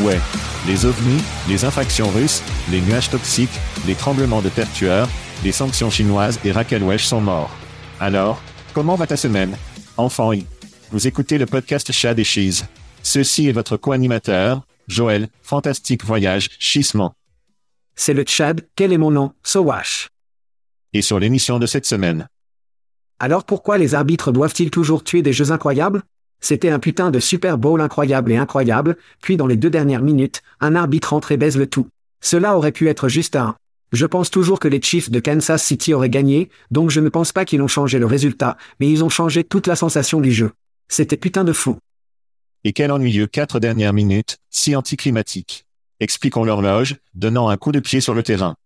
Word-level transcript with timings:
Ouais. 0.00 0.18
Les 0.66 0.86
ovnis, 0.86 1.22
les 1.48 1.64
infractions 1.64 2.08
russes, 2.10 2.42
les 2.70 2.80
nuages 2.80 3.10
toxiques, 3.10 3.58
les 3.86 3.94
tremblements 3.94 4.42
de 4.42 4.48
terre 4.48 4.70
tueurs, 4.72 5.08
les 5.44 5.52
sanctions 5.52 5.90
chinoises 5.90 6.38
et 6.44 6.52
Raquel 6.52 6.82
Wesh 6.82 7.04
sont 7.04 7.20
morts. 7.20 7.50
Alors, 8.00 8.40
comment 8.74 8.94
va 8.94 9.06
ta 9.06 9.16
semaine? 9.16 9.56
Enfant 9.96 10.32
I. 10.32 10.46
Vous 10.90 11.06
écoutez 11.06 11.38
le 11.38 11.46
podcast 11.46 11.90
Chad 11.92 12.18
et 12.18 12.24
Cheese. 12.24 12.64
Ceci 13.02 13.48
est 13.48 13.52
votre 13.52 13.76
co-animateur, 13.76 14.62
Joël, 14.86 15.28
fantastique 15.42 16.04
voyage, 16.04 16.50
Chissement. 16.58 17.14
C'est 17.96 18.14
le 18.14 18.22
Tchad, 18.22 18.66
quel 18.76 18.92
est 18.92 18.98
mon 18.98 19.10
nom? 19.10 19.32
Sowash. 19.42 20.08
Et 20.92 21.02
sur 21.02 21.18
l'émission 21.18 21.58
de 21.58 21.66
cette 21.66 21.86
semaine. 21.86 22.28
Alors 23.18 23.44
pourquoi 23.44 23.78
les 23.78 23.94
arbitres 23.94 24.30
doivent-ils 24.30 24.70
toujours 24.70 25.02
tuer 25.02 25.22
des 25.22 25.32
jeux 25.32 25.50
incroyables? 25.50 26.02
C'était 26.40 26.70
un 26.70 26.78
putain 26.78 27.10
de 27.10 27.20
Super 27.20 27.58
Bowl 27.58 27.80
incroyable 27.80 28.32
et 28.32 28.36
incroyable, 28.36 28.96
puis 29.20 29.36
dans 29.36 29.46
les 29.46 29.56
deux 29.56 29.70
dernières 29.70 30.02
minutes, 30.02 30.42
un 30.60 30.74
arbitre 30.74 31.12
entre 31.12 31.32
et 31.32 31.36
baise 31.36 31.56
le 31.56 31.66
tout. 31.66 31.88
Cela 32.20 32.56
aurait 32.56 32.72
pu 32.72 32.88
être 32.88 33.08
juste 33.08 33.36
un. 33.36 33.56
Je 33.92 34.06
pense 34.06 34.30
toujours 34.30 34.60
que 34.60 34.68
les 34.68 34.82
Chiefs 34.82 35.10
de 35.10 35.18
Kansas 35.18 35.62
City 35.62 35.94
auraient 35.94 36.10
gagné, 36.10 36.50
donc 36.70 36.90
je 36.90 37.00
ne 37.00 37.08
pense 37.08 37.32
pas 37.32 37.44
qu'ils 37.44 37.62
ont 37.62 37.68
changé 37.68 37.98
le 37.98 38.06
résultat, 38.06 38.56
mais 38.80 38.90
ils 38.90 39.02
ont 39.02 39.08
changé 39.08 39.44
toute 39.44 39.66
la 39.66 39.76
sensation 39.76 40.20
du 40.20 40.30
jeu. 40.30 40.52
C'était 40.88 41.16
putain 41.16 41.44
de 41.44 41.52
fou. 41.52 41.78
Et 42.64 42.72
quel 42.72 42.92
ennuyeux 42.92 43.26
quatre 43.26 43.60
dernières 43.60 43.92
minutes, 43.92 44.38
si 44.50 44.76
anticlimatique. 44.76 45.64
Expliquons 46.00 46.44
l'horloge, 46.44 46.96
donnant 47.14 47.48
un 47.48 47.56
coup 47.56 47.72
de 47.72 47.80
pied 47.80 48.00
sur 48.00 48.14
le 48.14 48.22
terrain. 48.22 48.56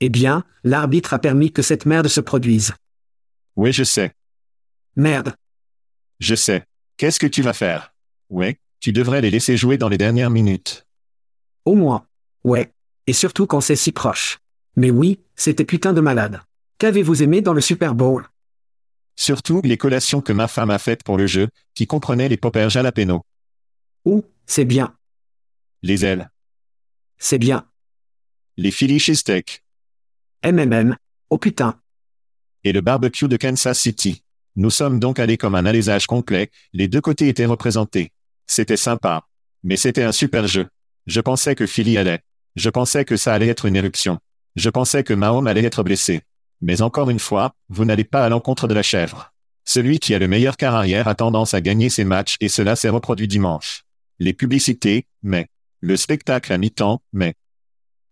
Eh 0.00 0.08
bien, 0.08 0.44
l'arbitre 0.64 1.12
a 1.12 1.18
permis 1.18 1.52
que 1.52 1.62
cette 1.62 1.84
merde 1.84 2.08
se 2.08 2.20
produise. 2.20 2.72
Oui, 3.56 3.72
je 3.72 3.84
sais. 3.84 4.12
Merde. 4.96 5.34
Je 6.18 6.34
sais. 6.34 6.64
Qu'est-ce 7.00 7.18
que 7.18 7.26
tu 7.26 7.40
vas 7.40 7.54
faire? 7.54 7.94
Ouais, 8.28 8.58
tu 8.78 8.92
devrais 8.92 9.22
les 9.22 9.30
laisser 9.30 9.56
jouer 9.56 9.78
dans 9.78 9.88
les 9.88 9.96
dernières 9.96 10.28
minutes. 10.28 10.86
Au 11.64 11.74
moins. 11.74 12.06
Ouais. 12.44 12.74
Et 13.06 13.14
surtout 13.14 13.46
quand 13.46 13.62
c'est 13.62 13.74
si 13.74 13.90
proche. 13.90 14.38
Mais 14.76 14.90
oui, 14.90 15.18
c'était 15.34 15.64
putain 15.64 15.94
de 15.94 16.02
malade. 16.02 16.42
Qu'avez-vous 16.76 17.22
aimé 17.22 17.40
dans 17.40 17.54
le 17.54 17.62
Super 17.62 17.94
Bowl? 17.94 18.28
Surtout 19.16 19.62
les 19.64 19.78
collations 19.78 20.20
que 20.20 20.34
ma 20.34 20.46
femme 20.46 20.68
a 20.68 20.78
faites 20.78 21.02
pour 21.02 21.16
le 21.16 21.26
jeu, 21.26 21.48
qui 21.72 21.86
comprenaient 21.86 22.28
les 22.28 22.36
poppers 22.36 22.68
jalapeno. 22.68 23.22
Ouh, 24.04 24.22
c'est 24.44 24.66
bien. 24.66 24.94
Les 25.80 26.04
ailes. 26.04 26.30
C'est 27.16 27.38
bien. 27.38 27.66
Les 28.58 28.70
Philly 28.70 28.98
cheesesteak. 28.98 29.64
MMM. 30.44 30.98
Oh 31.30 31.38
putain. 31.38 31.80
Et 32.62 32.72
le 32.72 32.82
barbecue 32.82 33.26
de 33.26 33.38
Kansas 33.38 33.80
City. 33.80 34.22
Nous 34.56 34.70
sommes 34.70 34.98
donc 34.98 35.18
allés 35.18 35.36
comme 35.36 35.54
un 35.54 35.66
alésage 35.66 36.06
complet, 36.06 36.50
les 36.72 36.88
deux 36.88 37.00
côtés 37.00 37.28
étaient 37.28 37.46
représentés. 37.46 38.12
C'était 38.46 38.76
sympa. 38.76 39.24
Mais 39.62 39.76
c'était 39.76 40.02
un 40.02 40.12
super 40.12 40.46
jeu. 40.46 40.68
Je 41.06 41.20
pensais 41.20 41.54
que 41.54 41.66
Philly 41.66 41.98
allait. 41.98 42.20
Je 42.56 42.70
pensais 42.70 43.04
que 43.04 43.16
ça 43.16 43.32
allait 43.32 43.48
être 43.48 43.66
une 43.66 43.76
éruption. 43.76 44.18
Je 44.56 44.70
pensais 44.70 45.04
que 45.04 45.14
Mahomes 45.14 45.46
allait 45.46 45.64
être 45.64 45.82
blessé. 45.82 46.22
Mais 46.60 46.82
encore 46.82 47.10
une 47.10 47.18
fois, 47.18 47.54
vous 47.68 47.84
n'allez 47.84 48.04
pas 48.04 48.24
à 48.24 48.28
l'encontre 48.28 48.68
de 48.68 48.74
la 48.74 48.82
chèvre. 48.82 49.32
Celui 49.64 49.98
qui 49.98 50.14
a 50.14 50.18
le 50.18 50.28
meilleur 50.28 50.56
quart 50.56 50.74
arrière 50.74 51.08
a 51.08 51.14
tendance 51.14 51.54
à 51.54 51.60
gagner 51.60 51.88
ses 51.88 52.04
matchs 52.04 52.36
et 52.40 52.48
cela 52.48 52.76
s'est 52.76 52.88
reproduit 52.88 53.28
dimanche. 53.28 53.84
Les 54.18 54.32
publicités, 54.32 55.06
mais. 55.22 55.46
Le 55.80 55.96
spectacle 55.96 56.52
à 56.52 56.58
mi-temps, 56.58 57.00
mais. 57.12 57.34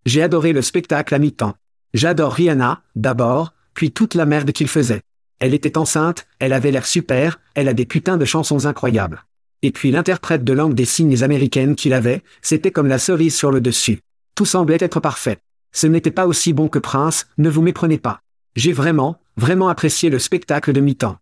J'ai 0.06 0.22
adoré 0.22 0.53
le 0.53 0.62
spectacle 0.62 1.15
à 1.15 1.19
mi-temps. 1.19 1.54
J'adore 1.93 2.32
Rihanna, 2.32 2.82
d'abord, 2.94 3.53
puis 3.75 3.93
toute 3.93 4.15
la 4.15 4.25
merde 4.25 4.53
qu'il 4.53 4.69
faisait. 4.69 5.03
Elle 5.41 5.54
était 5.54 5.78
enceinte, 5.78 6.26
elle 6.38 6.53
avait 6.53 6.71
l'air 6.71 6.87
super, 6.87 7.41
elle 7.54 7.69
a 7.69 7.75
des 7.75 7.87
putains 7.87 8.16
de 8.16 8.25
chansons 8.25 8.66
incroyables. 8.66 9.25
Et 9.62 9.72
puis 9.72 9.91
l'interprète 9.91 10.44
de 10.44 10.53
langue 10.53 10.75
des 10.75 10.84
signes 10.84 11.22
américaine 11.22 11.76
qu'il 11.76 11.93
avait, 11.93 12.22
c'était 12.43 12.71
comme 12.71 12.88
la 12.88 12.99
cerise 12.99 13.37
sur 13.37 13.50
le 13.50 13.60
dessus. 13.60 14.00
Tout 14.34 14.47
semblait 14.47 14.78
être 14.81 15.00
parfait. 15.00 15.38
Ce 15.72 15.87
n'était 15.87 16.10
pas 16.10 16.27
aussi 16.27 16.53
bon 16.53 16.69
que 16.69 16.78
Prince, 16.78 17.27
ne 17.38 17.50
vous 17.50 17.62
méprenez 17.62 17.98
pas. 17.98 18.21
J'ai 18.56 18.72
vraiment, 18.72 19.21
vraiment 19.37 19.69
apprécié 19.69 20.10
le 20.10 20.19
spectacle 20.19 20.72
de 20.72 20.81
mi-temps. 20.81 21.19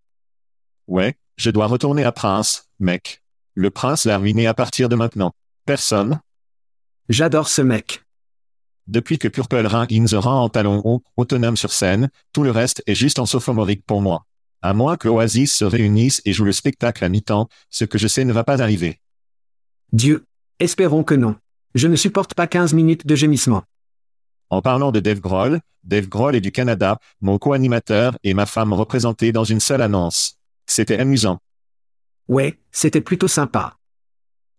Ouais, 0.86 1.14
je 1.36 1.50
dois 1.50 1.66
retourner 1.66 2.04
à 2.04 2.12
Prince, 2.12 2.68
mec. 2.78 3.22
Le 3.58 3.70
prince 3.70 4.04
l'a 4.04 4.18
ruiné 4.18 4.46
à 4.46 4.52
partir 4.52 4.90
de 4.90 4.96
maintenant. 4.96 5.32
Personne. 5.64 6.20
J'adore 7.08 7.48
ce 7.48 7.62
mec. 7.62 8.05
Depuis 8.86 9.18
que 9.18 9.26
Purple 9.26 9.66
Rain 9.66 9.86
in 9.90 10.04
the 10.04 10.14
rend 10.14 10.44
en 10.44 10.48
talon 10.48 10.80
haut, 10.84 11.02
autonome 11.16 11.56
sur 11.56 11.72
scène, 11.72 12.08
tout 12.32 12.44
le 12.44 12.52
reste 12.52 12.84
est 12.86 12.94
juste 12.94 13.18
en 13.18 13.26
sophomorique 13.26 13.84
pour 13.84 14.00
moi. 14.00 14.26
À 14.62 14.74
moins 14.74 14.96
que 14.96 15.08
Oasis 15.08 15.54
se 15.54 15.64
réunisse 15.64 16.22
et 16.24 16.32
joue 16.32 16.44
le 16.44 16.52
spectacle 16.52 17.04
à 17.04 17.08
mi-temps, 17.08 17.48
ce 17.68 17.84
que 17.84 17.98
je 17.98 18.06
sais 18.06 18.24
ne 18.24 18.32
va 18.32 18.44
pas 18.44 18.62
arriver. 18.62 19.00
Dieu. 19.92 20.24
Espérons 20.58 21.02
que 21.02 21.14
non. 21.14 21.36
Je 21.74 21.88
ne 21.88 21.96
supporte 21.96 22.34
pas 22.34 22.46
15 22.46 22.72
minutes 22.74 23.06
de 23.06 23.14
gémissement. 23.14 23.64
En 24.48 24.62
parlant 24.62 24.92
de 24.92 25.00
Dave 25.00 25.20
Grohl, 25.20 25.60
Dave 25.82 26.08
Grohl 26.08 26.36
est 26.36 26.40
du 26.40 26.52
Canada, 26.52 26.98
mon 27.20 27.38
co-animateur 27.38 28.16
et 28.22 28.34
ma 28.34 28.46
femme 28.46 28.72
représentés 28.72 29.32
dans 29.32 29.44
une 29.44 29.60
seule 29.60 29.82
annonce. 29.82 30.36
C'était 30.66 30.98
amusant. 30.98 31.38
Ouais, 32.28 32.58
c'était 32.70 33.00
plutôt 33.00 33.28
sympa. 33.28 33.76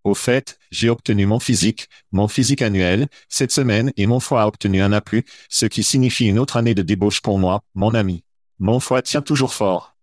Au 0.07 0.13
fait, 0.13 0.57
j'ai 0.71 0.89
obtenu 0.89 1.25
mon 1.25 1.37
physique, 1.37 1.89
mon 2.13 2.29
physique 2.29 2.61
annuel, 2.61 3.09
cette 3.27 3.51
semaine 3.51 3.91
et 3.97 4.07
mon 4.07 4.21
foie 4.21 4.43
a 4.43 4.47
obtenu 4.47 4.81
un 4.81 4.93
A+, 4.93 5.01
ce 5.49 5.65
qui 5.65 5.83
signifie 5.83 6.27
une 6.27 6.39
autre 6.39 6.55
année 6.55 6.73
de 6.73 6.81
débauche 6.81 7.19
pour 7.19 7.37
moi, 7.39 7.59
mon 7.75 7.93
ami. 7.93 8.23
Mon 8.57 8.79
foie 8.79 9.01
tient 9.01 9.21
toujours 9.21 9.53
fort. 9.53 9.97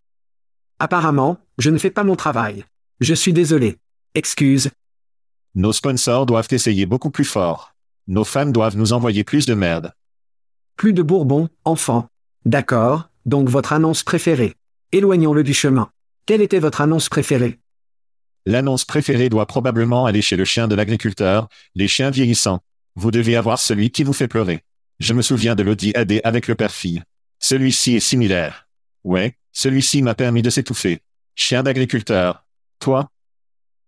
Apparemment, 0.79 1.39
je 1.57 1.71
ne 1.71 1.79
fais 1.79 1.89
pas 1.89 2.05
mon 2.05 2.17
travail. 2.17 2.67
Je 3.01 3.15
suis 3.15 3.33
désolé. 3.33 3.79
Excuse. 4.15 4.69
Nos 5.55 5.73
sponsors 5.73 6.27
doivent 6.27 6.49
essayer 6.51 6.85
beaucoup 6.85 7.11
plus 7.11 7.25
fort. 7.25 7.75
Nos 8.07 8.25
fans 8.25 8.45
doivent 8.45 8.77
nous 8.77 8.93
envoyer 8.93 9.25
plus 9.25 9.47
de 9.47 9.55
merde. 9.55 9.95
Plus 10.77 10.93
de 10.93 11.03
Bourbon, 11.03 11.49
enfant. 11.65 12.09
D'accord, 12.45 13.09
donc 13.25 13.49
votre 13.49 13.73
annonce 13.73 14.03
préférée. 14.03 14.55
Éloignons-le 14.93 15.43
du 15.43 15.55
chemin. 15.55 15.89
Quelle 16.27 16.43
était 16.43 16.59
votre 16.59 16.83
annonce 16.83 17.09
préférée 17.09 17.59
L'annonce 18.47 18.85
préférée 18.85 19.31
doit 19.31 19.47
probablement 19.47 20.05
aller 20.05 20.21
chez 20.21 20.37
le 20.37 20.45
chien 20.45 20.69
de 20.69 20.75
l'agriculteur, 20.75 21.49
les 21.75 21.89
chiens 21.89 22.11
vieillissants. 22.11 22.61
Vous 22.95 23.11
devez 23.11 23.37
avoir 23.37 23.59
celui 23.59 23.91
qui 23.91 24.05
vous 24.05 24.13
fait 24.13 24.29
pleurer. 24.29 24.61
Je 25.01 25.15
me 25.15 25.23
souviens 25.23 25.55
de 25.55 25.63
l'Audi 25.63 25.93
AD 25.95 26.21
avec 26.25 26.47
le 26.47 26.55
père-fille. 26.55 27.03
Celui-ci 27.41 27.97
est 27.97 28.01
similaire. 28.01 28.69
Ouais, 29.03 29.37
celui-ci 29.53 30.03
m'a 30.03 30.15
permis 30.15 30.43
de 30.43 30.51
s'étouffer. 30.51 31.01
Chien 31.35 31.63
d'agriculteur. 31.63 32.45
Toi? 32.81 33.09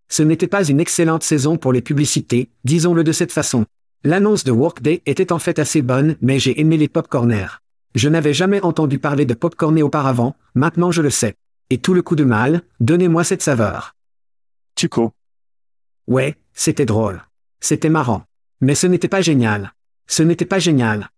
Ce 0.09 0.23
n'était 0.23 0.47
pas 0.47 0.65
une 0.65 0.81
excellente 0.81 1.23
saison 1.23 1.59
pour 1.59 1.73
les 1.73 1.83
publicités, 1.83 2.51
disons-le 2.65 3.05
de 3.05 3.13
cette 3.13 3.33
façon. 3.33 3.67
L'annonce 4.05 4.45
de 4.45 4.53
Workday 4.53 5.03
était 5.05 5.33
en 5.33 5.39
fait 5.39 5.59
assez 5.59 5.83
bonne, 5.83 6.17
mais 6.23 6.39
j'ai 6.39 6.61
aimé 6.61 6.77
les 6.77 6.89
popcorners. 6.89 7.61
Je 7.95 8.09
n'avais 8.09 8.35
jamais 8.35 8.63
entendu 8.63 8.99
parler 8.99 9.27
de 9.27 9.35
popcorné 9.35 9.83
auparavant, 9.83 10.37
maintenant 10.55 10.93
je 10.93 11.03
le 11.03 11.11
sais. 11.11 11.35
Et 11.71 11.79
tout 11.79 11.93
le 11.93 12.03
coup 12.03 12.17
de 12.17 12.25
mal, 12.25 12.63
donnez-moi 12.81 13.25
cette 13.25 13.43
saveur. 13.43 13.96
Tuco. 14.77 15.15
Ouais, 16.07 16.37
c'était 16.53 16.85
drôle. 16.85 17.23
C'était 17.61 17.89
marrant. 17.89 18.25
Mais 18.61 18.75
ce 18.75 18.87
n'était 18.87 19.09
pas 19.09 19.23
génial. 19.23 19.73
Ce 20.07 20.23
n'était 20.23 20.45
pas 20.45 20.59
génial. 20.59 21.09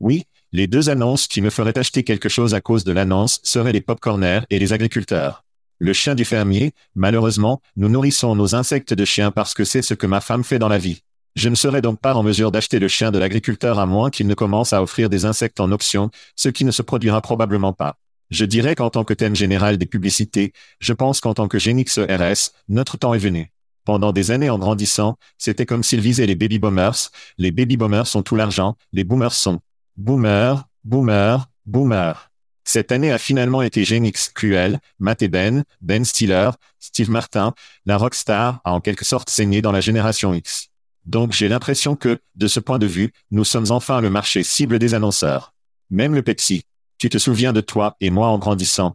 Oui, 0.00 0.24
les 0.50 0.66
deux 0.66 0.90
annonces 0.90 1.28
qui 1.28 1.42
me 1.42 1.50
feraient 1.50 1.78
acheter 1.78 2.02
quelque 2.02 2.28
chose 2.28 2.54
à 2.54 2.60
cause 2.60 2.82
de 2.82 2.90
l'annonce 2.90 3.38
seraient 3.44 3.72
les 3.72 3.80
popcorners 3.80 4.40
et 4.50 4.58
les 4.58 4.72
agriculteurs. 4.72 5.44
Le 5.78 5.92
chien 5.92 6.16
du 6.16 6.24
fermier, 6.24 6.72
malheureusement, 6.96 7.62
nous 7.76 7.88
nourrissons 7.88 8.34
nos 8.34 8.56
insectes 8.56 8.94
de 8.94 9.04
chiens 9.04 9.30
parce 9.30 9.54
que 9.54 9.64
c'est 9.64 9.82
ce 9.82 9.94
que 9.94 10.08
ma 10.08 10.20
femme 10.20 10.42
fait 10.42 10.58
dans 10.58 10.68
la 10.68 10.78
vie. 10.78 11.02
Je 11.36 11.48
ne 11.48 11.54
serais 11.54 11.82
donc 11.82 12.00
pas 12.00 12.14
en 12.14 12.24
mesure 12.24 12.50
d'acheter 12.50 12.80
le 12.80 12.88
chien 12.88 13.12
de 13.12 13.18
l'agriculteur 13.18 13.78
à 13.78 13.86
moins 13.86 14.10
qu'il 14.10 14.26
ne 14.26 14.34
commence 14.34 14.72
à 14.72 14.82
offrir 14.82 15.08
des 15.08 15.24
insectes 15.24 15.60
en 15.60 15.70
option, 15.70 16.10
ce 16.34 16.48
qui 16.48 16.64
ne 16.64 16.72
se 16.72 16.82
produira 16.82 17.20
probablement 17.20 17.72
pas. 17.72 17.96
Je 18.32 18.46
dirais 18.46 18.74
qu'en 18.74 18.88
tant 18.88 19.04
que 19.04 19.12
thème 19.12 19.36
général 19.36 19.76
des 19.76 19.84
publicités, 19.84 20.54
je 20.80 20.94
pense 20.94 21.20
qu'en 21.20 21.34
tant 21.34 21.48
que 21.48 21.58
Genix 21.58 21.98
RS, 21.98 22.52
notre 22.66 22.96
temps 22.96 23.12
est 23.12 23.18
venu. 23.18 23.52
Pendant 23.84 24.10
des 24.10 24.30
années 24.30 24.48
en 24.48 24.58
grandissant, 24.58 25.18
c'était 25.36 25.66
comme 25.66 25.82
s'ils 25.82 26.00
visaient 26.00 26.24
les 26.24 26.34
baby 26.34 26.58
boomers. 26.58 27.10
Les 27.36 27.50
baby 27.50 27.76
boomers 27.76 28.06
sont 28.06 28.22
tout 28.22 28.34
l'argent, 28.34 28.78
les 28.94 29.04
boomers 29.04 29.34
sont 29.34 29.60
boomer, 29.98 30.66
boomer, 30.82 31.46
boomer. 31.66 32.30
Cette 32.64 32.90
année 32.90 33.12
a 33.12 33.18
finalement 33.18 33.60
été 33.60 33.84
Genix 33.84 34.30
cruel, 34.30 34.80
Matt 34.98 35.20
et 35.20 35.28
Ben, 35.28 35.64
Ben 35.82 36.02
Stiller, 36.02 36.52
Steve 36.78 37.10
Martin, 37.10 37.52
la 37.84 37.98
rockstar 37.98 38.62
a 38.64 38.72
en 38.72 38.80
quelque 38.80 39.04
sorte 39.04 39.28
saigné 39.28 39.60
dans 39.60 39.72
la 39.72 39.82
génération 39.82 40.32
X. 40.32 40.68
Donc 41.04 41.32
j'ai 41.32 41.48
l'impression 41.48 41.96
que, 41.96 42.18
de 42.36 42.46
ce 42.46 42.60
point 42.60 42.78
de 42.78 42.86
vue, 42.86 43.12
nous 43.30 43.44
sommes 43.44 43.70
enfin 43.70 44.00
le 44.00 44.08
marché 44.08 44.42
cible 44.42 44.78
des 44.78 44.94
annonceurs. 44.94 45.52
Même 45.90 46.14
le 46.14 46.22
Pepsi, 46.22 46.64
tu 47.02 47.08
te 47.08 47.18
souviens 47.18 47.52
de 47.52 47.60
toi 47.60 47.96
et 48.00 48.10
moi 48.10 48.28
en 48.28 48.38
grandissant. 48.38 48.94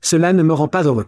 Cela 0.00 0.32
ne 0.32 0.42
me 0.42 0.52
rend 0.52 0.66
pas 0.66 0.82
heureux. 0.82 1.06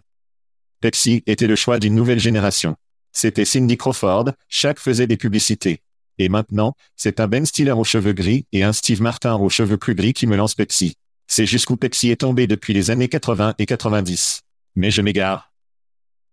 Pepsi 0.81 1.25
était 1.27 1.49
le 1.49 1.57
choix 1.57 1.81
d'une 1.81 1.97
nouvelle 1.97 2.21
génération. 2.21 2.77
C'était 3.11 3.45
Cindy 3.45 3.77
Crawford, 3.77 4.27
chaque 4.49 4.79
faisait 4.79 5.09
des 5.09 5.17
publicités. 5.17 5.81
Et 6.19 6.29
maintenant, 6.29 6.77
c'est 6.95 7.19
un 7.19 7.27
Ben 7.27 7.45
Stiller 7.45 7.73
aux 7.73 7.83
cheveux 7.83 8.13
gris 8.13 8.47
et 8.53 8.63
un 8.63 8.73
Steve 8.73 9.03
Martin 9.03 9.35
aux 9.35 9.49
cheveux 9.49 9.79
plus 9.79 9.97
gris 9.97 10.13
qui 10.13 10.29
me 10.29 10.37
lance 10.37 10.55
Pepsi. 10.55 10.95
C'est 11.27 11.45
jusqu'où 11.45 11.77
Pepsi 11.77 12.11
est 12.11 12.21
tombé 12.21 12.47
depuis 12.47 12.73
les 12.73 12.93
années 12.93 13.09
80 13.09 13.55
et 13.59 13.67
90. 13.67 14.43
Mais 14.77 14.93
je 14.93 15.03
m'égare. 15.03 15.53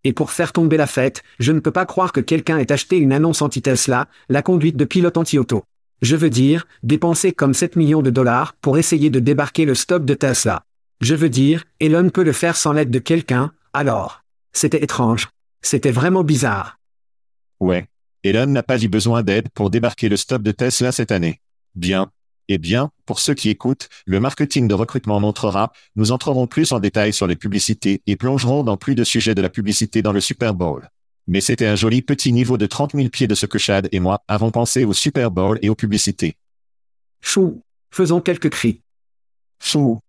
Et 0.03 0.13
pour 0.13 0.29
faire 0.29 0.53
tomber 0.53 0.77
la 0.77 0.85
fête, 0.85 1.23
je 1.39 1.51
ne 1.51 1.61
peux 1.61 1.71
pas 1.71 1.87
croire 1.87 2.11
que 2.11 2.21
quelqu'un 2.21 2.59
ait 2.59 2.71
acheté 2.71 2.97
une 2.97 3.11
annonce 3.11 3.41
anti-Tesla, 3.41 4.07
la 4.29 4.43
conduite 4.43 4.77
de 4.77 4.85
pilote 4.85 5.17
anti-auto. 5.17 5.63
Je 6.01 6.15
veux 6.15 6.29
dire, 6.29 6.65
dépenser 6.81 7.33
comme 7.33 7.53
7 7.53 7.75
millions 7.75 8.01
de 8.01 8.09
dollars 8.09 8.53
pour 8.61 8.77
essayer 8.77 9.09
de 9.09 9.19
débarquer 9.19 9.65
le 9.65 9.75
stop 9.75 10.05
de 10.05 10.13
Tesla. 10.13 10.63
Je 11.01 11.15
veux 11.15 11.29
dire, 11.29 11.65
Elon 11.79 12.09
peut 12.09 12.23
le 12.23 12.31
faire 12.31 12.55
sans 12.55 12.73
l'aide 12.73 12.91
de 12.91 12.99
quelqu'un, 12.99 13.51
alors. 13.73 14.23
C'était 14.53 14.83
étrange. 14.83 15.29
C'était 15.61 15.91
vraiment 15.91 16.23
bizarre. 16.23 16.79
Ouais. 17.59 17.87
Elon 18.23 18.47
n'a 18.47 18.63
pas 18.63 18.81
eu 18.81 18.87
besoin 18.87 19.23
d'aide 19.23 19.49
pour 19.49 19.69
débarquer 19.69 20.09
le 20.09 20.17
stop 20.17 20.41
de 20.41 20.51
Tesla 20.51 20.91
cette 20.91 21.11
année. 21.11 21.39
Bien. 21.75 22.11
Eh 22.47 22.57
bien, 22.57 22.89
pour 23.05 23.19
ceux 23.19 23.35
qui 23.35 23.49
écoutent, 23.49 23.89
le 24.05 24.19
marketing 24.19 24.67
de 24.67 24.73
recrutement 24.73 25.19
montrera, 25.19 25.71
nous 25.95 26.11
entrerons 26.11 26.47
plus 26.47 26.71
en 26.71 26.79
détail 26.79 27.13
sur 27.13 27.27
les 27.27 27.35
publicités 27.35 28.01
et 28.07 28.15
plongerons 28.15 28.63
dans 28.63 28.75
plus 28.75 28.95
de 28.95 29.03
sujets 29.03 29.35
de 29.35 29.41
la 29.41 29.49
publicité 29.49 30.01
dans 30.01 30.11
le 30.11 30.19
Super 30.19 30.55
Bowl. 30.55 30.89
Mais 31.29 31.41
c'était 31.41 31.67
un 31.67 31.75
joli 31.75 32.01
petit 32.01 32.33
niveau 32.33 32.57
de 32.57 32.65
30 32.65 32.93
000 32.95 33.09
pieds 33.09 33.27
de 33.27 33.35
ce 33.35 33.45
que 33.45 33.59
Chad 33.59 33.87
et 33.91 33.99
moi 33.99 34.23
avons 34.27 34.49
pensé 34.49 34.83
au 34.83 34.93
Super 34.93 35.29
Bowl 35.29 35.59
et 35.61 35.69
aux 35.69 35.75
publicités. 35.75 36.35
Chou. 37.21 37.61
Faisons 37.91 38.19
quelques 38.19 38.49
cris. 38.49 38.81
Chou. 39.61 39.99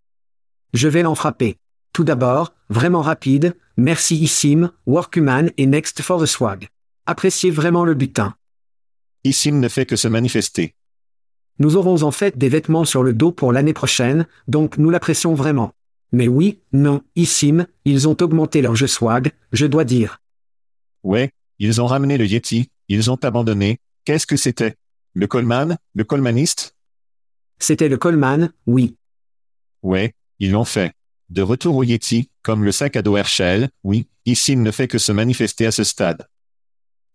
Je 0.72 0.88
vais 0.88 1.02
l'en 1.02 1.14
frapper. 1.14 1.58
Tout 1.92 2.04
d'abord, 2.04 2.54
vraiment 2.70 3.02
rapide, 3.02 3.54
merci 3.76 4.16
Issim, 4.16 4.70
Workhuman 4.86 5.50
et 5.58 5.66
Next 5.66 6.00
for 6.00 6.22
the 6.22 6.26
Swag. 6.26 6.68
Appréciez 7.04 7.50
vraiment 7.50 7.84
le 7.84 7.92
butin. 7.92 8.34
Issim 9.22 9.60
ne 9.60 9.68
fait 9.68 9.84
que 9.84 9.96
se 9.96 10.08
manifester. 10.08 10.74
Nous 11.58 11.76
aurons 11.76 12.02
en 12.02 12.12
fait 12.12 12.38
des 12.38 12.48
vêtements 12.48 12.86
sur 12.86 13.02
le 13.02 13.12
dos 13.12 13.30
pour 13.30 13.52
l'année 13.52 13.74
prochaine, 13.74 14.26
donc 14.48 14.78
nous 14.78 14.88
l'apprécions 14.88 15.34
vraiment. 15.34 15.72
Mais 16.12 16.28
oui, 16.28 16.60
non, 16.72 17.02
Issim, 17.14 17.66
ils 17.84 18.08
ont 18.08 18.16
augmenté 18.22 18.62
leur 18.62 18.74
jeu 18.74 18.86
swag, 18.86 19.32
je 19.52 19.66
dois 19.66 19.84
dire. 19.84 20.19
Ouais, 21.02 21.30
ils 21.58 21.80
ont 21.80 21.86
ramené 21.86 22.18
le 22.18 22.26
Yeti, 22.26 22.70
ils 22.88 23.10
ont 23.10 23.18
abandonné. 23.22 23.78
Qu'est-ce 24.04 24.26
que 24.26 24.36
c'était? 24.36 24.76
Le 25.14 25.26
Coleman? 25.26 25.76
Le 25.94 26.04
Colemaniste 26.04 26.74
C'était 27.58 27.88
le 27.88 27.96
Coleman, 27.96 28.52
oui. 28.66 28.96
Ouais, 29.82 30.14
ils 30.38 30.52
l'ont 30.52 30.64
fait. 30.64 30.92
De 31.28 31.42
retour 31.42 31.76
au 31.76 31.84
Yeti, 31.84 32.28
comme 32.42 32.64
le 32.64 32.72
sac 32.72 32.96
à 32.96 33.02
dos 33.02 33.16
Herschel, 33.16 33.70
oui, 33.84 34.08
ici 34.26 34.52
il 34.52 34.62
ne 34.62 34.70
fait 34.70 34.88
que 34.88 34.98
se 34.98 35.12
manifester 35.12 35.66
à 35.66 35.70
ce 35.70 35.84
stade. 35.84 36.26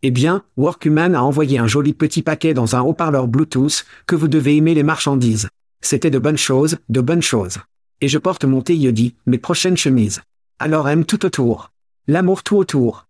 Eh 0.01 0.11
bien, 0.11 0.43
Workhuman 0.57 1.15
a 1.15 1.23
envoyé 1.23 1.57
un 1.57 1.67
joli 1.67 1.93
petit 1.93 2.21
paquet 2.21 2.53
dans 2.53 2.75
un 2.75 2.81
haut-parleur 2.81 3.27
Bluetooth, 3.27 3.85
que 4.07 4.15
vous 4.15 4.27
devez 4.27 4.55
aimer 4.55 4.73
les 4.73 4.83
marchandises. 4.83 5.49
C'était 5.81 6.11
de 6.11 6.19
bonnes 6.19 6.37
choses, 6.37 6.77
de 6.89 7.01
bonnes 7.01 7.21
choses. 7.21 7.57
Et 8.01 8.07
je 8.07 8.17
porte 8.17 8.45
mon 8.45 8.61
thé 8.61 8.75
Yodi, 8.75 9.15
mes 9.25 9.37
prochaines 9.37 9.77
chemises. 9.77 10.21
Alors 10.59 10.89
aime 10.89 11.05
tout 11.05 11.25
autour. 11.25 11.71
L'amour 12.07 12.43
tout 12.43 12.57
autour. 12.57 13.07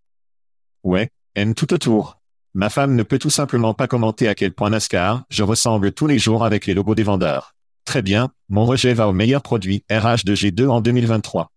Ouais, 0.86 1.10
aime 1.34 1.56
tout 1.56 1.74
autour. 1.74 2.20
Ma 2.54 2.70
femme 2.70 2.94
ne 2.94 3.02
peut 3.02 3.18
tout 3.18 3.28
simplement 3.28 3.74
pas 3.74 3.88
commenter 3.88 4.28
à 4.28 4.36
quel 4.36 4.52
point 4.52 4.70
NASCAR, 4.70 5.24
je 5.30 5.42
ressemble 5.42 5.90
tous 5.90 6.06
les 6.06 6.20
jours 6.20 6.44
avec 6.44 6.64
les 6.64 6.74
logos 6.74 6.94
des 6.94 7.02
vendeurs. 7.02 7.56
Très 7.84 8.02
bien, 8.02 8.30
mon 8.48 8.64
rejet 8.64 8.94
va 8.94 9.08
au 9.08 9.12
meilleur 9.12 9.42
produit 9.42 9.84
RH2G2 9.90 10.68
en 10.68 10.80
2023. 10.80 11.50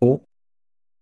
Oh. 0.00 0.26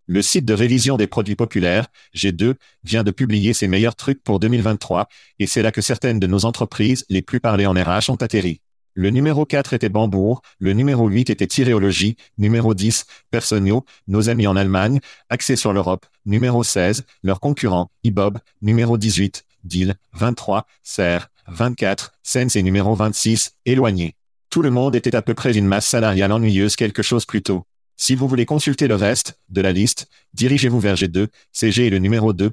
Le 0.05 0.21
site 0.21 0.45
de 0.45 0.53
révision 0.53 0.99
des 0.99 1.07
produits 1.07 1.37
populaires, 1.37 1.87
G2, 2.15 2.57
vient 2.85 3.03
de 3.03 3.11
publier 3.11 3.55
ses 3.55 3.67
meilleurs 3.67 3.97
trucs 3.97 4.23
pour 4.23 4.41
2023, 4.41 5.09
et 5.39 5.47
c'est 5.47 5.63
là 5.63 5.73
que 5.73 5.81
certaines 5.81 6.21
de 6.21 6.27
nos 6.27 6.45
entreprises 6.45 7.07
les 7.09 7.23
plus 7.23 7.41
parlées 7.41 7.65
en 7.65 7.73
RH 7.73 8.11
ont 8.11 8.17
atterri. 8.17 8.61
Le 9.01 9.11
numéro 9.11 9.47
4 9.47 9.75
était 9.75 9.91
Bambourg, 9.91 10.43
le 10.59 10.73
numéro 10.73 11.07
8 11.07 11.31
était 11.31 11.47
Tiréologie, 11.47 12.17
numéro 12.37 12.75
10, 12.75 13.07
Personio, 13.31 13.85
nos 14.09 14.29
amis 14.29 14.49
en 14.49 14.57
Allemagne, 14.57 14.99
axés 15.29 15.55
sur 15.55 15.73
l'Europe, 15.73 16.05
numéro 16.27 16.65
16, 16.65 17.05
leur 17.23 17.39
concurrent, 17.39 17.93
IBOB, 18.03 18.39
numéro 18.61 18.99
18, 18.99 19.45
Deal, 19.63 19.95
23, 20.15 20.67
Serre, 20.83 21.31
24, 21.47 22.13
Sense 22.25 22.57
et 22.57 22.63
numéro 22.65 22.97
26, 22.97 23.53
éloigné. 23.67 24.17
Tout 24.51 24.63
le 24.63 24.71
monde 24.71 24.97
était 24.97 25.15
à 25.15 25.23
peu 25.23 25.35
près 25.35 25.57
une 25.57 25.69
masse 25.69 25.87
salariale 25.87 26.33
ennuyeuse 26.33 26.75
quelque 26.75 27.05
chose 27.05 27.25
plus 27.25 27.43
tôt. 27.43 27.63
Si 27.97 28.17
vous 28.17 28.27
voulez 28.27 28.47
consulter 28.47 28.89
le 28.89 28.97
reste 28.97 29.39
de 29.49 29.61
la 29.61 29.71
liste, 29.71 30.09
dirigez-vous 30.35 30.81
vers 30.81 30.97
G2, 30.97 31.29
CG 31.53 31.87
et 31.87 31.91
le 31.91 31.99
numéro 31.99 32.33
2, 32.33 32.51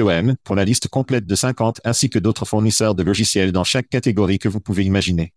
.com 0.00 0.36
pour 0.42 0.56
la 0.56 0.64
liste 0.64 0.88
complète 0.88 1.26
de 1.26 1.34
50 1.34 1.82
ainsi 1.84 2.08
que 2.08 2.18
d'autres 2.18 2.46
fournisseurs 2.46 2.94
de 2.94 3.02
logiciels 3.02 3.52
dans 3.52 3.64
chaque 3.64 3.90
catégorie 3.90 4.38
que 4.38 4.48
vous 4.48 4.60
pouvez 4.60 4.84
imaginer. 4.84 5.34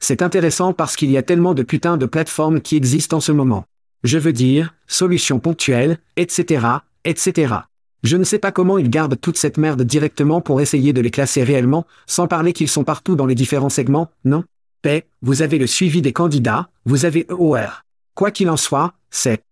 C'est 0.00 0.22
intéressant 0.22 0.72
parce 0.72 0.96
qu'il 0.96 1.10
y 1.10 1.16
a 1.16 1.22
tellement 1.22 1.54
de 1.54 1.62
putains 1.62 1.96
de 1.96 2.06
plateformes 2.06 2.60
qui 2.60 2.76
existent 2.76 3.16
en 3.18 3.20
ce 3.20 3.32
moment. 3.32 3.64
Je 4.02 4.18
veux 4.18 4.32
dire, 4.32 4.74
solutions 4.86 5.38
ponctuelles, 5.38 5.98
etc., 6.16 6.66
etc. 7.04 7.54
Je 8.02 8.18
ne 8.18 8.24
sais 8.24 8.38
pas 8.38 8.52
comment 8.52 8.76
ils 8.76 8.90
gardent 8.90 9.18
toute 9.18 9.38
cette 9.38 9.56
merde 9.56 9.82
directement 9.82 10.42
pour 10.42 10.60
essayer 10.60 10.92
de 10.92 11.00
les 11.00 11.10
classer 11.10 11.42
réellement, 11.42 11.86
sans 12.06 12.28
parler 12.28 12.52
qu'ils 12.52 12.68
sont 12.68 12.84
partout 12.84 13.16
dans 13.16 13.24
les 13.24 13.34
différents 13.34 13.70
segments, 13.70 14.10
non? 14.26 14.44
Paix, 14.82 15.06
vous 15.22 15.40
avez 15.40 15.56
le 15.56 15.66
suivi 15.66 16.02
des 16.02 16.12
candidats, 16.12 16.68
vous 16.84 17.06
avez 17.06 17.26
EOR. 17.30 17.82
Quoi 18.14 18.30
qu'il 18.30 18.50
en 18.50 18.58
soit, 18.58 18.92
c'est... 19.10 19.42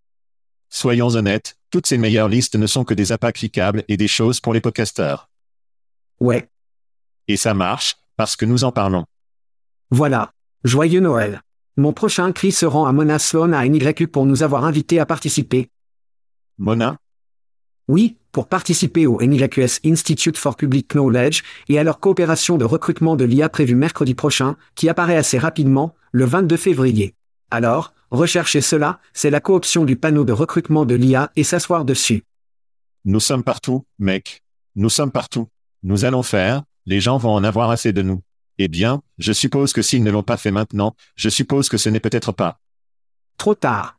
Soyons 0.68 1.08
honnêtes, 1.08 1.56
toutes 1.70 1.86
ces 1.86 1.96
meilleures 1.96 2.28
listes 2.28 2.56
ne 2.56 2.66
sont 2.66 2.84
que 2.84 2.92
des 2.92 3.12
appâts 3.12 3.32
cliquables 3.32 3.84
et 3.88 3.96
des 3.96 4.08
choses 4.08 4.40
pour 4.40 4.52
les 4.52 4.60
podcasteurs. 4.60 5.30
Ouais. 6.20 6.50
Et 7.28 7.38
ça 7.38 7.54
marche, 7.54 7.96
parce 8.18 8.36
que 8.36 8.44
nous 8.44 8.64
en 8.64 8.72
parlons. 8.72 9.06
Voilà. 9.94 10.32
Joyeux 10.64 11.00
Noël. 11.00 11.42
Mon 11.76 11.92
prochain 11.92 12.32
cri 12.32 12.50
se 12.50 12.64
rend 12.64 12.86
à 12.86 12.92
Mona 12.92 13.18
Sloan 13.18 13.52
à 13.52 13.68
NYU 13.68 14.08
pour 14.08 14.24
nous 14.24 14.42
avoir 14.42 14.64
invités 14.64 14.98
à 14.98 15.04
participer. 15.04 15.68
Mona? 16.56 16.96
Oui, 17.88 18.16
pour 18.32 18.48
participer 18.48 19.06
au 19.06 19.20
NIAQS 19.20 19.80
Institute 19.84 20.38
for 20.38 20.56
Public 20.56 20.88
Knowledge 20.88 21.42
et 21.68 21.78
à 21.78 21.84
leur 21.84 22.00
coopération 22.00 22.56
de 22.56 22.64
recrutement 22.64 23.16
de 23.16 23.26
l'IA 23.26 23.50
prévue 23.50 23.74
mercredi 23.74 24.14
prochain, 24.14 24.56
qui 24.76 24.88
apparaît 24.88 25.18
assez 25.18 25.36
rapidement, 25.36 25.94
le 26.10 26.24
22 26.24 26.56
février. 26.56 27.14
Alors, 27.50 27.92
recherchez 28.10 28.62
cela, 28.62 28.98
c'est 29.12 29.28
la 29.28 29.40
cooption 29.40 29.84
du 29.84 29.96
panneau 29.96 30.24
de 30.24 30.32
recrutement 30.32 30.86
de 30.86 30.94
l'IA 30.94 31.30
et 31.36 31.44
s'asseoir 31.44 31.84
dessus. 31.84 32.24
Nous 33.04 33.20
sommes 33.20 33.44
partout, 33.44 33.84
mec. 33.98 34.42
Nous 34.74 34.88
sommes 34.88 35.12
partout. 35.12 35.48
Nous 35.82 36.06
allons 36.06 36.22
faire, 36.22 36.62
les 36.86 37.00
gens 37.00 37.18
vont 37.18 37.34
en 37.34 37.44
avoir 37.44 37.68
assez 37.68 37.92
de 37.92 38.00
nous. 38.00 38.22
Eh 38.64 38.68
bien, 38.68 39.02
je 39.18 39.32
suppose 39.32 39.72
que 39.72 39.82
s'ils 39.82 40.04
ne 40.04 40.10
l'ont 40.12 40.22
pas 40.22 40.36
fait 40.36 40.52
maintenant, 40.52 40.94
je 41.16 41.28
suppose 41.28 41.68
que 41.68 41.76
ce 41.76 41.88
n'est 41.88 41.98
peut-être 41.98 42.30
pas. 42.30 42.60
Trop 43.36 43.56
tard. 43.56 43.98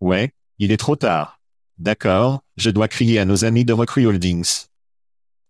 Ouais, 0.00 0.32
il 0.58 0.72
est 0.72 0.78
trop 0.78 0.96
tard. 0.96 1.40
D'accord, 1.78 2.42
je 2.56 2.70
dois 2.70 2.88
crier 2.88 3.20
à 3.20 3.24
nos 3.24 3.44
amis 3.44 3.64
de 3.64 3.72
Recruit 3.72 4.04
Holdings. 4.04 4.64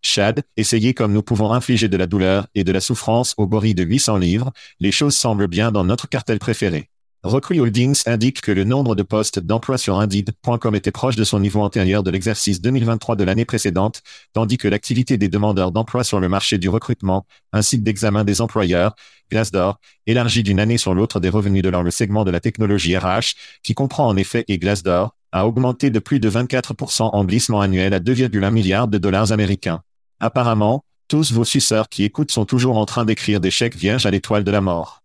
Chad, 0.03 0.43
essayez 0.57 0.93
comme 0.93 1.11
nous 1.11 1.23
pouvons 1.23 1.53
infliger 1.53 1.87
de 1.87 1.97
la 1.97 2.05
douleur 2.05 2.45
et 2.53 2.63
de 2.63 2.71
la 2.71 2.81
souffrance 2.81 3.33
au 3.37 3.47
bori 3.47 3.73
de 3.73 3.81
800 3.81 4.17
livres, 4.17 4.51
les 4.79 4.91
choses 4.91 5.17
semblent 5.17 5.47
bien 5.47 5.71
dans 5.71 5.83
notre 5.83 6.07
cartel 6.07 6.37
préféré. 6.37 6.91
Recruit 7.23 7.59
Holdings 7.59 8.03
indique 8.05 8.39
que 8.39 8.51
le 8.53 8.63
nombre 8.63 8.95
de 8.95 9.03
postes 9.03 9.39
d'emploi 9.39 9.77
sur 9.77 9.99
Indeed.com 9.99 10.73
était 10.73 10.89
proche 10.89 11.17
de 11.17 11.25
son 11.25 11.41
niveau 11.41 11.59
antérieur 11.59 12.01
de 12.01 12.11
l'exercice 12.11 12.61
2023 12.61 13.17
de 13.17 13.25
l'année 13.25 13.43
précédente, 13.43 14.01
tandis 14.31 14.57
que 14.57 14.69
l'activité 14.69 15.17
des 15.17 15.27
demandeurs 15.27 15.73
d'emploi 15.73 16.05
sur 16.05 16.21
le 16.21 16.29
marché 16.29 16.57
du 16.57 16.69
recrutement, 16.69 17.25
un 17.51 17.61
site 17.61 17.83
d'examen 17.83 18.23
des 18.23 18.39
employeurs, 18.39 18.95
Glassdoor, 19.29 19.81
élargi 20.07 20.43
d'une 20.43 20.61
année 20.61 20.77
sur 20.77 20.93
l'autre 20.93 21.19
des 21.19 21.27
revenus 21.27 21.61
de 21.61 21.67
leur 21.67 21.83
le 21.83 21.91
segment 21.91 22.23
de 22.23 22.31
la 22.31 22.39
technologie 22.39 22.97
RH, 22.97 23.35
qui 23.63 23.73
comprend 23.73 24.07
en 24.07 24.15
effet 24.15 24.45
et 24.47 24.57
Glassdoor, 24.57 25.13
a 25.33 25.45
augmenté 25.45 25.89
de 25.89 25.99
plus 25.99 26.21
de 26.21 26.29
24% 26.29 27.09
en 27.11 27.25
glissement 27.25 27.59
annuel 27.59 27.93
à 27.93 27.99
2,1 27.99 28.49
milliards 28.49 28.87
de 28.87 28.97
dollars 28.97 29.33
américains. 29.33 29.81
Apparemment, 30.21 30.85
tous 31.09 31.33
vos 31.33 31.43
suceurs 31.43 31.89
qui 31.89 32.05
écoutent 32.05 32.31
sont 32.31 32.45
toujours 32.45 32.77
en 32.77 32.85
train 32.85 33.03
d'écrire 33.03 33.41
des 33.41 33.51
chèques 33.51 33.75
vierges 33.75 34.05
à 34.05 34.11
l'étoile 34.11 34.45
de 34.45 34.51
la 34.51 34.61
mort. 34.61 35.03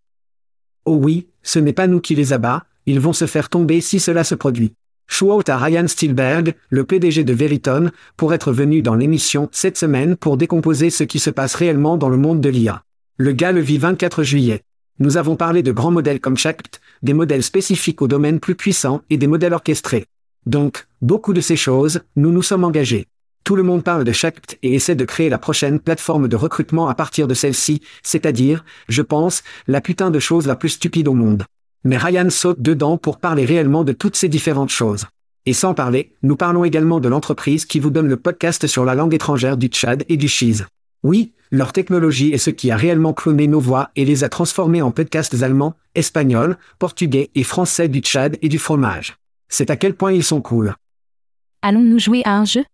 Oh 0.86 0.96
oui, 0.96 1.28
ce 1.42 1.58
n'est 1.58 1.72
pas 1.72 1.86
nous 1.86 2.00
qui 2.00 2.14
les 2.14 2.32
abat, 2.32 2.64
ils 2.86 3.00
vont 3.00 3.12
se 3.12 3.26
faire 3.26 3.48
tomber 3.48 3.80
si 3.80 4.00
cela 4.00 4.22
se 4.24 4.34
produit. 4.34 4.74
Shout 5.06 5.42
à 5.48 5.56
Ryan 5.56 5.86
Spielberg, 5.88 6.54
le 6.68 6.84
PDG 6.84 7.24
de 7.24 7.32
Veritone, 7.32 7.92
pour 8.16 8.34
être 8.34 8.52
venu 8.52 8.82
dans 8.82 8.94
l'émission 8.94 9.48
cette 9.52 9.78
semaine 9.78 10.16
pour 10.16 10.36
décomposer 10.36 10.90
ce 10.90 11.04
qui 11.04 11.18
se 11.18 11.30
passe 11.30 11.54
réellement 11.54 11.96
dans 11.96 12.08
le 12.08 12.16
monde 12.16 12.40
de 12.40 12.48
l'IA. 12.48 12.82
Le 13.16 13.32
gars 13.32 13.52
le 13.52 13.60
vit 13.60 13.78
24 13.78 14.22
juillet. 14.22 14.62
Nous 14.98 15.16
avons 15.16 15.36
parlé 15.36 15.62
de 15.62 15.72
grands 15.72 15.90
modèles 15.90 16.20
comme 16.20 16.36
Shact, 16.36 16.80
des 17.02 17.14
modèles 17.14 17.42
spécifiques 17.42 18.02
aux 18.02 18.08
domaines 18.08 18.40
plus 18.40 18.54
puissants 18.54 19.02
et 19.10 19.16
des 19.16 19.26
modèles 19.26 19.54
orchestrés. 19.54 20.06
Donc, 20.46 20.86
beaucoup 21.00 21.32
de 21.32 21.40
ces 21.40 21.56
choses, 21.56 22.02
nous 22.16 22.30
nous 22.30 22.42
sommes 22.42 22.64
engagés. 22.64 23.06
Tout 23.44 23.56
le 23.56 23.62
monde 23.62 23.84
parle 23.84 24.04
de 24.04 24.12
Shact 24.12 24.58
et 24.62 24.74
essaie 24.74 24.94
de 24.94 25.04
créer 25.04 25.28
la 25.28 25.36
prochaine 25.36 25.78
plateforme 25.78 26.28
de 26.28 26.36
recrutement 26.36 26.88
à 26.88 26.94
partir 26.94 27.28
de 27.28 27.34
celle-ci, 27.34 27.82
c'est-à-dire, 28.02 28.64
je 28.88 29.02
pense, 29.02 29.42
la 29.66 29.82
putain 29.82 30.10
de 30.10 30.18
chose 30.18 30.46
la 30.46 30.56
plus 30.56 30.70
stupide 30.70 31.08
au 31.08 31.12
monde. 31.12 31.44
Mais 31.84 31.98
Ryan 31.98 32.30
saute 32.30 32.62
dedans 32.62 32.96
pour 32.96 33.18
parler 33.18 33.44
réellement 33.44 33.84
de 33.84 33.92
toutes 33.92 34.16
ces 34.16 34.30
différentes 34.30 34.70
choses. 34.70 35.04
Et 35.44 35.52
sans 35.52 35.74
parler, 35.74 36.14
nous 36.22 36.36
parlons 36.36 36.64
également 36.64 37.00
de 37.00 37.08
l'entreprise 37.10 37.66
qui 37.66 37.80
vous 37.80 37.90
donne 37.90 38.08
le 38.08 38.16
podcast 38.16 38.66
sur 38.66 38.86
la 38.86 38.94
langue 38.94 39.12
étrangère 39.12 39.58
du 39.58 39.66
Tchad 39.66 40.06
et 40.08 40.16
du 40.16 40.26
Cheese. 40.26 40.64
Oui, 41.02 41.34
leur 41.50 41.74
technologie 41.74 42.32
est 42.32 42.38
ce 42.38 42.48
qui 42.48 42.70
a 42.70 42.78
réellement 42.78 43.12
cloné 43.12 43.46
nos 43.46 43.60
voix 43.60 43.90
et 43.94 44.06
les 44.06 44.24
a 44.24 44.30
transformés 44.30 44.80
en 44.80 44.90
podcasts 44.90 45.42
allemands, 45.42 45.74
espagnols, 45.94 46.56
portugais 46.78 47.28
et 47.34 47.44
français 47.44 47.88
du 47.88 48.00
Tchad 48.00 48.38
et 48.40 48.48
du 48.48 48.58
fromage. 48.58 49.16
C'est 49.50 49.68
à 49.68 49.76
quel 49.76 49.92
point 49.92 50.12
ils 50.12 50.24
sont 50.24 50.40
cool. 50.40 50.74
Allons-nous 51.60 51.98
jouer 51.98 52.22
à 52.24 52.38
un 52.38 52.46
jeu? 52.46 52.64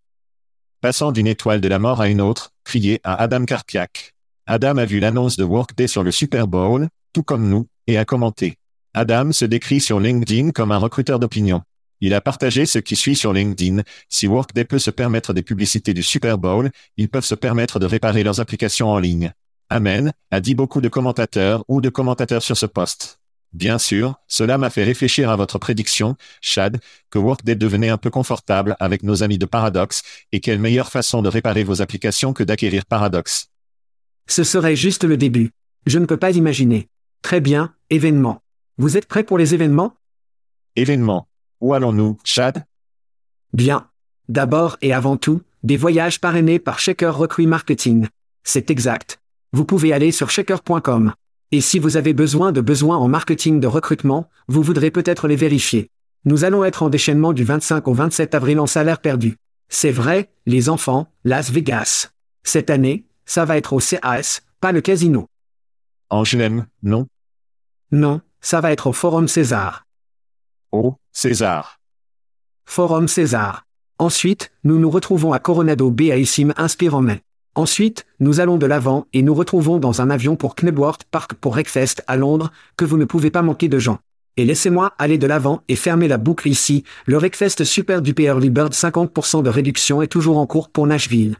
Passant 0.80 1.12
d'une 1.12 1.26
étoile 1.26 1.60
de 1.60 1.68
la 1.68 1.78
mort 1.78 2.00
à 2.00 2.08
une 2.08 2.22
autre, 2.22 2.52
crié 2.64 3.00
à 3.04 3.14
Adam 3.16 3.44
Karpiak. 3.44 4.14
Adam 4.46 4.78
a 4.78 4.86
vu 4.86 4.98
l'annonce 4.98 5.36
de 5.36 5.44
Workday 5.44 5.86
sur 5.86 6.02
le 6.02 6.10
Super 6.10 6.48
Bowl, 6.48 6.88
tout 7.12 7.22
comme 7.22 7.50
nous, 7.50 7.66
et 7.86 7.98
a 7.98 8.06
commenté. 8.06 8.56
Adam 8.94 9.30
se 9.32 9.44
décrit 9.44 9.82
sur 9.82 10.00
LinkedIn 10.00 10.52
comme 10.52 10.72
un 10.72 10.78
recruteur 10.78 11.18
d'opinion. 11.18 11.60
Il 12.00 12.14
a 12.14 12.22
partagé 12.22 12.64
ce 12.64 12.78
qui 12.78 12.96
suit 12.96 13.14
sur 13.14 13.34
LinkedIn. 13.34 13.82
Si 14.08 14.26
Workday 14.26 14.64
peut 14.64 14.78
se 14.78 14.90
permettre 14.90 15.34
des 15.34 15.42
publicités 15.42 15.92
du 15.92 16.02
Super 16.02 16.38
Bowl, 16.38 16.70
ils 16.96 17.10
peuvent 17.10 17.26
se 17.26 17.34
permettre 17.34 17.78
de 17.78 17.84
réparer 17.84 18.22
leurs 18.22 18.40
applications 18.40 18.88
en 18.88 18.98
ligne. 18.98 19.34
Amen, 19.68 20.14
a 20.30 20.40
dit 20.40 20.54
beaucoup 20.54 20.80
de 20.80 20.88
commentateurs 20.88 21.62
ou 21.68 21.82
de 21.82 21.90
commentateurs 21.90 22.42
sur 22.42 22.56
ce 22.56 22.64
poste. 22.64 23.19
Bien 23.52 23.78
sûr, 23.78 24.14
cela 24.28 24.58
m'a 24.58 24.70
fait 24.70 24.84
réfléchir 24.84 25.28
à 25.28 25.36
votre 25.36 25.58
prédiction, 25.58 26.16
Chad, 26.40 26.80
que 27.10 27.18
Workday 27.18 27.56
devenait 27.56 27.88
un 27.88 27.96
peu 27.96 28.10
confortable 28.10 28.76
avec 28.78 29.02
nos 29.02 29.22
amis 29.22 29.38
de 29.38 29.46
Paradox, 29.46 30.02
et 30.30 30.40
quelle 30.40 30.60
meilleure 30.60 30.90
façon 30.90 31.20
de 31.20 31.28
réparer 31.28 31.64
vos 31.64 31.82
applications 31.82 32.32
que 32.32 32.44
d'acquérir 32.44 32.86
Paradox. 32.86 33.48
Ce 34.28 34.44
serait 34.44 34.76
juste 34.76 35.02
le 35.02 35.16
début. 35.16 35.50
Je 35.86 35.98
ne 35.98 36.06
peux 36.06 36.16
pas 36.16 36.30
imaginer. 36.30 36.88
Très 37.22 37.40
bien, 37.40 37.74
événement. 37.90 38.40
Vous 38.78 38.96
êtes 38.96 39.06
prêts 39.06 39.24
pour 39.24 39.38
les 39.38 39.52
événements? 39.52 39.94
Événement. 40.76 41.26
Où 41.60 41.74
allons-nous, 41.74 42.18
Chad? 42.24 42.64
Bien. 43.52 43.88
D'abord 44.28 44.76
et 44.80 44.92
avant 44.92 45.16
tout, 45.16 45.42
des 45.64 45.76
voyages 45.76 46.20
parrainés 46.20 46.60
par 46.60 46.78
Shaker 46.78 47.16
Recruit 47.16 47.48
Marketing. 47.48 48.06
C'est 48.44 48.70
exact. 48.70 49.20
Vous 49.52 49.64
pouvez 49.64 49.92
aller 49.92 50.12
sur 50.12 50.30
shaker.com. 50.30 51.12
Et 51.52 51.60
si 51.60 51.80
vous 51.80 51.96
avez 51.96 52.12
besoin 52.12 52.52
de 52.52 52.60
besoins 52.60 52.96
en 52.96 53.08
marketing 53.08 53.58
de 53.58 53.66
recrutement, 53.66 54.28
vous 54.46 54.62
voudrez 54.62 54.92
peut-être 54.92 55.26
les 55.26 55.34
vérifier. 55.34 55.90
Nous 56.24 56.44
allons 56.44 56.64
être 56.64 56.84
en 56.84 56.88
déchaînement 56.88 57.32
du 57.32 57.42
25 57.42 57.88
au 57.88 57.92
27 57.92 58.36
avril 58.36 58.60
en 58.60 58.66
salaire 58.66 59.00
perdu. 59.00 59.36
C'est 59.68 59.90
vrai, 59.90 60.30
les 60.46 60.68
enfants, 60.68 61.08
Las 61.24 61.50
Vegas. 61.50 62.10
Cette 62.44 62.70
année, 62.70 63.06
ça 63.24 63.44
va 63.44 63.56
être 63.56 63.72
au 63.72 63.80
CAS, 63.80 64.42
pas 64.60 64.70
le 64.70 64.80
casino. 64.80 65.26
Angelem, 66.08 66.66
non 66.84 67.08
Non, 67.90 68.20
ça 68.40 68.60
va 68.60 68.70
être 68.70 68.86
au 68.86 68.92
Forum 68.92 69.26
César. 69.26 69.86
Oh, 70.70 70.94
César. 71.10 71.80
Forum 72.64 73.08
César. 73.08 73.64
Ensuite, 73.98 74.52
nous 74.62 74.78
nous 74.78 74.90
retrouvons 74.90 75.32
à 75.32 75.40
Coronado 75.40 75.90
Bay 75.90 76.12
à 76.12 76.16
Issim 76.16 76.52
Inspire 76.56 76.94
en 76.94 77.02
mai. 77.02 77.22
Ensuite, 77.56 78.06
nous 78.20 78.38
allons 78.38 78.58
de 78.58 78.66
l'avant 78.66 79.06
et 79.12 79.22
nous 79.22 79.34
retrouvons 79.34 79.78
dans 79.78 80.00
un 80.00 80.10
avion 80.10 80.36
pour 80.36 80.54
Knebworth 80.54 81.04
Park 81.10 81.34
pour 81.34 81.52
Wreckfest 81.52 82.02
à 82.06 82.16
Londres, 82.16 82.52
que 82.76 82.84
vous 82.84 82.96
ne 82.96 83.04
pouvez 83.04 83.30
pas 83.30 83.42
manquer 83.42 83.68
de 83.68 83.78
gens. 83.78 83.98
Et 84.36 84.44
laissez-moi 84.44 84.94
aller 84.98 85.18
de 85.18 85.26
l'avant 85.26 85.62
et 85.68 85.74
fermer 85.74 86.06
la 86.06 86.16
boucle 86.16 86.48
ici, 86.48 86.84
le 87.06 87.16
Wreckfest 87.16 87.64
Super 87.64 88.02
Duper 88.02 88.24
Early 88.24 88.50
Bird 88.50 88.72
50% 88.72 89.42
de 89.42 89.50
réduction 89.50 90.00
est 90.00 90.06
toujours 90.06 90.38
en 90.38 90.46
cours 90.46 90.70
pour 90.70 90.86
Nashville. 90.86 91.36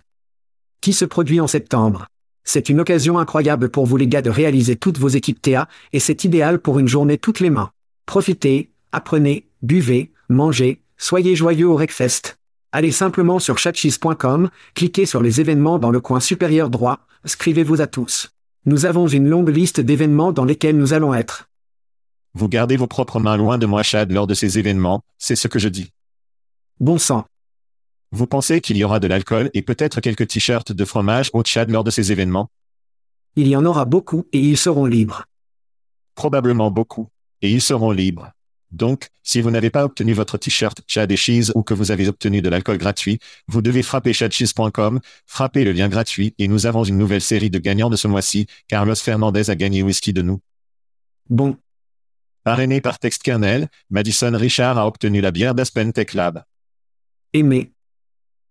Qui 0.80 0.92
se 0.92 1.04
produit 1.04 1.40
en 1.40 1.46
septembre? 1.46 2.06
C'est 2.42 2.68
une 2.68 2.80
occasion 2.80 3.18
incroyable 3.18 3.68
pour 3.68 3.86
vous 3.86 3.96
les 3.96 4.08
gars 4.08 4.22
de 4.22 4.30
réaliser 4.30 4.74
toutes 4.74 4.98
vos 4.98 5.08
équipes 5.08 5.40
TA, 5.40 5.68
et 5.92 6.00
c'est 6.00 6.24
idéal 6.24 6.58
pour 6.58 6.80
une 6.80 6.88
journée 6.88 7.18
toutes 7.18 7.38
les 7.38 7.50
mains. 7.50 7.70
Profitez, 8.06 8.72
apprenez, 8.90 9.46
buvez, 9.62 10.10
mangez, 10.28 10.82
soyez 10.96 11.36
joyeux 11.36 11.68
au 11.68 11.74
Wreckfest. 11.74 12.39
Allez 12.72 12.92
simplement 12.92 13.40
sur 13.40 13.58
chatcheese.com, 13.58 14.48
cliquez 14.74 15.04
sur 15.04 15.22
les 15.22 15.40
événements 15.40 15.80
dans 15.80 15.90
le 15.90 16.00
coin 16.00 16.20
supérieur 16.20 16.70
droit, 16.70 17.00
inscrivez-vous 17.24 17.80
à 17.80 17.88
tous. 17.88 18.30
Nous 18.64 18.86
avons 18.86 19.08
une 19.08 19.28
longue 19.28 19.48
liste 19.48 19.80
d'événements 19.80 20.32
dans 20.32 20.44
lesquels 20.44 20.76
nous 20.76 20.92
allons 20.92 21.12
être. 21.12 21.48
Vous 22.34 22.48
gardez 22.48 22.76
vos 22.76 22.86
propres 22.86 23.18
mains 23.18 23.36
loin 23.36 23.58
de 23.58 23.66
moi, 23.66 23.82
Chad, 23.82 24.12
lors 24.12 24.28
de 24.28 24.34
ces 24.34 24.58
événements, 24.60 25.02
c'est 25.18 25.34
ce 25.34 25.48
que 25.48 25.58
je 25.58 25.68
dis. 25.68 25.90
Bon 26.78 26.96
sang. 26.98 27.24
Vous 28.12 28.28
pensez 28.28 28.60
qu'il 28.60 28.76
y 28.76 28.84
aura 28.84 29.00
de 29.00 29.08
l'alcool 29.08 29.50
et 29.52 29.62
peut-être 29.62 30.00
quelques 30.00 30.28
t-shirts 30.28 30.70
de 30.70 30.84
fromage 30.84 31.30
au 31.32 31.42
Tchad 31.42 31.70
lors 31.70 31.82
de 31.82 31.90
ces 31.90 32.12
événements? 32.12 32.50
Il 33.34 33.48
y 33.48 33.56
en 33.56 33.64
aura 33.64 33.84
beaucoup 33.84 34.26
et 34.32 34.38
ils 34.38 34.56
seront 34.56 34.86
libres. 34.86 35.24
Probablement 36.14 36.70
beaucoup. 36.70 37.08
Et 37.42 37.50
ils 37.50 37.62
seront 37.62 37.90
libres. 37.90 38.30
Donc, 38.70 39.08
si 39.22 39.40
vous 39.40 39.50
n'avez 39.50 39.70
pas 39.70 39.84
obtenu 39.84 40.12
votre 40.12 40.38
t-shirt 40.38 40.80
Chad 40.86 41.10
et 41.10 41.16
Cheese 41.16 41.50
ou 41.54 41.62
que 41.62 41.74
vous 41.74 41.90
avez 41.90 42.08
obtenu 42.08 42.40
de 42.42 42.48
l'alcool 42.48 42.78
gratuit, 42.78 43.18
vous 43.48 43.62
devez 43.62 43.82
frapper 43.82 44.12
chadcheese.com, 44.12 45.00
frapper 45.26 45.64
le 45.64 45.72
lien 45.72 45.88
gratuit 45.88 46.34
et 46.38 46.48
nous 46.48 46.66
avons 46.66 46.84
une 46.84 46.98
nouvelle 46.98 47.20
série 47.20 47.50
de 47.50 47.58
gagnants 47.58 47.90
de 47.90 47.96
ce 47.96 48.08
mois-ci. 48.08 48.46
Carlos 48.68 48.94
Fernandez 48.94 49.50
a 49.50 49.56
gagné 49.56 49.82
whisky 49.82 50.12
de 50.12 50.22
nous. 50.22 50.40
Bon. 51.28 51.56
Parrainé 52.44 52.80
par 52.80 52.98
Text 52.98 53.22
Kernel, 53.22 53.68
Madison 53.90 54.32
Richard 54.34 54.78
a 54.78 54.86
obtenu 54.86 55.20
la 55.20 55.30
bière 55.30 55.54
d'Aspen 55.54 55.92
Tech 55.92 56.14
Lab. 56.14 56.44
Aimé. 57.32 57.72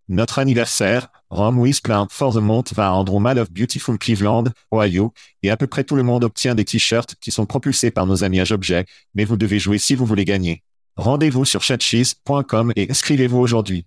Notre 0.10 0.40
anniversaire, 0.40 1.10
Rome 1.30 1.60
With 1.60 1.82
for 2.10 2.34
the 2.34 2.38
Month 2.38 2.74
va 2.74 2.88
à 2.88 2.92
Andrew 2.94 3.20
Mall 3.20 3.38
of 3.38 3.52
Beautiful 3.52 4.00
Cleveland, 4.00 4.46
Ohio, 4.74 5.14
et 5.44 5.52
à 5.52 5.58
peu 5.58 5.68
près 5.68 5.84
tout 5.84 5.96
le 5.96 6.02
monde 6.02 6.24
obtient 6.24 6.56
des 6.56 6.66
t-shirts 6.66 7.14
qui 7.22 7.30
sont 7.30 7.46
propulsés 7.46 7.92
par 7.92 8.08
nos 8.08 8.24
amis 8.24 8.40
à 8.40 8.52
Objet, 8.52 8.88
mais 9.14 9.24
vous 9.24 9.38
devez 9.38 9.60
jouer 9.60 9.78
si 9.78 9.94
vous 9.94 10.08
voulez 10.08 10.26
gagner. 10.26 10.64
Rendez-vous 10.96 11.46
sur 11.46 11.62
chatcheese.com 11.62 12.74
et 12.76 12.90
inscrivez-vous 12.90 13.38
aujourd'hui. 13.38 13.86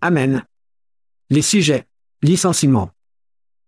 Amen. 0.00 0.44
Les 1.28 1.42
sujets. 1.42 1.86
Licenciement. 2.22 2.90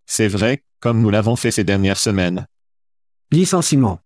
C'est 0.06 0.28
vrai, 0.28 0.62
comme 0.78 1.02
nous 1.02 1.10
l'avons 1.10 1.34
fait 1.34 1.50
ces 1.50 1.64
dernières 1.64 1.98
semaines. 1.98 2.46
Licenciement. 3.32 3.98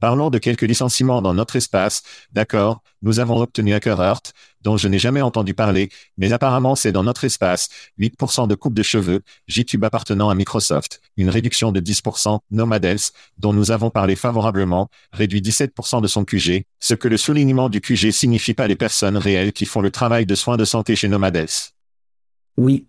Parlons 0.00 0.30
de 0.30 0.38
quelques 0.38 0.62
licenciements 0.62 1.20
dans 1.20 1.34
notre 1.34 1.56
espace. 1.56 2.02
D'accord, 2.32 2.82
nous 3.02 3.20
avons 3.20 3.40
obtenu 3.40 3.74
HackerHeart, 3.74 4.32
dont 4.62 4.76
je 4.76 4.88
n'ai 4.88 4.98
jamais 4.98 5.20
entendu 5.20 5.54
parler, 5.54 5.90
mais 6.16 6.32
apparemment 6.32 6.74
c'est 6.74 6.92
dans 6.92 7.04
notre 7.04 7.24
espace. 7.24 7.68
8% 7.98 8.48
de 8.48 8.54
coupe 8.54 8.74
de 8.74 8.82
cheveux, 8.82 9.20
JTube 9.46 9.84
appartenant 9.84 10.30
à 10.30 10.34
Microsoft. 10.34 11.00
Une 11.16 11.28
réduction 11.28 11.70
de 11.70 11.80
10%, 11.80 12.40
Nomadels, 12.50 12.98
dont 13.38 13.52
nous 13.52 13.70
avons 13.70 13.90
parlé 13.90 14.16
favorablement, 14.16 14.88
réduit 15.12 15.42
17% 15.42 16.00
de 16.00 16.06
son 16.06 16.24
QG, 16.24 16.64
ce 16.80 16.94
que 16.94 17.08
le 17.08 17.16
soulignement 17.16 17.68
du 17.68 17.80
QG 17.80 18.10
signifie 18.10 18.54
pas 18.54 18.66
les 18.68 18.76
personnes 18.76 19.18
réelles 19.18 19.52
qui 19.52 19.66
font 19.66 19.82
le 19.82 19.90
travail 19.90 20.24
de 20.24 20.34
soins 20.34 20.56
de 20.56 20.64
santé 20.64 20.96
chez 20.96 21.08
Nomadels. 21.08 21.48
Oui, 22.56 22.86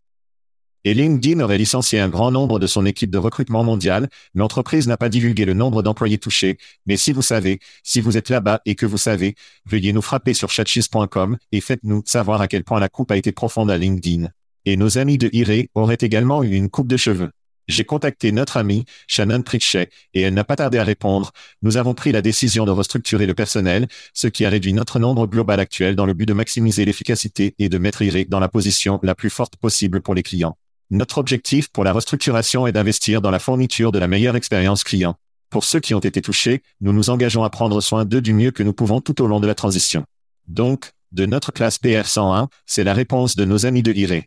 Et 0.84 0.96
LinkedIn 0.96 1.40
aurait 1.42 1.60
licencié 1.60 2.00
un 2.00 2.10
grand 2.10 2.32
nombre 2.32 2.58
de 2.58 2.66
son 2.66 2.88
équipe 2.88 3.12
de 3.12 3.20
recrutement 3.20 3.64
mondial. 3.64 4.10
L'entreprise 4.34 4.88
n'a 4.88 4.98
pas 4.98 5.10
divulgué 5.10 5.46
le 5.46 5.54
nombre 5.54 5.84
d'employés 5.84 6.18
touchés, 6.18 6.58
mais 6.88 6.98
si 6.98 7.12
vous 7.12 7.22
savez, 7.22 7.60
si 7.84 8.02
vous 8.02 8.18
êtes 8.18 8.30
là-bas 8.30 8.62
et 8.66 8.74
que 8.74 8.88
vous 8.88 8.98
savez, 8.98 9.36
veuillez 9.66 9.94
nous 9.94 10.02
frapper 10.02 10.34
sur 10.34 10.50
chatchis.com 10.50 11.38
et 11.52 11.62
faites-nous 11.62 12.02
savoir 12.06 12.42
à 12.42 12.48
quel 12.48 12.64
point 12.64 12.80
la 12.80 12.90
coupe 12.90 13.12
a 13.12 13.18
été 13.18 13.32
profonde 13.32 13.70
à 13.70 13.78
LinkedIn. 13.78 14.30
Et 14.66 14.76
nos 14.76 14.98
amis 14.98 15.20
de 15.20 15.30
Iré 15.34 15.70
auraient 15.76 15.98
également 16.02 16.42
eu 16.44 16.56
une 16.56 16.70
coupe 16.70 16.88
de 16.88 16.98
cheveux. 16.98 17.30
J'ai 17.68 17.86
contacté 17.86 18.32
notre 18.32 18.58
amie, 18.58 18.86
Shannon 19.08 19.44
Pritchet, 19.44 19.90
et 20.16 20.22
elle 20.22 20.34
n'a 20.34 20.44
pas 20.44 20.56
tardé 20.56 20.80
à 20.80 20.84
répondre. 20.84 21.32
Nous 21.62 21.78
avons 21.78 21.94
pris 21.94 22.12
la 22.12 22.22
décision 22.24 22.66
de 22.66 22.72
restructurer 22.72 23.28
le 23.28 23.36
personnel, 23.36 23.88
ce 24.14 24.28
qui 24.28 24.46
a 24.46 24.50
réduit 24.50 24.74
notre 24.74 24.98
nombre 24.98 25.28
global 25.28 25.60
actuel 25.60 25.96
dans 25.96 26.08
le 26.08 26.14
but 26.14 26.26
de 26.26 26.34
maximiser 26.34 26.86
l'efficacité 26.86 27.56
et 27.60 27.70
de 27.70 27.78
mettre 27.78 28.02
Iré 28.02 28.26
dans 28.26 28.40
la 28.40 28.50
position 28.50 29.00
la 29.04 29.14
plus 29.14 29.30
forte 29.30 29.58
possible 29.58 30.02
pour 30.02 30.16
les 30.16 30.24
clients. 30.24 30.58
Notre 30.94 31.20
objectif 31.20 31.70
pour 31.70 31.86
la 31.86 31.94
restructuration 31.94 32.68
est 32.68 32.74
d'investir 32.74 33.22
dans 33.22 33.32
la 33.32 33.40
fourniture 33.40 33.94
de 33.94 34.00
la 34.00 34.10
meilleure 34.10 34.36
expérience 34.36 34.84
client. 34.84 35.16
Pour 35.50 35.64
ceux 35.64 35.80
qui 35.80 35.94
ont 35.94 36.00
été 36.00 36.22
touchés, 36.22 36.64
nous 36.82 36.92
nous 36.92 37.10
engageons 37.10 37.46
à 37.46 37.50
prendre 37.50 37.80
soin 37.80 38.04
d'eux 38.04 38.20
du 38.20 38.34
mieux 38.34 38.52
que 38.52 38.62
nous 38.62 38.74
pouvons 38.74 39.00
tout 39.00 39.22
au 39.22 39.28
long 39.28 39.40
de 39.40 39.48
la 39.48 39.56
transition. 39.56 40.04
Donc, 40.50 40.92
de 41.14 41.26
notre 41.26 41.54
classe 41.54 41.80
PR101, 41.82 42.50
c'est 42.66 42.84
la 42.84 42.94
réponse 42.94 43.38
de 43.38 43.46
nos 43.46 43.66
amis 43.66 43.84
de 43.84 43.94
l'IRE. 43.94 44.24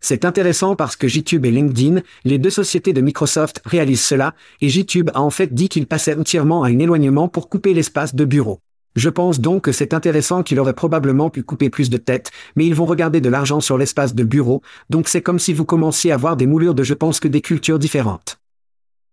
c'est 0.00 0.24
intéressant 0.24 0.74
parce 0.74 0.96
que 0.96 1.06
JTube 1.06 1.46
et 1.46 1.52
LinkedIn, 1.52 2.02
les 2.24 2.38
deux 2.38 2.50
sociétés 2.50 2.92
de 2.92 3.00
Microsoft, 3.00 3.62
réalisent 3.64 4.02
cela, 4.02 4.34
et 4.60 4.70
JTube 4.70 5.10
a 5.14 5.20
en 5.20 5.30
fait 5.30 5.54
dit 5.54 5.68
qu'il 5.68 5.86
passait 5.86 6.16
entièrement 6.16 6.64
à 6.64 6.70
un 6.70 6.78
éloignement 6.80 7.28
pour 7.28 7.48
couper 7.48 7.72
l'espace 7.72 8.16
de 8.16 8.24
bureau. 8.24 8.58
Je 8.98 9.10
pense 9.10 9.38
donc 9.38 9.62
que 9.62 9.70
c'est 9.70 9.94
intéressant 9.94 10.42
qu'il 10.42 10.58
aurait 10.58 10.72
probablement 10.72 11.30
pu 11.30 11.44
couper 11.44 11.70
plus 11.70 11.88
de 11.88 11.98
têtes, 11.98 12.32
mais 12.56 12.66
ils 12.66 12.74
vont 12.74 12.84
regarder 12.84 13.20
de 13.20 13.28
l'argent 13.28 13.60
sur 13.60 13.78
l'espace 13.78 14.12
de 14.12 14.24
bureau, 14.24 14.60
donc 14.90 15.06
c'est 15.06 15.22
comme 15.22 15.38
si 15.38 15.52
vous 15.52 15.64
commenciez 15.64 16.10
à 16.10 16.16
voir 16.16 16.36
des 16.36 16.48
moulures 16.48 16.74
de 16.74 16.82
je 16.82 16.94
pense 16.94 17.20
que 17.20 17.28
des 17.28 17.40
cultures 17.40 17.78
différentes. 17.78 18.40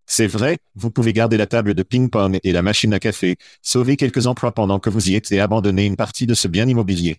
C'est 0.04 0.26
vrai, 0.26 0.58
vous 0.74 0.90
pouvez 0.90 1.12
garder 1.12 1.36
la 1.36 1.46
table 1.46 1.72
de 1.74 1.84
ping-pong 1.84 2.40
et 2.42 2.50
la 2.50 2.62
machine 2.62 2.94
à 2.94 2.98
café, 2.98 3.36
sauver 3.62 3.96
quelques 3.96 4.26
emplois 4.26 4.50
pendant 4.50 4.80
que 4.80 4.90
vous 4.90 5.08
y 5.08 5.14
êtes 5.14 5.30
et 5.30 5.38
abandonner 5.38 5.86
une 5.86 5.94
partie 5.94 6.26
de 6.26 6.34
ce 6.34 6.48
bien 6.48 6.66
immobilier. 6.66 7.18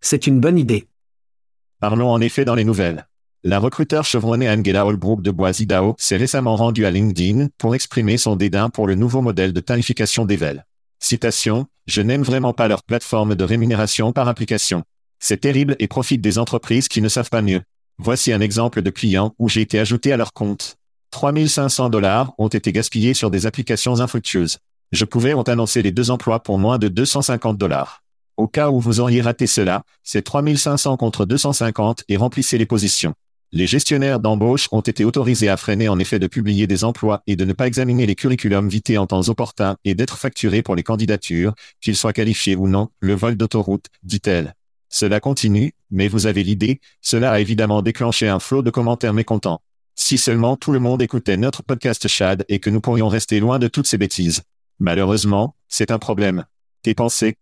C'est 0.00 0.26
une 0.26 0.40
bonne 0.40 0.58
idée. 0.58 0.86
Parlons 1.78 2.08
en 2.08 2.22
effet 2.22 2.46
dans 2.46 2.54
les 2.54 2.64
nouvelles. 2.64 3.06
La 3.44 3.58
recruteur 3.58 4.06
chevronnée 4.06 4.48
Angela 4.48 4.86
Holbrook 4.86 5.20
de 5.20 5.30
Boisidao 5.30 5.94
s'est 5.98 6.16
récemment 6.16 6.56
rendue 6.56 6.86
à 6.86 6.90
LinkedIn 6.90 7.48
pour 7.58 7.74
exprimer 7.74 8.16
son 8.16 8.34
dédain 8.34 8.70
pour 8.70 8.86
le 8.86 8.94
nouveau 8.94 9.20
modèle 9.20 9.52
de 9.52 9.60
tarification 9.60 10.24
d'Evel. 10.24 10.64
Citation, 10.98 11.66
Je 11.86 12.02
n'aime 12.02 12.22
vraiment 12.22 12.52
pas 12.52 12.68
leur 12.68 12.82
plateforme 12.82 13.36
de 13.36 13.44
rémunération 13.44 14.12
par 14.12 14.28
application. 14.28 14.82
C'est 15.20 15.40
terrible 15.40 15.76
et 15.78 15.86
profite 15.86 16.20
des 16.20 16.38
entreprises 16.38 16.88
qui 16.88 17.00
ne 17.00 17.08
savent 17.08 17.30
pas 17.30 17.42
mieux. 17.42 17.62
Voici 17.98 18.32
un 18.32 18.40
exemple 18.40 18.82
de 18.82 18.90
client 18.90 19.34
où 19.38 19.48
j'ai 19.48 19.60
été 19.60 19.78
ajouté 19.78 20.12
à 20.12 20.16
leur 20.16 20.32
compte. 20.32 20.76
3500 21.12 21.90
dollars 21.90 22.32
ont 22.38 22.48
été 22.48 22.72
gaspillés 22.72 23.14
sur 23.14 23.30
des 23.30 23.46
applications 23.46 24.00
infructueuses. 24.00 24.58
Je 24.92 25.04
pouvais 25.04 25.34
ont 25.34 25.42
annoncé 25.42 25.80
les 25.80 25.92
deux 25.92 26.10
emplois 26.10 26.42
pour 26.42 26.58
moins 26.58 26.78
de 26.78 26.88
250 26.88 27.56
dollars. 27.56 28.02
Au 28.36 28.48
cas 28.48 28.70
où 28.70 28.80
vous 28.80 29.00
auriez 29.00 29.22
raté 29.22 29.46
cela, 29.46 29.82
c'est 30.02 30.22
3500 30.22 30.96
contre 30.96 31.24
250 31.24 32.04
et 32.08 32.16
remplissez 32.16 32.58
les 32.58 32.66
positions. 32.66 33.14
Les 33.52 33.66
gestionnaires 33.66 34.18
d'embauche 34.18 34.68
ont 34.72 34.80
été 34.80 35.04
autorisés 35.04 35.48
à 35.48 35.56
freiner 35.56 35.88
en 35.88 35.98
effet 35.98 36.18
de 36.18 36.26
publier 36.26 36.66
des 36.66 36.82
emplois 36.82 37.22
et 37.26 37.36
de 37.36 37.44
ne 37.44 37.52
pas 37.52 37.68
examiner 37.68 38.04
les 38.04 38.16
curriculums 38.16 38.68
vitae 38.68 38.98
en 38.98 39.06
temps 39.06 39.28
opportun 39.28 39.76
et 39.84 39.94
d'être 39.94 40.18
facturés 40.18 40.62
pour 40.62 40.74
les 40.74 40.82
candidatures, 40.82 41.54
qu'ils 41.80 41.96
soient 41.96 42.12
qualifiés 42.12 42.56
ou 42.56 42.66
non, 42.66 42.88
le 42.98 43.14
vol 43.14 43.36
d'autoroute, 43.36 43.86
dit-elle. 44.02 44.54
Cela 44.88 45.20
continue, 45.20 45.74
mais 45.90 46.08
vous 46.08 46.26
avez 46.26 46.42
l'idée, 46.42 46.80
cela 47.00 47.30
a 47.32 47.40
évidemment 47.40 47.82
déclenché 47.82 48.28
un 48.28 48.40
flot 48.40 48.62
de 48.62 48.70
commentaires 48.70 49.14
mécontents. 49.14 49.60
Si 49.94 50.18
seulement 50.18 50.56
tout 50.56 50.72
le 50.72 50.80
monde 50.80 51.00
écoutait 51.00 51.36
notre 51.36 51.62
podcast 51.62 52.06
Chad 52.08 52.44
et 52.48 52.58
que 52.58 52.70
nous 52.70 52.80
pourrions 52.80 53.08
rester 53.08 53.40
loin 53.40 53.58
de 53.58 53.68
toutes 53.68 53.86
ces 53.86 53.98
bêtises. 53.98 54.42
Malheureusement, 54.78 55.54
c'est 55.68 55.90
un 55.90 55.98
problème. 55.98 56.44
Tes 56.82 56.94
pensées 56.94 57.36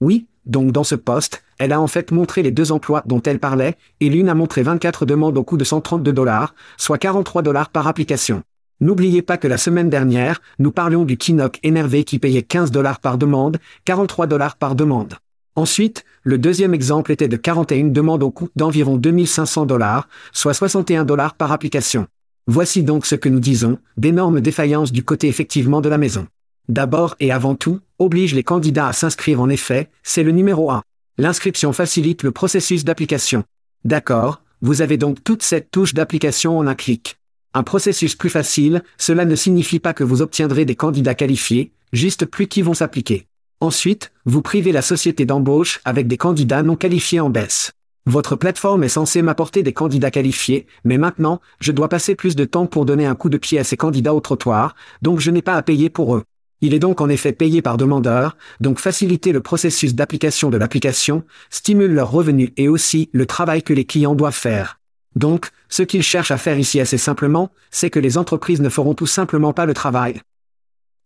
Oui, 0.00 0.26
donc 0.46 0.72
dans 0.72 0.84
ce 0.84 0.94
poste, 0.94 1.42
elle 1.58 1.72
a 1.72 1.80
en 1.80 1.86
fait 1.86 2.10
montré 2.10 2.42
les 2.42 2.50
deux 2.50 2.72
emplois 2.72 3.02
dont 3.06 3.22
elle 3.22 3.38
parlait, 3.38 3.76
et 4.00 4.08
l'une 4.08 4.28
a 4.28 4.34
montré 4.34 4.62
24 4.62 5.06
demandes 5.06 5.38
au 5.38 5.44
coût 5.44 5.56
de 5.56 5.64
132 5.64 6.12
dollars, 6.12 6.54
soit 6.76 6.98
43 6.98 7.42
dollars 7.42 7.70
par 7.70 7.86
application. 7.86 8.42
N'oubliez 8.80 9.22
pas 9.22 9.36
que 9.36 9.48
la 9.48 9.56
semaine 9.56 9.88
dernière, 9.88 10.42
nous 10.58 10.72
parlions 10.72 11.04
du 11.04 11.16
Kinok 11.16 11.60
énervé 11.62 12.04
qui 12.04 12.18
payait 12.18 12.42
15 12.42 12.70
dollars 12.70 13.00
par 13.00 13.18
demande, 13.18 13.58
43 13.84 14.26
dollars 14.26 14.56
par 14.56 14.74
demande. 14.74 15.14
Ensuite, 15.56 16.04
le 16.24 16.36
deuxième 16.36 16.74
exemple 16.74 17.12
était 17.12 17.28
de 17.28 17.36
41 17.36 17.84
demandes 17.86 18.24
au 18.24 18.30
coût 18.30 18.48
d'environ 18.56 18.96
2500 18.96 19.66
dollars, 19.66 20.08
soit 20.32 20.54
61 20.54 21.04
dollars 21.04 21.34
par 21.34 21.52
application. 21.52 22.08
Voici 22.48 22.82
donc 22.82 23.06
ce 23.06 23.14
que 23.14 23.28
nous 23.28 23.40
disons, 23.40 23.78
d'énormes 23.96 24.40
défaillances 24.40 24.90
du 24.90 25.04
côté 25.04 25.28
effectivement 25.28 25.80
de 25.80 25.88
la 25.88 25.96
maison. 25.96 26.26
D'abord 26.68 27.14
et 27.20 27.30
avant 27.30 27.54
tout, 27.54 27.80
oblige 27.98 28.34
les 28.34 28.42
candidats 28.42 28.88
à 28.88 28.94
s'inscrire 28.94 29.40
en 29.40 29.50
effet, 29.50 29.90
c'est 30.02 30.22
le 30.22 30.30
numéro 30.30 30.70
1. 30.70 30.82
L'inscription 31.18 31.74
facilite 31.74 32.22
le 32.22 32.32
processus 32.32 32.84
d'application. 32.84 33.44
D'accord, 33.84 34.40
vous 34.62 34.80
avez 34.80 34.96
donc 34.96 35.22
toute 35.22 35.42
cette 35.42 35.70
touche 35.70 35.92
d'application 35.92 36.58
en 36.58 36.66
un 36.66 36.74
clic. 36.74 37.18
Un 37.52 37.64
processus 37.64 38.16
plus 38.16 38.30
facile, 38.30 38.82
cela 38.96 39.26
ne 39.26 39.36
signifie 39.36 39.78
pas 39.78 39.92
que 39.92 40.04
vous 40.04 40.22
obtiendrez 40.22 40.64
des 40.64 40.74
candidats 40.74 41.14
qualifiés, 41.14 41.70
juste 41.92 42.24
plus 42.24 42.48
qui 42.48 42.62
vont 42.62 42.74
s'appliquer. 42.74 43.26
Ensuite, 43.60 44.10
vous 44.24 44.40
privez 44.40 44.72
la 44.72 44.82
société 44.82 45.26
d'embauche 45.26 45.80
avec 45.84 46.06
des 46.06 46.16
candidats 46.16 46.62
non 46.62 46.76
qualifiés 46.76 47.20
en 47.20 47.28
baisse. 47.28 47.72
Votre 48.06 48.36
plateforme 48.36 48.84
est 48.84 48.88
censée 48.88 49.22
m'apporter 49.22 49.62
des 49.62 49.72
candidats 49.74 50.10
qualifiés, 50.10 50.66
mais 50.82 50.98
maintenant, 50.98 51.40
je 51.60 51.72
dois 51.72 51.88
passer 51.88 52.14
plus 52.14 52.36
de 52.36 52.44
temps 52.44 52.66
pour 52.66 52.86
donner 52.86 53.06
un 53.06 53.14
coup 53.14 53.28
de 53.28 53.38
pied 53.38 53.58
à 53.58 53.64
ces 53.64 53.76
candidats 53.76 54.14
au 54.14 54.20
trottoir, 54.20 54.74
donc 55.02 55.20
je 55.20 55.30
n'ai 55.30 55.42
pas 55.42 55.54
à 55.54 55.62
payer 55.62 55.90
pour 55.90 56.16
eux. 56.16 56.24
Il 56.60 56.74
est 56.74 56.78
donc 56.78 57.00
en 57.00 57.08
effet 57.08 57.32
payé 57.32 57.62
par 57.62 57.76
demandeur, 57.76 58.36
donc 58.60 58.78
faciliter 58.78 59.32
le 59.32 59.40
processus 59.40 59.94
d'application 59.94 60.50
de 60.50 60.56
l'application, 60.56 61.24
stimule 61.50 61.92
leurs 61.92 62.10
revenus 62.10 62.50
et 62.56 62.68
aussi 62.68 63.10
le 63.12 63.26
travail 63.26 63.62
que 63.62 63.72
les 63.72 63.84
clients 63.84 64.14
doivent 64.14 64.34
faire. 64.34 64.80
Donc, 65.16 65.50
ce 65.68 65.82
qu'ils 65.82 66.02
cherchent 66.02 66.30
à 66.30 66.38
faire 66.38 66.58
ici 66.58 66.80
assez 66.80 66.98
simplement, 66.98 67.50
c'est 67.70 67.90
que 67.90 68.00
les 68.00 68.18
entreprises 68.18 68.60
ne 68.60 68.68
feront 68.68 68.94
tout 68.94 69.06
simplement 69.06 69.52
pas 69.52 69.66
le 69.66 69.74
travail. 69.74 70.20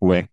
Ouais. 0.01 0.27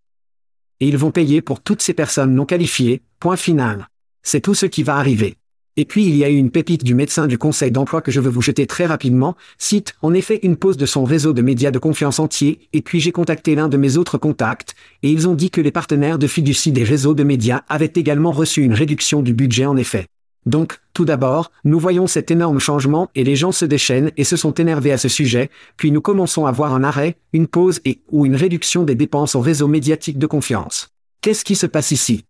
Et 0.80 0.88
ils 0.88 0.97
vont 0.97 1.12
payer 1.12 1.41
pour 1.41 1.62
toutes 1.62 1.82
ces 1.82 1.93
personnes 1.93 2.36
non 2.36 2.45
qualifiées, 2.45 3.01
point 3.19 3.36
final. 3.36 3.89
C'est 4.23 4.41
tout 4.41 4.56
ce 4.56 4.65
qui 4.65 4.84
va 4.84 4.95
arriver. 4.95 5.38
Et 5.77 5.85
puis 5.85 6.05
il 6.05 6.15
y 6.15 6.23
a 6.23 6.29
eu 6.29 6.35
une 6.35 6.51
pépite 6.51 6.83
du 6.83 6.95
médecin 6.95 7.27
du 7.27 7.38
conseil 7.38 7.69
d'emploi 7.69 8.01
que 8.01 8.11
je 8.11 8.21
veux 8.21 8.29
vous 8.29 8.41
jeter 8.41 8.65
très 8.65 8.85
rapidement, 8.85 9.35
cite 9.57 9.95
en 10.01 10.13
effet 10.13 10.39
une 10.43 10.55
pause 10.55 10.77
de 10.77 10.85
son 10.85 11.03
réseau 11.03 11.33
de 11.33 11.41
médias 11.41 11.71
de 11.71 11.79
confiance 11.79 12.19
entier, 12.19 12.59
et 12.71 12.81
puis 12.81 13.01
j'ai 13.01 13.11
contacté 13.11 13.55
l'un 13.55 13.67
de 13.67 13.77
mes 13.77 13.97
autres 13.97 14.17
contacts, 14.17 14.75
et 15.03 15.11
ils 15.11 15.27
ont 15.27 15.35
dit 15.35 15.49
que 15.49 15.59
les 15.59 15.71
partenaires 15.71 16.17
de 16.17 16.27
fiducie 16.27 16.71
des 16.71 16.85
réseaux 16.85 17.13
de 17.13 17.23
médias 17.23 17.63
avaient 17.67 17.91
également 17.93 18.31
reçu 18.31 18.63
une 18.63 18.73
réduction 18.73 19.21
du 19.21 19.33
budget 19.33 19.65
en 19.65 19.75
effet. 19.75 20.07
Donc, 20.45 20.79
tout 20.93 21.05
d'abord, 21.05 21.51
nous 21.63 21.79
voyons 21.79 22.07
cet 22.07 22.29
énorme 22.31 22.59
changement 22.59 23.09
et 23.15 23.23
les 23.23 23.35
gens 23.35 23.51
se 23.51 23.65
déchaînent 23.65 24.11
et 24.15 24.23
se 24.23 24.38
sont 24.38 24.53
énervés 24.53 24.91
à 24.91 24.97
ce 24.97 25.09
sujet, 25.09 25.49
puis 25.75 25.91
nous 25.91 26.01
commençons 26.01 26.45
à 26.45 26.51
voir 26.51 26.73
un 26.73 26.83
arrêt, 26.83 27.17
une 27.33 27.47
pause 27.47 27.81
et 27.83 27.99
ou 28.11 28.25
une 28.25 28.35
réduction 28.35 28.83
des 28.83 28.95
dépenses 28.95 29.35
au 29.35 29.41
réseau 29.41 29.67
médiatique 29.67 30.19
de 30.19 30.27
confiance. 30.27 30.89
Qu'est-ce 31.21 31.43
qui 31.43 31.55
se 31.55 31.65
passe 31.65 31.91
ici? 31.91 32.23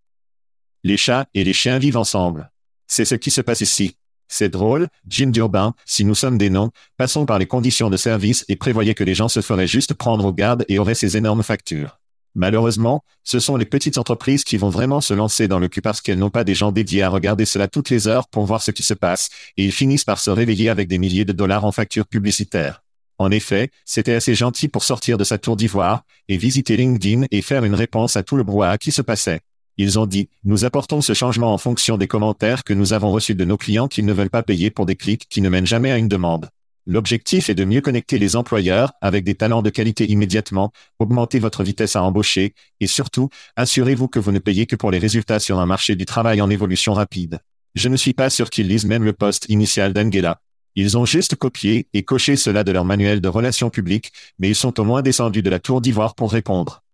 Les 0.83 0.97
chats 0.97 1.25
et 1.33 1.43
les 1.43 1.53
chiens 1.53 1.77
vivent 1.77 1.97
ensemble. 1.97 2.49
C'est 2.87 3.05
ce 3.05 3.15
qui 3.15 3.31
se 3.31 3.41
passe 3.41 3.61
ici. 3.61 3.97
C'est 4.27 4.49
drôle, 4.49 4.87
Jim 5.07 5.27
Durbin, 5.27 5.73
si 5.85 6.03
nous 6.03 6.15
sommes 6.15 6.37
des 6.37 6.49
noms, 6.49 6.71
passons 6.97 7.25
par 7.25 7.39
les 7.39 7.45
conditions 7.45 7.89
de 7.89 7.97
service 7.97 8.43
et 8.49 8.55
prévoyez 8.55 8.95
que 8.95 9.03
les 9.03 9.15
gens 9.15 9.27
se 9.27 9.41
feraient 9.41 9.67
juste 9.67 9.93
prendre 9.93 10.25
au 10.25 10.33
garde 10.33 10.65
et 10.67 10.79
auraient 10.79 10.95
ces 10.95 11.15
énormes 11.15 11.43
factures. 11.43 11.99
Malheureusement, 12.33 13.03
ce 13.23 13.39
sont 13.39 13.55
les 13.55 13.65
petites 13.65 13.97
entreprises 13.97 14.43
qui 14.43 14.57
vont 14.57 14.69
vraiment 14.69 14.99
se 14.99 15.13
lancer 15.13 15.47
dans 15.47 15.59
le 15.59 15.69
cul 15.69 15.81
parce 15.81 16.01
qu'elles 16.01 16.19
n'ont 16.19 16.29
pas 16.29 16.43
des 16.43 16.53
gens 16.53 16.73
dédiés 16.73 17.01
à 17.01 17.09
regarder 17.09 17.45
cela 17.45 17.69
toutes 17.69 17.89
les 17.89 18.09
heures 18.09 18.27
pour 18.27 18.45
voir 18.45 18.61
ce 18.61 18.71
qui 18.71 18.83
se 18.83 18.93
passe, 18.93 19.29
et 19.55 19.63
ils 19.63 19.71
finissent 19.71 20.03
par 20.03 20.19
se 20.19 20.29
réveiller 20.29 20.69
avec 20.69 20.89
des 20.89 20.97
milliers 20.97 21.23
de 21.23 21.31
dollars 21.31 21.63
en 21.63 21.71
factures 21.71 22.07
publicitaires. 22.07 22.83
En 23.17 23.31
effet, 23.31 23.71
c'était 23.85 24.15
assez 24.15 24.35
gentil 24.35 24.67
pour 24.67 24.83
sortir 24.83 25.17
de 25.17 25.23
sa 25.23 25.37
tour 25.37 25.55
d'ivoire, 25.55 26.03
et 26.27 26.35
visiter 26.35 26.75
LinkedIn 26.75 27.25
et 27.31 27.41
faire 27.41 27.63
une 27.63 27.75
réponse 27.75 28.17
à 28.17 28.23
tout 28.23 28.35
le 28.35 28.43
brouhaha 28.43 28.77
qui 28.77 28.91
se 28.91 29.01
passait. 29.01 29.39
Ils 29.77 29.99
ont 29.99 30.05
dit, 30.05 30.29
nous 30.45 30.63
apportons 30.63 31.01
ce 31.01 31.13
changement 31.13 31.53
en 31.53 31.57
fonction 31.57 31.97
des 31.97 32.07
commentaires 32.07 32.63
que 32.63 32.73
nous 32.73 32.93
avons 32.93 33.11
reçus 33.11 33.35
de 33.35 33.43
nos 33.43 33.57
clients 33.57 33.87
qui 33.87 34.03
ne 34.03 34.13
veulent 34.13 34.29
pas 34.29 34.43
payer 34.43 34.71
pour 34.71 34.85
des 34.85 34.95
clics 34.95 35.27
qui 35.29 35.41
ne 35.41 35.49
mènent 35.49 35.67
jamais 35.67 35.91
à 35.91 35.97
une 35.97 36.07
demande. 36.07 36.49
L'objectif 36.87 37.49
est 37.49 37.55
de 37.55 37.65
mieux 37.65 37.81
connecter 37.81 38.19
les 38.19 38.35
employeurs 38.35 38.93
avec 39.01 39.23
des 39.23 39.35
talents 39.35 39.63
de 39.63 39.71
qualité 39.71 40.09
immédiatement, 40.09 40.71
augmenter 40.99 41.39
votre 41.39 41.63
vitesse 41.63 41.95
à 41.95 42.03
embaucher, 42.03 42.53
et 42.79 42.87
surtout, 42.87 43.29
assurez-vous 43.55 44.07
que 44.07 44.19
vous 44.19 44.31
ne 44.31 44.39
payez 44.39 44.65
que 44.67 44.75
pour 44.75 44.91
les 44.91 44.99
résultats 44.99 45.39
sur 45.39 45.59
un 45.59 45.65
marché 45.65 45.95
du 45.95 46.05
travail 46.05 46.41
en 46.41 46.49
évolution 46.49 46.93
rapide. 46.93 47.39
Je 47.73 47.89
ne 47.89 47.97
suis 47.97 48.13
pas 48.13 48.29
sûr 48.29 48.49
qu'ils 48.49 48.67
lisent 48.67 48.85
même 48.85 49.03
le 49.03 49.13
poste 49.13 49.47
initial 49.49 49.93
d'Angela. 49.93 50.39
Ils 50.75 50.97
ont 50.97 51.05
juste 51.05 51.35
copié 51.35 51.87
et 51.93 52.03
coché 52.03 52.35
cela 52.35 52.63
de 52.63 52.71
leur 52.71 52.85
manuel 52.85 53.19
de 53.19 53.29
relations 53.29 53.69
publiques, 53.69 54.11
mais 54.39 54.47
ils 54.47 54.55
sont 54.55 54.79
au 54.79 54.83
moins 54.83 55.01
descendus 55.01 55.41
de 55.41 55.49
la 55.49 55.59
tour 55.59 55.81
d'ivoire 55.81 56.15
pour 56.15 56.31
répondre. 56.31 56.84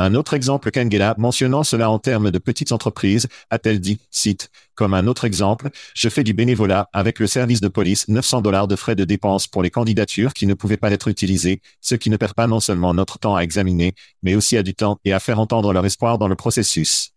Un 0.00 0.14
autre 0.14 0.34
exemple 0.34 0.70
qu'Angela, 0.70 1.16
mentionnant 1.18 1.64
cela 1.64 1.90
en 1.90 1.98
termes 1.98 2.30
de 2.30 2.38
petites 2.38 2.70
entreprises, 2.70 3.26
a-t-elle 3.50 3.80
dit, 3.80 3.98
cite, 4.12 4.48
comme 4.76 4.94
un 4.94 5.08
autre 5.08 5.24
exemple, 5.24 5.70
je 5.92 6.08
fais 6.08 6.22
du 6.22 6.34
bénévolat 6.34 6.88
avec 6.92 7.18
le 7.18 7.26
service 7.26 7.60
de 7.60 7.66
police 7.66 8.06
900 8.06 8.40
dollars 8.42 8.68
de 8.68 8.76
frais 8.76 8.94
de 8.94 9.04
dépenses 9.04 9.48
pour 9.48 9.60
les 9.60 9.70
candidatures 9.70 10.34
qui 10.34 10.46
ne 10.46 10.54
pouvaient 10.54 10.76
pas 10.76 10.92
être 10.92 11.08
utilisées, 11.08 11.60
ce 11.80 11.96
qui 11.96 12.10
ne 12.10 12.16
perd 12.16 12.34
pas 12.34 12.46
non 12.46 12.60
seulement 12.60 12.94
notre 12.94 13.18
temps 13.18 13.34
à 13.34 13.40
examiner, 13.40 13.94
mais 14.22 14.36
aussi 14.36 14.56
à 14.56 14.62
du 14.62 14.72
temps 14.72 15.00
et 15.04 15.12
à 15.12 15.18
faire 15.18 15.40
entendre 15.40 15.72
leur 15.72 15.84
espoir 15.84 16.16
dans 16.16 16.28
le 16.28 16.36
processus. 16.36 17.10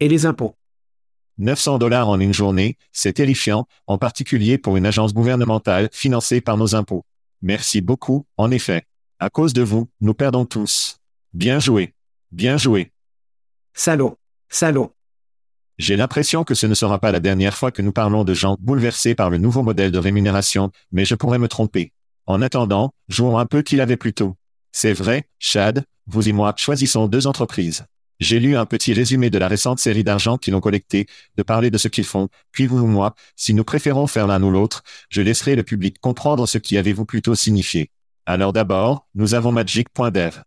Et 0.00 0.08
les 0.08 0.24
impôts? 0.24 0.54
900 1.36 1.76
dollars 1.76 2.08
en 2.08 2.18
une 2.18 2.32
journée, 2.32 2.78
c'est 2.90 3.12
terrifiant, 3.12 3.66
en 3.86 3.98
particulier 3.98 4.56
pour 4.56 4.78
une 4.78 4.86
agence 4.86 5.12
gouvernementale 5.12 5.90
financée 5.92 6.40
par 6.40 6.56
nos 6.56 6.74
impôts. 6.74 7.04
Merci 7.42 7.82
beaucoup, 7.82 8.24
en 8.38 8.50
effet. 8.50 8.84
À 9.18 9.28
cause 9.28 9.52
de 9.52 9.62
vous, 9.62 9.90
nous 10.00 10.14
perdons 10.14 10.46
tous. 10.46 10.96
Bien 11.34 11.60
joué. 11.60 11.92
Bien 12.30 12.58
joué. 12.58 12.92
Salaud. 13.72 14.18
Salaud. 14.50 14.94
J'ai 15.78 15.96
l'impression 15.96 16.44
que 16.44 16.54
ce 16.54 16.66
ne 16.66 16.74
sera 16.74 16.98
pas 16.98 17.12
la 17.12 17.20
dernière 17.20 17.56
fois 17.56 17.70
que 17.70 17.80
nous 17.80 17.92
parlons 17.92 18.24
de 18.24 18.34
gens 18.34 18.56
bouleversés 18.60 19.14
par 19.14 19.30
le 19.30 19.38
nouveau 19.38 19.62
modèle 19.62 19.92
de 19.92 19.98
rémunération, 19.98 20.70
mais 20.92 21.04
je 21.04 21.14
pourrais 21.14 21.38
me 21.38 21.48
tromper. 21.48 21.92
En 22.26 22.42
attendant, 22.42 22.92
jouons 23.08 23.38
un 23.38 23.46
peu 23.46 23.62
qu'il 23.62 23.80
avait 23.80 23.96
plus 23.96 24.12
tôt. 24.12 24.36
C'est 24.72 24.92
vrai, 24.92 25.28
Chad, 25.38 25.84
vous 26.06 26.28
et 26.28 26.32
moi 26.32 26.52
choisissons 26.56 27.06
deux 27.06 27.26
entreprises. 27.26 27.86
J'ai 28.20 28.40
lu 28.40 28.56
un 28.56 28.66
petit 28.66 28.92
résumé 28.92 29.30
de 29.30 29.38
la 29.38 29.48
récente 29.48 29.78
série 29.78 30.04
d'argent 30.04 30.36
qu'ils 30.36 30.54
ont 30.54 30.60
collecté, 30.60 31.06
de 31.36 31.42
parler 31.42 31.70
de 31.70 31.78
ce 31.78 31.88
qu'ils 31.88 32.04
font, 32.04 32.28
puis 32.50 32.66
vous 32.66 32.80
ou 32.80 32.86
moi, 32.86 33.14
si 33.36 33.54
nous 33.54 33.64
préférons 33.64 34.08
faire 34.08 34.26
l'un 34.26 34.42
ou 34.42 34.50
l'autre, 34.50 34.82
je 35.08 35.22
laisserai 35.22 35.54
le 35.54 35.62
public 35.62 35.98
comprendre 36.00 36.46
ce 36.46 36.58
qui 36.58 36.76
avez-vous 36.76 37.04
plutôt 37.04 37.36
signifié. 37.36 37.90
Alors 38.26 38.52
d'abord, 38.52 39.06
nous 39.14 39.34
avons 39.34 39.52
Magic.dev. 39.52 40.42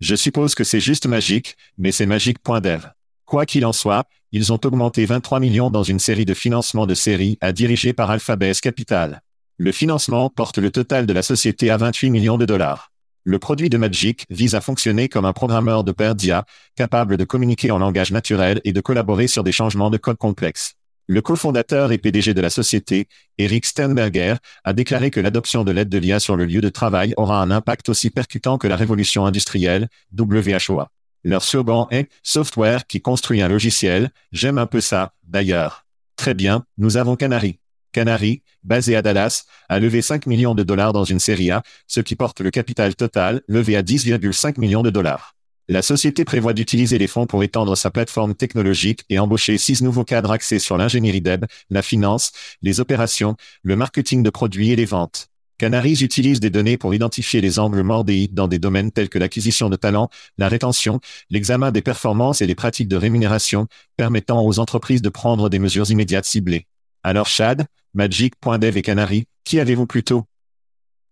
Je 0.00 0.14
suppose 0.14 0.54
que 0.54 0.62
c'est 0.62 0.80
juste 0.80 1.06
magique, 1.06 1.56
mais 1.78 1.90
c'est 1.90 2.04
magique.dev. 2.04 2.84
Quoi 3.24 3.46
qu'il 3.46 3.64
en 3.64 3.72
soit, 3.72 4.06
ils 4.30 4.52
ont 4.52 4.60
augmenté 4.62 5.06
23 5.06 5.40
millions 5.40 5.70
dans 5.70 5.82
une 5.82 5.98
série 5.98 6.26
de 6.26 6.34
financements 6.34 6.86
de 6.86 6.94
série 6.94 7.38
à 7.40 7.52
diriger 7.52 7.94
par 7.94 8.10
Alphabet 8.10 8.52
Capital. 8.60 9.22
Le 9.56 9.72
financement 9.72 10.28
porte 10.28 10.58
le 10.58 10.70
total 10.70 11.06
de 11.06 11.14
la 11.14 11.22
société 11.22 11.70
à 11.70 11.78
28 11.78 12.10
millions 12.10 12.36
de 12.36 12.44
dollars. 12.44 12.92
Le 13.24 13.38
produit 13.38 13.70
de 13.70 13.78
Magic 13.78 14.26
vise 14.28 14.54
à 14.54 14.60
fonctionner 14.60 15.08
comme 15.08 15.24
un 15.24 15.32
programmeur 15.32 15.82
de 15.82 15.92
pair 15.92 16.14
DIA, 16.14 16.44
capable 16.76 17.16
de 17.16 17.24
communiquer 17.24 17.70
en 17.70 17.78
langage 17.78 18.12
naturel 18.12 18.60
et 18.64 18.74
de 18.74 18.80
collaborer 18.82 19.28
sur 19.28 19.44
des 19.44 19.52
changements 19.52 19.88
de 19.88 19.96
code 19.96 20.18
complexes. 20.18 20.74
Le 21.08 21.22
cofondateur 21.22 21.92
et 21.92 21.98
PDG 21.98 22.34
de 22.34 22.40
la 22.40 22.50
société, 22.50 23.06
Eric 23.38 23.64
Sternberger, 23.64 24.36
a 24.64 24.72
déclaré 24.72 25.10
que 25.12 25.20
l'adoption 25.20 25.62
de 25.62 25.70
l'aide 25.70 25.88
de 25.88 25.98
l'IA 25.98 26.18
sur 26.18 26.36
le 26.36 26.46
lieu 26.46 26.60
de 26.60 26.68
travail 26.68 27.14
aura 27.16 27.40
un 27.40 27.52
impact 27.52 27.88
aussi 27.88 28.10
percutant 28.10 28.58
que 28.58 28.66
la 28.66 28.74
révolution 28.74 29.24
industrielle, 29.24 29.88
WHOA. 30.18 30.90
Leur 31.22 31.44
slogan 31.44 31.86
est 31.92 32.08
Software 32.24 32.86
qui 32.88 33.00
construit 33.00 33.40
un 33.40 33.48
logiciel. 33.48 34.10
J'aime 34.32 34.58
un 34.58 34.66
peu 34.66 34.80
ça, 34.80 35.12
d'ailleurs. 35.22 35.86
Très 36.16 36.34
bien, 36.34 36.64
nous 36.76 36.96
avons 36.96 37.14
Canary. 37.14 37.60
Canary, 37.92 38.42
basé 38.64 38.96
à 38.96 39.02
Dallas, 39.02 39.44
a 39.68 39.78
levé 39.78 40.02
5 40.02 40.26
millions 40.26 40.56
de 40.56 40.64
dollars 40.64 40.92
dans 40.92 41.04
une 41.04 41.20
série 41.20 41.52
A, 41.52 41.62
ce 41.86 42.00
qui 42.00 42.16
porte 42.16 42.40
le 42.40 42.50
capital 42.50 42.96
total 42.96 43.42
levé 43.46 43.76
à 43.76 43.82
10,5 43.82 44.58
millions 44.58 44.82
de 44.82 44.90
dollars. 44.90 45.35
La 45.68 45.82
société 45.82 46.24
prévoit 46.24 46.52
d'utiliser 46.52 46.96
les 46.96 47.08
fonds 47.08 47.26
pour 47.26 47.42
étendre 47.42 47.76
sa 47.76 47.90
plateforme 47.90 48.36
technologique 48.36 49.04
et 49.10 49.18
embaucher 49.18 49.58
six 49.58 49.82
nouveaux 49.82 50.04
cadres 50.04 50.30
axés 50.30 50.60
sur 50.60 50.76
l'ingénierie 50.76 51.20
d'EB, 51.20 51.46
la 51.70 51.82
finance, 51.82 52.30
les 52.62 52.78
opérations, 52.78 53.36
le 53.64 53.74
marketing 53.74 54.22
de 54.22 54.30
produits 54.30 54.70
et 54.70 54.76
les 54.76 54.84
ventes. 54.84 55.26
Canaries 55.58 56.02
utilise 56.02 56.38
des 56.38 56.50
données 56.50 56.76
pour 56.76 56.94
identifier 56.94 57.40
les 57.40 57.58
angles 57.58 57.82
morts 57.82 58.04
des 58.04 58.28
dans 58.28 58.46
des 58.46 58.60
domaines 58.60 58.92
tels 58.92 59.08
que 59.08 59.18
l'acquisition 59.18 59.68
de 59.68 59.74
talents, 59.74 60.08
la 60.38 60.48
rétention, 60.48 61.00
l'examen 61.30 61.72
des 61.72 61.82
performances 61.82 62.42
et 62.42 62.46
les 62.46 62.54
pratiques 62.54 62.88
de 62.88 62.96
rémunération, 62.96 63.66
permettant 63.96 64.46
aux 64.46 64.60
entreprises 64.60 65.02
de 65.02 65.08
prendre 65.08 65.48
des 65.48 65.58
mesures 65.58 65.90
immédiates 65.90 66.26
ciblées. 66.26 66.66
Alors 67.02 67.26
Chad, 67.26 67.66
Magic.dev 67.94 68.76
et 68.76 68.82
Canary, 68.82 69.26
qui 69.42 69.58
avez-vous 69.58 69.86
plutôt 69.86 70.26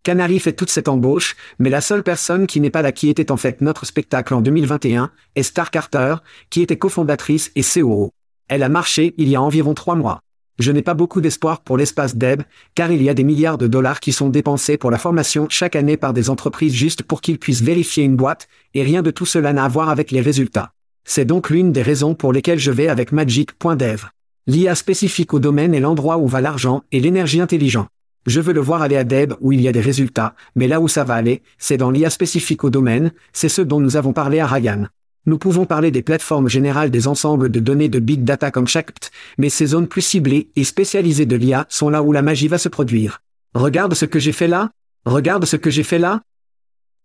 Canary 0.04 0.38
fait 0.38 0.52
toute 0.52 0.70
cette 0.70 0.88
embauche, 0.88 1.34
mais 1.58 1.70
la 1.70 1.80
seule 1.80 2.02
personne 2.02 2.46
qui 2.46 2.60
n'est 2.60 2.68
pas 2.68 2.82
là 2.82 2.92
qui 2.92 3.08
était 3.08 3.32
en 3.32 3.38
fait 3.38 3.62
notre 3.62 3.86
spectacle 3.86 4.34
en 4.34 4.42
2021 4.42 5.10
est 5.34 5.42
Star 5.42 5.70
Carter, 5.70 6.16
qui 6.50 6.60
était 6.60 6.76
cofondatrice 6.76 7.50
et 7.56 7.62
COO. 7.62 8.10
Elle 8.48 8.62
a 8.62 8.68
marché 8.68 9.14
il 9.16 9.28
y 9.28 9.34
a 9.34 9.40
environ 9.40 9.72
trois 9.72 9.96
mois. 9.96 10.20
Je 10.58 10.70
n'ai 10.72 10.82
pas 10.82 10.92
beaucoup 10.92 11.22
d'espoir 11.22 11.62
pour 11.62 11.78
l'espace 11.78 12.16
Deb, 12.16 12.42
car 12.74 12.92
il 12.92 13.02
y 13.02 13.08
a 13.08 13.14
des 13.14 13.24
milliards 13.24 13.56
de 13.56 13.66
dollars 13.66 13.98
qui 13.98 14.12
sont 14.12 14.28
dépensés 14.28 14.76
pour 14.76 14.90
la 14.90 14.98
formation 14.98 15.46
chaque 15.48 15.74
année 15.74 15.96
par 15.96 16.12
des 16.12 16.28
entreprises 16.28 16.74
juste 16.74 17.02
pour 17.02 17.22
qu'ils 17.22 17.38
puissent 17.38 17.62
vérifier 17.62 18.04
une 18.04 18.14
boîte, 18.14 18.46
et 18.74 18.82
rien 18.82 19.00
de 19.00 19.10
tout 19.10 19.26
cela 19.26 19.54
n'a 19.54 19.64
à 19.64 19.68
voir 19.68 19.88
avec 19.88 20.10
les 20.10 20.20
résultats. 20.20 20.72
C'est 21.04 21.24
donc 21.24 21.48
l'une 21.48 21.72
des 21.72 21.82
raisons 21.82 22.14
pour 22.14 22.34
lesquelles 22.34 22.58
je 22.58 22.70
vais 22.70 22.88
avec 22.88 23.10
Magic.dev. 23.10 24.04
L'IA 24.46 24.74
spécifique 24.74 25.32
au 25.32 25.38
domaine 25.38 25.74
est 25.74 25.80
l'endroit 25.80 26.18
où 26.18 26.28
va 26.28 26.42
l'argent 26.42 26.82
et 26.92 27.00
l'énergie 27.00 27.40
intelligente. 27.40 27.88
Je 28.26 28.40
veux 28.40 28.52
le 28.52 28.60
voir 28.60 28.80
aller 28.80 28.96
à 28.96 29.04
Deb 29.04 29.34
où 29.40 29.52
il 29.52 29.60
y 29.60 29.68
a 29.68 29.72
des 29.72 29.80
résultats, 29.80 30.34
mais 30.54 30.68
là 30.68 30.80
où 30.80 30.88
ça 30.88 31.04
va 31.04 31.14
aller, 31.14 31.42
c'est 31.58 31.76
dans 31.76 31.90
l'IA 31.90 32.08
spécifique 32.10 32.64
au 32.64 32.70
domaine, 32.70 33.12
c'est 33.32 33.48
ce 33.48 33.60
dont 33.60 33.80
nous 33.80 33.96
avons 33.96 34.12
parlé 34.12 34.40
à 34.40 34.46
Ryan. 34.46 34.86
Nous 35.26 35.38
pouvons 35.38 35.66
parler 35.66 35.90
des 35.90 36.02
plateformes 36.02 36.48
générales 36.48 36.90
des 36.90 37.08
ensembles 37.08 37.50
de 37.50 37.60
données 37.60 37.88
de 37.88 37.98
big 37.98 38.24
data 38.24 38.50
comme 38.50 38.66
Shact, 38.66 39.10
mais 39.38 39.48
ces 39.48 39.66
zones 39.66 39.88
plus 39.88 40.02
ciblées 40.02 40.50
et 40.56 40.64
spécialisées 40.64 41.26
de 41.26 41.36
l'IA 41.36 41.66
sont 41.68 41.90
là 41.90 42.02
où 42.02 42.12
la 42.12 42.22
magie 42.22 42.48
va 42.48 42.58
se 42.58 42.68
produire. 42.68 43.20
Regarde 43.54 43.94
ce 43.94 44.04
que 44.04 44.18
j'ai 44.18 44.32
fait 44.32 44.48
là 44.48 44.70
Regarde 45.06 45.44
ce 45.44 45.56
que 45.56 45.70
j'ai 45.70 45.82
fait 45.82 45.98
là 45.98 46.22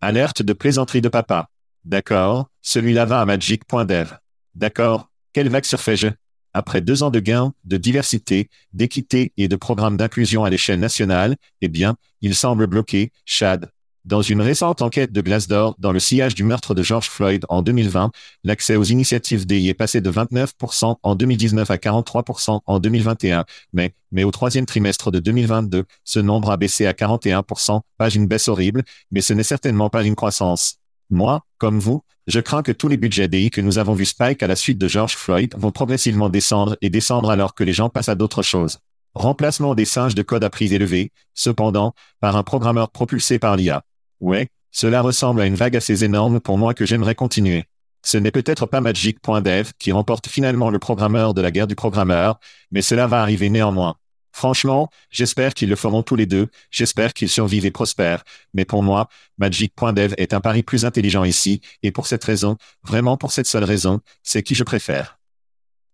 Alerte 0.02 0.42
de 0.42 0.54
plaisanterie 0.54 1.02
de 1.02 1.10
papa. 1.10 1.48
D'accord, 1.84 2.48
celui-là 2.62 3.06
va 3.06 3.22
à 3.22 3.26
magic.dev. 3.26 4.14
D'accord, 4.56 5.10
quel 5.34 5.50
vague 5.50 5.66
surfais-je 5.66 6.08
après 6.54 6.82
deux 6.82 7.04
ans 7.04 7.12
de 7.12 7.20
gains, 7.20 7.54
de 7.66 7.78
diversité, 7.78 8.50
d'équité 8.74 9.34
et 9.38 9.48
de 9.48 9.56
programmes 9.56 9.98
d'inclusion 9.98 10.44
à 10.44 10.50
l'échelle 10.50 10.80
nationale, 10.80 11.36
eh 11.62 11.68
bien, 11.68 11.96
il 12.22 12.36
semble 12.36 12.68
bloqué, 12.68 13.12
Chad. 13.26 13.72
Dans 14.06 14.22
une 14.22 14.42
récente 14.42 14.82
enquête 14.82 15.12
de 15.12 15.22
Glassdoor 15.22 15.76
dans 15.78 15.92
le 15.92 16.00
sillage 16.00 16.34
du 16.34 16.44
meurtre 16.44 16.74
de 16.74 16.82
George 16.82 17.10
Floyd 17.10 17.46
en 17.50 17.62
2020, 17.62 18.12
l'accès 18.44 18.76
aux 18.76 18.84
initiatives 18.84 19.46
DI 19.46 19.70
est 19.70 19.74
passé 19.74 20.00
de 20.00 20.10
29% 20.10 20.96
en 21.04 21.16
2019 21.16 21.70
à 21.70 21.76
43% 21.76 22.62
en 22.66 22.80
2021, 22.80 23.46
mais, 23.74 23.94
mais 24.12 24.24
au 24.24 24.32
troisième 24.32 24.66
trimestre 24.66 25.12
de 25.12 25.20
2022, 25.20 25.84
ce 26.06 26.20
nombre 26.20 26.50
a 26.50 26.58
baissé 26.58 26.88
à 26.88 26.94
41%, 26.94 27.82
pas 27.98 28.10
une 28.10 28.26
baisse 28.26 28.48
horrible, 28.48 28.84
mais 29.12 29.22
ce 29.22 29.34
n'est 29.34 29.44
certainement 29.44 29.90
pas 29.90 30.04
une 30.04 30.16
croissance. 30.16 30.78
Moi, 31.10 31.46
comme 31.58 31.80
vous, 31.80 32.02
je 32.30 32.39
crains 32.39 32.62
que 32.62 32.72
tous 32.72 32.88
les 32.88 32.98
budgets 32.98 33.28
DI 33.28 33.50
que 33.50 33.60
nous 33.60 33.80
avons 33.80 33.94
vus 33.94 34.06
spike 34.06 34.44
à 34.44 34.48
la 34.48 34.56
suite 34.56 34.78
de 34.78 34.88
George 34.88 35.15
Floyd 35.15 35.56
vont 35.58 35.72
progressivement 35.72 36.30
descendre 36.30 36.78
et 36.82 36.92
descendre 36.92 37.32
alors 37.32 37.56
que 37.56 37.63
les 37.63 37.74
gens 37.74 37.89
passent 37.89 38.10
à 38.10 38.13
d'autres 38.13 38.44
choses. 38.44 38.78
Remplacement 39.15 39.74
des 39.74 39.86
singes 39.86 40.13
de 40.13 40.22
code 40.22 40.44
à 40.44 40.52
prix 40.52 40.72
élevés, 40.72 41.12
cependant, 41.34 41.94
par 42.20 42.38
un 42.38 42.44
programmeur 42.44 42.92
propulsé 42.92 43.39
par 43.39 43.56
l'IA. 43.56 43.82
Ouais, 44.20 44.50
cela 44.70 45.02
ressemble 45.02 45.42
à 45.42 45.48
une 45.48 45.56
vague 45.56 45.76
assez 45.76 46.04
énorme 46.04 46.39
pour 46.39 46.60
moi 46.60 46.76
que 46.76 46.86
j'aimerais 46.86 47.15
continuer. 47.15 47.65
Ce 48.04 48.18
n'est 48.18 48.32
peut-être 48.32 48.68
pas 48.68 48.80
Magic.dev 48.80 49.72
qui 49.80 49.92
remporte 49.92 50.28
finalement 50.28 50.70
le 50.70 50.78
programmeur 50.78 51.34
de 51.34 51.42
la 51.42 51.50
guerre 51.50 51.68
du 51.68 51.76
programmeur, 51.76 52.39
mais 52.70 52.84
cela 52.84 53.08
va 53.08 53.24
arriver 53.24 53.50
néanmoins. 53.50 53.96
Franchement, 54.39 54.89
j'espère 55.10 55.54
qu'ils 55.54 55.67
le 55.67 55.75
feront 55.75 56.02
tous 56.02 56.15
les 56.15 56.25
deux, 56.25 56.47
j'espère 56.71 57.13
qu'ils 57.13 57.28
survivent 57.28 57.65
et 57.65 57.71
prospèrent, 57.71 58.23
mais 58.54 58.63
pour 58.63 58.84
moi, 58.84 59.10
Magic.dev 59.38 60.13
est 60.15 60.34
un 60.34 60.39
pari 60.39 60.63
plus 60.63 60.86
intelligent 60.86 61.25
ici, 61.25 61.60
et 61.84 61.91
pour 61.91 62.08
cette 62.08 62.23
raison, 62.23 62.56
vraiment 62.82 63.17
pour 63.17 63.34
cette 63.34 63.47
seule 63.47 63.65
raison, 63.65 63.99
c'est 64.23 64.41
qui 64.41 64.56
je 64.56 64.63
préfère. 64.63 65.19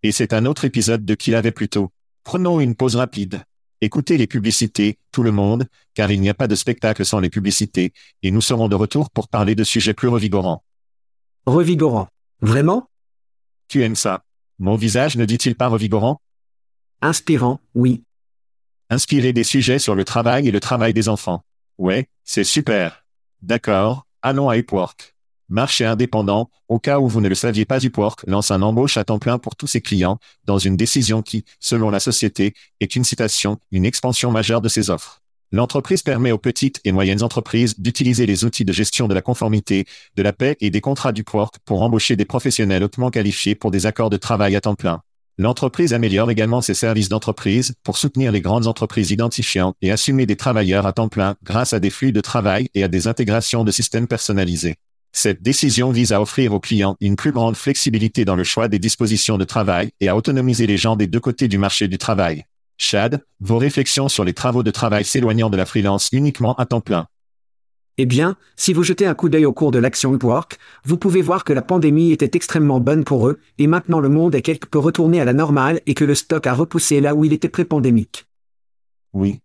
Et 0.03 0.11
c'est 0.11 0.31
un 0.31 0.45
autre 0.45 0.63
épisode 0.63 1.03
de 1.03 1.15
qu'il 1.15 1.33
avait 1.33 1.49
plus 1.49 1.69
tôt. 1.69 1.89
Prenons 2.23 2.59
une 2.59 2.75
pause 2.75 2.95
rapide. 2.95 3.41
Écoutez 3.81 4.15
les 4.15 4.27
publicités, 4.27 4.99
tout 5.11 5.23
le 5.23 5.31
monde, 5.31 5.65
car 5.95 6.11
il 6.11 6.21
n'y 6.21 6.29
a 6.29 6.35
pas 6.35 6.47
de 6.47 6.53
spectacle 6.53 7.03
sans 7.03 7.19
les 7.19 7.31
publicités, 7.31 7.93
et 8.21 8.29
nous 8.29 8.41
serons 8.41 8.67
de 8.67 8.75
retour 8.75 9.09
pour 9.09 9.27
parler 9.27 9.55
de 9.55 9.63
sujets 9.63 9.95
plus 9.95 10.09
revigorants. 10.09 10.63
Revigorant. 11.47 12.09
Vraiment? 12.41 12.91
Tu 13.69 13.81
aimes 13.81 13.95
ça 13.95 14.23
Mon 14.59 14.75
visage 14.75 15.17
ne 15.17 15.25
dit-il 15.25 15.55
pas 15.55 15.67
revigorant? 15.67 16.21
Inspirant, 17.01 17.59
oui. 17.73 18.04
Inspirer 18.91 19.33
des 19.33 19.43
sujets 19.43 19.79
sur 19.79 19.95
le 19.95 20.03
travail 20.03 20.47
et 20.47 20.51
le 20.51 20.59
travail 20.59 20.93
des 20.93 21.09
enfants. 21.09 21.43
Ouais, 21.79 22.07
c'est 22.23 22.43
super. 22.43 23.03
D'accord, 23.41 24.05
allons 24.21 24.47
à 24.47 24.57
Upwork. 24.57 25.15
Marché 25.49 25.85
indépendant, 25.85 26.51
au 26.67 26.77
cas 26.77 26.99
où 26.99 27.07
vous 27.07 27.19
ne 27.19 27.27
le 27.27 27.33
saviez 27.33 27.65
pas 27.65 27.83
Upwork 27.83 28.23
lance 28.27 28.51
un 28.51 28.61
embauche 28.61 28.97
à 28.97 29.03
temps 29.03 29.17
plein 29.17 29.39
pour 29.39 29.55
tous 29.55 29.65
ses 29.65 29.81
clients, 29.81 30.19
dans 30.45 30.59
une 30.59 30.77
décision 30.77 31.23
qui, 31.23 31.45
selon 31.59 31.89
la 31.89 31.99
société, 31.99 32.53
est 32.79 32.95
une 32.95 33.03
citation, 33.03 33.57
une 33.71 33.85
expansion 33.85 34.29
majeure 34.31 34.61
de 34.61 34.69
ses 34.69 34.91
offres. 34.91 35.21
L'entreprise 35.51 36.03
permet 36.03 36.31
aux 36.31 36.37
petites 36.37 36.79
et 36.83 36.91
moyennes 36.91 37.23
entreprises 37.23 37.79
d'utiliser 37.79 38.27
les 38.27 38.45
outils 38.45 38.65
de 38.65 38.73
gestion 38.73 39.07
de 39.07 39.15
la 39.15 39.21
conformité, 39.23 39.85
de 40.15 40.21
la 40.21 40.33
paix 40.33 40.57
et 40.59 40.69
des 40.69 40.81
contrats 40.81 41.11
du 41.11 41.21
Upwork 41.21 41.57
pour 41.65 41.81
embaucher 41.81 42.15
des 42.15 42.25
professionnels 42.25 42.83
hautement 42.83 43.09
qualifiés 43.09 43.55
pour 43.55 43.71
des 43.71 43.87
accords 43.87 44.11
de 44.11 44.17
travail 44.17 44.55
à 44.55 44.61
temps 44.61 44.75
plein. 44.75 45.01
L'entreprise 45.37 45.93
améliore 45.93 46.31
également 46.31 46.61
ses 46.61 46.73
services 46.73 47.09
d'entreprise 47.09 47.73
pour 47.83 47.97
soutenir 47.97 48.31
les 48.31 48.39
grandes 48.39 48.67
entreprises 48.67 49.11
identifiant 49.11 49.73
et 49.81 49.91
assumer 49.91 50.25
des 50.25 50.37
travailleurs 50.37 50.85
à 50.85 50.93
temps 50.93 51.09
plein 51.09 51.35
grâce 51.43 51.73
à 51.73 51.81
des 51.81 51.89
flux 51.89 52.13
de 52.13 52.21
travail 52.21 52.69
et 52.73 52.83
à 52.85 52.87
des 52.87 53.07
intégrations 53.07 53.65
de 53.65 53.71
systèmes 53.71 54.07
personnalisés. 54.07 54.75
Cette 55.11 55.43
décision 55.43 55.91
vise 55.91 56.13
à 56.13 56.21
offrir 56.21 56.53
aux 56.53 56.61
clients 56.61 56.95
une 57.01 57.17
plus 57.17 57.33
grande 57.33 57.57
flexibilité 57.57 58.23
dans 58.23 58.37
le 58.37 58.45
choix 58.45 58.69
des 58.69 58.79
dispositions 58.79 59.37
de 59.37 59.43
travail 59.43 59.91
et 59.99 60.07
à 60.07 60.15
autonomiser 60.15 60.67
les 60.67 60.77
gens 60.77 60.95
des 60.95 61.07
deux 61.07 61.19
côtés 61.19 61.49
du 61.49 61.57
marché 61.57 61.89
du 61.89 61.97
travail. 61.97 62.45
Chad, 62.77 63.21
vos 63.41 63.57
réflexions 63.57 64.07
sur 64.07 64.23
les 64.23 64.33
travaux 64.33 64.63
de 64.63 64.71
travail 64.71 65.03
s'éloignant 65.03 65.49
de 65.49 65.57
la 65.57 65.65
freelance 65.65 66.09
uniquement 66.13 66.55
à 66.55 66.65
temps 66.65 66.81
plein. 66.81 67.07
Eh 67.97 68.05
bien, 68.05 68.35
si 68.57 68.73
vous 68.73 68.83
jetez 68.83 69.05
un 69.05 69.13
coup 69.13 69.29
d'œil 69.29 69.45
au 69.45 69.53
cours 69.53 69.71
de 69.71 69.79
l'action 69.79 70.13
Upwork, 70.13 70.57
vous 70.83 70.97
pouvez 70.97 71.21
voir 71.21 71.45
que 71.45 71.53
la 71.53 71.61
pandémie 71.61 72.11
était 72.11 72.35
extrêmement 72.35 72.81
bonne 72.81 73.05
pour 73.05 73.29
eux, 73.29 73.39
et 73.57 73.67
maintenant 73.67 74.01
le 74.01 74.09
monde 74.09 74.35
est 74.35 74.41
quelque 74.41 74.67
peu 74.67 74.79
retourné 74.79 75.21
à 75.21 75.25
la 75.25 75.31
normale 75.31 75.79
et 75.85 75.93
que 75.93 76.03
le 76.03 76.13
stock 76.13 76.45
a 76.45 76.53
repoussé 76.53 76.99
là 76.99 77.15
où 77.15 77.23
il 77.23 77.31
était 77.31 77.47
pré-pandémique. 77.47 78.25
Oui. 79.13 79.39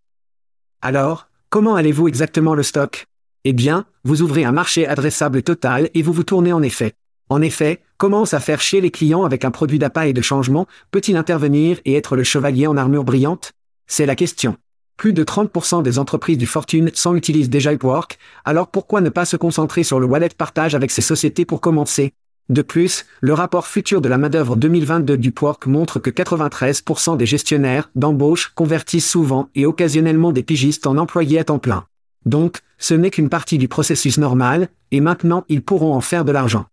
Alors, 0.82 1.28
comment 1.48 1.76
allez-vous 1.76 2.08
exactement 2.08 2.56
le 2.56 2.64
stock? 2.64 3.06
Eh 3.44 3.52
bien, 3.52 3.86
vous 4.02 4.22
ouvrez 4.22 4.44
un 4.44 4.52
marché 4.52 4.84
adressable 4.84 5.42
total 5.44 5.88
et 5.94 6.02
vous 6.02 6.12
vous 6.12 6.24
tournez 6.24 6.52
en 6.52 6.62
effet. 6.62 6.94
En 7.28 7.42
effet, 7.42 7.80
commence 7.98 8.34
à 8.34 8.40
faire 8.40 8.60
chier 8.60 8.80
les 8.80 8.90
clients 8.90 9.22
avec 9.22 9.44
un 9.44 9.52
produit 9.52 9.78
d'appât 9.78 10.08
et 10.08 10.12
de 10.12 10.22
changement, 10.22 10.66
peut-il 10.90 11.16
intervenir 11.16 11.80
et 11.84 11.94
être 11.94 12.16
le 12.16 12.24
chevalier 12.24 12.66
en 12.66 12.76
armure 12.76 13.04
brillante? 13.04 13.52
C'est 13.86 14.06
la 14.06 14.16
question. 14.16 14.56
Plus 15.00 15.14
de 15.14 15.24
30% 15.24 15.82
des 15.82 15.98
entreprises 15.98 16.36
du 16.36 16.44
Fortune 16.44 16.90
100 16.92 17.14
utilisent 17.14 17.48
déjà 17.48 17.72
Upwork, 17.72 18.18
alors 18.44 18.68
pourquoi 18.68 19.00
ne 19.00 19.08
pas 19.08 19.24
se 19.24 19.38
concentrer 19.38 19.82
sur 19.82 19.98
le 19.98 20.04
wallet 20.04 20.28
partage 20.36 20.74
avec 20.74 20.90
ces 20.90 21.00
sociétés 21.00 21.46
pour 21.46 21.62
commencer? 21.62 22.12
De 22.50 22.60
plus, 22.60 23.06
le 23.22 23.32
rapport 23.32 23.66
futur 23.66 24.02
de 24.02 24.10
la 24.10 24.18
main-d'œuvre 24.18 24.56
2022 24.56 25.16
d'Upwork 25.16 25.64
montre 25.64 26.00
que 26.00 26.10
93% 26.10 27.16
des 27.16 27.24
gestionnaires 27.24 27.90
d'embauche 27.94 28.52
convertissent 28.54 29.08
souvent 29.08 29.48
et 29.54 29.64
occasionnellement 29.64 30.32
des 30.32 30.42
pigistes 30.42 30.86
en 30.86 30.98
employés 30.98 31.38
à 31.38 31.44
temps 31.44 31.58
plein. 31.58 31.86
Donc, 32.26 32.58
ce 32.76 32.92
n'est 32.92 33.10
qu'une 33.10 33.30
partie 33.30 33.56
du 33.56 33.68
processus 33.68 34.18
normal, 34.18 34.68
et 34.90 35.00
maintenant 35.00 35.46
ils 35.48 35.62
pourront 35.62 35.94
en 35.94 36.02
faire 36.02 36.26
de 36.26 36.32
l'argent. 36.32 36.66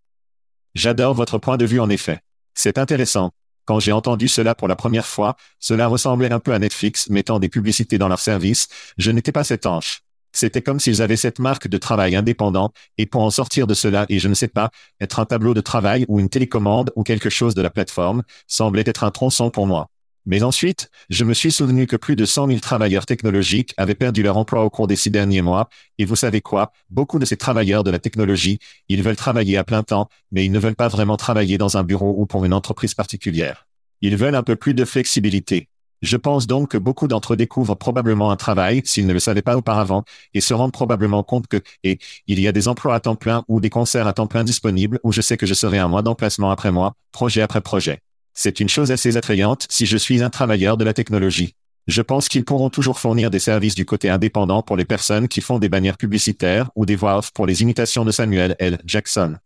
J'adore 0.76 1.14
votre 1.14 1.38
point 1.38 1.56
de 1.56 1.66
vue 1.66 1.80
en 1.80 1.90
effet. 1.90 2.20
C'est 2.54 2.78
intéressant. 2.78 3.32
Quand 3.68 3.82
j'ai 3.82 3.92
entendu 3.92 4.30
cela 4.30 4.56
pour 4.56 4.70
la 4.70 4.78
première 4.78 5.06
fois, 5.06 5.36
cela 5.60 5.88
ressemblait 5.88 6.32
un 6.32 6.40
peu 6.40 6.54
à 6.54 6.60
Netflix 6.60 7.10
mettant 7.10 7.38
des 7.38 7.50
publicités 7.50 7.98
dans 7.98 8.08
leur 8.08 8.22
service, 8.22 8.70
je 8.98 9.12
n'étais 9.12 9.34
pas 9.34 9.44
cet 9.44 9.66
ange. 9.66 10.04
C'était 10.32 10.62
comme 10.62 10.80
s'ils 10.80 11.02
avaient 11.02 11.18
cette 11.18 11.40
marque 11.40 11.68
de 11.68 11.78
travail 11.78 12.16
indépendant, 12.16 12.72
et 12.98 13.06
pour 13.06 13.24
en 13.24 13.30
sortir 13.30 13.68
de 13.68 13.74
cela 13.74 14.06
et 14.08 14.20
je 14.20 14.30
ne 14.30 14.36
sais 14.36 14.48
pas, 14.48 14.72
être 15.02 15.20
un 15.20 15.26
tableau 15.26 15.54
de 15.54 15.60
travail 15.60 16.06
ou 16.08 16.22
une 16.22 16.30
télécommande 16.30 16.94
ou 16.96 17.04
quelque 17.04 17.30
chose 17.30 17.56
de 17.56 17.62
la 17.62 17.70
plateforme, 17.70 18.24
semblait 18.48 18.84
être 18.86 19.04
un 19.04 19.12
tronçon 19.12 19.50
pour 19.50 19.68
moi. 19.68 19.90
Mais 20.28 20.44
ensuite, 20.44 20.92
je 21.10 21.24
me 21.24 21.34
suis 21.34 21.54
souvenu 21.54 21.88
que 21.88 21.96
plus 21.96 22.18
de 22.18 22.26
100 22.26 22.48
000 22.48 22.60
travailleurs 22.60 23.06
technologiques 23.06 23.74
avaient 23.78 23.96
perdu 23.96 24.24
leur 24.24 24.36
emploi 24.36 24.66
au 24.66 24.70
cours 24.70 24.86
des 24.86 24.98
six 24.98 25.10
derniers 25.10 25.42
mois, 25.42 25.70
et 25.98 26.04
vous 26.04 26.18
savez 26.18 26.42
quoi, 26.42 26.74
beaucoup 26.90 27.18
de 27.18 27.24
ces 27.24 27.38
travailleurs 27.38 27.86
de 27.86 27.92
la 27.92 27.98
technologie, 27.98 28.60
ils 28.90 29.02
veulent 29.04 29.16
travailler 29.16 29.56
à 29.56 29.64
plein 29.64 29.84
temps, 29.84 30.10
mais 30.34 30.46
ils 30.46 30.52
ne 30.52 30.60
veulent 30.60 30.76
pas 30.76 30.90
vraiment 30.90 31.16
travailler 31.16 31.58
dans 31.58 31.78
un 31.78 31.84
bureau 31.84 32.14
ou 32.18 32.26
pour 32.26 32.44
une 32.44 32.54
entreprise 32.54 32.94
particulière. 32.94 33.68
Ils 34.02 34.18
veulent 34.18 34.36
un 34.36 34.44
peu 34.44 34.58
plus 34.58 34.74
de 34.74 34.84
flexibilité. 34.84 35.70
Je 36.02 36.18
pense 36.18 36.46
donc 36.46 36.72
que 36.72 36.78
beaucoup 36.78 37.08
d'entre 37.08 37.34
eux 37.34 37.38
découvrent 37.38 37.76
probablement 37.76 38.30
un 38.30 38.36
travail 38.36 38.82
s'ils 38.84 39.08
ne 39.08 39.14
le 39.14 39.20
savaient 39.20 39.42
pas 39.42 39.56
auparavant 39.56 40.04
et 40.34 40.42
se 40.42 40.54
rendent 40.54 40.74
probablement 40.74 41.24
compte 41.24 41.48
que, 41.48 41.62
et, 41.86 42.00
il 42.28 42.42
y 42.42 42.50
a 42.50 42.52
des 42.52 42.68
emplois 42.68 42.96
à 42.96 43.00
temps 43.00 43.16
plein 43.16 43.46
ou 43.48 43.62
des 43.62 43.70
concerts 43.70 44.08
à 44.08 44.14
temps 44.14 44.28
plein 44.28 44.44
disponibles 44.44 45.00
où 45.04 45.14
je 45.14 45.22
sais 45.22 45.38
que 45.38 45.46
je 45.46 45.54
serai 45.54 45.78
un 45.78 45.88
mois 45.88 46.02
d'emplacement 46.02 46.52
après 46.52 46.72
mois, 46.74 46.96
projet 47.14 47.42
après 47.42 47.62
projet. 47.62 48.02
C'est 48.40 48.60
une 48.60 48.70
chose 48.70 48.92
assez 48.92 49.18
attrayante 49.18 49.66
si 49.68 49.88
je 49.88 49.98
suis 49.98 50.22
un 50.22 50.30
travailleur 50.30 50.78
de 50.78 50.86
la 50.86 50.94
technologie. 50.94 51.56
Je 51.88 52.04
pense 52.04 52.30
qu'ils 52.30 52.46
pourront 52.46 52.70
toujours 52.70 53.00
fournir 53.00 53.32
des 53.32 53.40
services 53.40 53.74
du 53.74 53.84
côté 53.84 54.12
indépendant 54.12 54.62
pour 54.62 54.78
les 54.78 54.86
personnes 54.86 55.28
qui 55.28 55.42
font 55.42 55.58
des 55.58 55.70
bannières 55.70 55.98
publicitaires 55.98 56.70
ou 56.76 56.86
des 56.86 56.96
voix 56.96 57.22
pour 57.34 57.48
les 57.48 57.64
imitations 57.64 58.06
de 58.06 58.12
Samuel 58.12 58.56
L. 58.60 58.78
Jackson. 58.86 59.38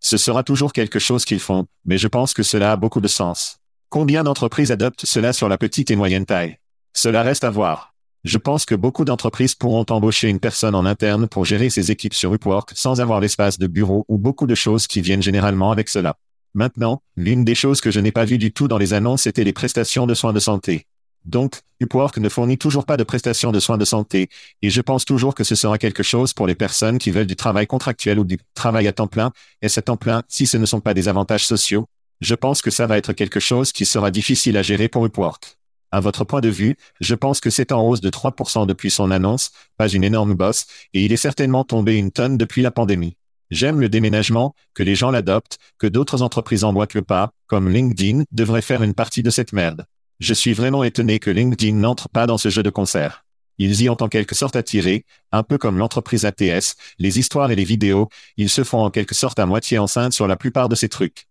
Ce 0.00 0.16
sera 0.16 0.42
toujours 0.42 0.72
quelque 0.72 0.98
chose 0.98 1.26
qu'ils 1.26 1.40
font, 1.40 1.66
mais 1.84 1.98
je 1.98 2.08
pense 2.08 2.32
que 2.32 2.42
cela 2.42 2.72
a 2.72 2.76
beaucoup 2.76 3.02
de 3.02 3.08
sens. 3.08 3.58
Combien 3.90 4.24
d'entreprises 4.24 4.72
adoptent 4.72 5.04
cela 5.04 5.34
sur 5.34 5.50
la 5.50 5.58
petite 5.58 5.90
et 5.90 5.96
moyenne 5.96 6.24
taille? 6.24 6.56
Cela 6.94 7.22
reste 7.22 7.44
à 7.44 7.50
voir. 7.50 7.92
Je 8.24 8.38
pense 8.38 8.64
que 8.64 8.74
beaucoup 8.74 9.04
d'entreprises 9.04 9.54
pourront 9.54 9.84
embaucher 9.90 10.30
une 10.30 10.40
personne 10.40 10.74
en 10.74 10.86
interne 10.86 11.28
pour 11.28 11.44
gérer 11.44 11.68
ses 11.68 11.90
équipes 11.90 12.14
sur 12.14 12.32
Upwork 12.32 12.72
sans 12.74 13.02
avoir 13.02 13.20
l'espace 13.20 13.58
de 13.58 13.66
bureau 13.66 14.06
ou 14.08 14.16
beaucoup 14.16 14.46
de 14.46 14.54
choses 14.54 14.86
qui 14.86 15.02
viennent 15.02 15.22
généralement 15.22 15.70
avec 15.70 15.90
cela. 15.90 16.16
Maintenant, 16.56 17.02
l'une 17.16 17.44
des 17.44 17.54
choses 17.54 17.82
que 17.82 17.90
je 17.90 18.00
n'ai 18.00 18.12
pas 18.12 18.24
vues 18.24 18.38
du 18.38 18.50
tout 18.50 18.66
dans 18.66 18.78
les 18.78 18.94
annonces 18.94 19.26
était 19.26 19.44
les 19.44 19.52
prestations 19.52 20.06
de 20.06 20.14
soins 20.14 20.32
de 20.32 20.40
santé. 20.40 20.86
Donc, 21.26 21.60
Upwork 21.82 22.16
ne 22.16 22.30
fournit 22.30 22.56
toujours 22.56 22.86
pas 22.86 22.96
de 22.96 23.04
prestations 23.04 23.52
de 23.52 23.60
soins 23.60 23.76
de 23.76 23.84
santé, 23.84 24.30
et 24.62 24.70
je 24.70 24.80
pense 24.80 25.04
toujours 25.04 25.34
que 25.34 25.44
ce 25.44 25.54
sera 25.54 25.76
quelque 25.76 26.02
chose 26.02 26.32
pour 26.32 26.46
les 26.46 26.54
personnes 26.54 26.96
qui 26.96 27.10
veulent 27.10 27.26
du 27.26 27.36
travail 27.36 27.66
contractuel 27.66 28.18
ou 28.18 28.24
du 28.24 28.38
travail 28.54 28.88
à 28.88 28.94
temps 28.94 29.06
plein, 29.06 29.32
et 29.60 29.68
ce 29.68 29.80
temps 29.80 29.98
plein, 29.98 30.22
si 30.28 30.46
ce 30.46 30.56
ne 30.56 30.64
sont 30.64 30.80
pas 30.80 30.94
des 30.94 31.08
avantages 31.08 31.44
sociaux, 31.44 31.84
je 32.22 32.34
pense 32.34 32.62
que 32.62 32.70
ça 32.70 32.86
va 32.86 32.96
être 32.96 33.12
quelque 33.12 33.38
chose 33.38 33.70
qui 33.70 33.84
sera 33.84 34.10
difficile 34.10 34.56
à 34.56 34.62
gérer 34.62 34.88
pour 34.88 35.04
Upwork. 35.04 35.58
À 35.90 36.00
votre 36.00 36.24
point 36.24 36.40
de 36.40 36.48
vue, 36.48 36.78
je 37.02 37.14
pense 37.14 37.40
que 37.40 37.50
c'est 37.50 37.70
en 37.70 37.86
hausse 37.86 38.00
de 38.00 38.08
3% 38.08 38.66
depuis 38.66 38.90
son 38.90 39.10
annonce, 39.10 39.50
pas 39.76 39.88
une 39.88 40.04
énorme 40.04 40.32
bosse, 40.32 40.64
et 40.94 41.04
il 41.04 41.12
est 41.12 41.18
certainement 41.18 41.64
tombé 41.64 41.96
une 41.96 42.12
tonne 42.12 42.38
depuis 42.38 42.62
la 42.62 42.70
pandémie. 42.70 43.18
J'aime 43.50 43.80
le 43.80 43.88
déménagement, 43.88 44.54
que 44.74 44.82
les 44.82 44.96
gens 44.96 45.10
l'adoptent, 45.10 45.58
que 45.78 45.86
d'autres 45.86 46.22
entreprises 46.22 46.64
emboîtent 46.64 46.94
le 46.94 47.02
pas, 47.02 47.30
comme 47.46 47.68
LinkedIn, 47.68 48.24
devraient 48.32 48.62
faire 48.62 48.82
une 48.82 48.94
partie 48.94 49.22
de 49.22 49.30
cette 49.30 49.52
merde. 49.52 49.86
Je 50.18 50.34
suis 50.34 50.52
vraiment 50.52 50.82
étonné 50.82 51.18
que 51.18 51.30
LinkedIn 51.30 51.76
n'entre 51.76 52.08
pas 52.08 52.26
dans 52.26 52.38
ce 52.38 52.48
jeu 52.48 52.62
de 52.62 52.70
concert. 52.70 53.24
Ils 53.58 53.82
y 53.82 53.88
ont 53.88 54.02
en 54.02 54.08
quelque 54.08 54.34
sorte 54.34 54.56
attiré, 54.56 55.04
un 55.32 55.42
peu 55.42 55.58
comme 55.58 55.78
l'entreprise 55.78 56.24
ATS, 56.24 56.74
les 56.98 57.18
histoires 57.18 57.50
et 57.50 57.56
les 57.56 57.64
vidéos, 57.64 58.08
ils 58.36 58.50
se 58.50 58.64
font 58.64 58.84
en 58.84 58.90
quelque 58.90 59.14
sorte 59.14 59.38
à 59.38 59.46
moitié 59.46 59.78
enceinte 59.78 60.12
sur 60.12 60.26
la 60.26 60.36
plupart 60.36 60.68
de 60.68 60.74
ces 60.74 60.88
trucs. 60.88 61.28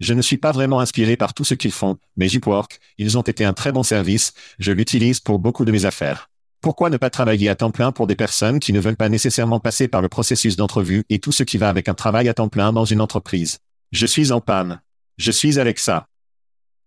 Je 0.00 0.14
ne 0.14 0.22
suis 0.22 0.36
pas 0.36 0.52
vraiment 0.52 0.80
inspiré 0.80 1.16
par 1.16 1.32
tout 1.32 1.44
ce 1.44 1.54
qu'ils 1.54 1.72
font, 1.72 1.96
mais 2.16 2.28
Jipwork, 2.28 2.78
ils 2.98 3.18
ont 3.18 3.22
été 3.22 3.44
un 3.44 3.52
très 3.52 3.72
bon 3.72 3.82
service, 3.82 4.32
je 4.58 4.72
l'utilise 4.72 5.20
pour 5.20 5.38
beaucoup 5.38 5.64
de 5.64 5.72
mes 5.72 5.84
affaires. 5.84 6.31
Pourquoi 6.62 6.90
ne 6.90 6.96
pas 6.96 7.10
travailler 7.10 7.48
à 7.48 7.56
temps 7.56 7.72
plein 7.72 7.90
pour 7.90 8.06
des 8.06 8.14
personnes 8.14 8.60
qui 8.60 8.72
ne 8.72 8.78
veulent 8.78 8.94
pas 8.94 9.08
nécessairement 9.08 9.58
passer 9.58 9.88
par 9.88 10.00
le 10.00 10.08
processus 10.08 10.54
d'entrevue 10.54 11.02
et 11.10 11.18
tout 11.18 11.32
ce 11.32 11.42
qui 11.42 11.58
va 11.58 11.68
avec 11.68 11.88
un 11.88 11.94
travail 11.94 12.28
à 12.28 12.34
temps 12.34 12.48
plein 12.48 12.72
dans 12.72 12.84
une 12.84 13.00
entreprise? 13.00 13.58
Je 13.90 14.06
suis 14.06 14.30
en 14.30 14.40
panne. 14.40 14.80
Je 15.18 15.32
suis 15.32 15.58
Alexa. 15.58 16.06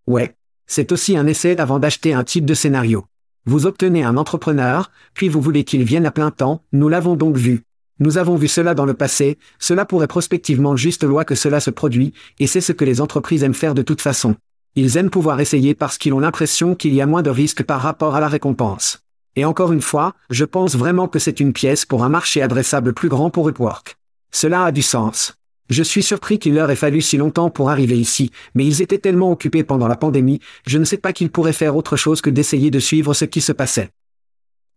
Ouais. 0.08 0.34
C'est 0.66 0.94
aussi 0.94 1.18
un 1.18 1.28
essai 1.28 1.60
avant 1.60 1.78
d'acheter 1.78 2.14
un 2.14 2.24
type 2.24 2.46
de 2.46 2.54
scénario. 2.54 3.06
Vous 3.46 3.66
obtenez 3.66 4.06
un 4.06 4.16
entrepreneur, 4.16 4.92
puis 5.14 5.28
vous 5.28 5.42
voulez 5.42 5.66
qu'il 5.66 5.84
vienne 5.84 6.06
à 6.06 6.12
plein 6.12 6.32
temps, 6.32 6.64
nous 6.72 6.88
l'avons 6.88 7.18
donc 7.18 7.36
vu. 7.36 7.64
Nous 8.00 8.18
avons 8.18 8.38
vu 8.38 8.48
cela 8.48 8.76
dans 8.76 8.86
le 8.86 8.94
passé, 8.94 9.38
cela 9.60 9.84
pourrait 9.84 10.08
prospectivement 10.08 10.78
juste 10.78 11.04
loi 11.04 11.26
que 11.26 11.36
cela 11.36 11.60
se 11.60 11.70
produit, 11.70 12.14
et 12.40 12.48
c'est 12.48 12.62
ce 12.62 12.72
que 12.72 12.86
les 12.86 13.02
entreprises 13.02 13.44
aiment 13.44 13.54
faire 13.54 13.76
de 13.76 13.82
toute 13.82 14.02
façon. 14.02 14.38
Ils 14.76 14.96
aiment 14.96 15.10
pouvoir 15.10 15.42
essayer 15.42 15.76
parce 15.76 15.98
qu'ils 15.98 16.14
ont 16.14 16.20
l'impression 16.20 16.76
qu'il 16.76 16.94
y 16.94 17.02
a 17.02 17.06
moins 17.06 17.24
de 17.24 17.30
risques 17.30 17.64
par 17.64 17.82
rapport 17.82 18.16
à 18.16 18.22
la 18.22 18.30
récompense. 18.30 19.05
Et 19.36 19.46
encore 19.46 19.74
une 19.74 19.82
fois, 19.82 20.14
je 20.30 20.46
pense 20.46 20.76
vraiment 20.76 21.08
que 21.08 21.20
c'est 21.20 21.40
une 21.40 21.54
pièce 21.54 21.86
pour 21.86 22.04
un 22.04 22.10
marché 22.10 22.42
adressable 22.42 22.94
plus 22.94 23.10
grand 23.10 23.30
pour 23.30 23.50
Upwork. 23.50 23.98
Cela 24.32 24.66
a 24.66 24.72
du 24.72 24.82
sens. 24.82 25.36
Je 25.70 25.82
suis 25.82 26.04
surpris 26.04 26.38
qu'il 26.38 26.54
leur 26.54 26.70
ait 26.70 26.76
fallu 26.76 27.02
si 27.02 27.18
longtemps 27.18 27.50
pour 27.50 27.70
arriver 27.70 27.98
ici, 27.98 28.32
mais 28.54 28.66
ils 28.66 28.82
étaient 28.82 29.00
tellement 29.00 29.32
occupés 29.32 29.64
pendant 29.64 29.88
la 29.88 29.96
pandémie, 29.96 30.40
je 30.68 30.78
ne 30.78 30.86
sais 30.86 30.98
pas 30.98 31.12
qu'ils 31.12 31.32
pourraient 31.32 31.54
faire 31.54 31.76
autre 31.76 31.96
chose 31.96 32.22
que 32.22 32.30
d'essayer 32.30 32.70
de 32.70 32.80
suivre 32.80 33.14
ce 33.14 33.26
qui 33.26 33.42
se 33.42 33.52
passait. 33.52 33.90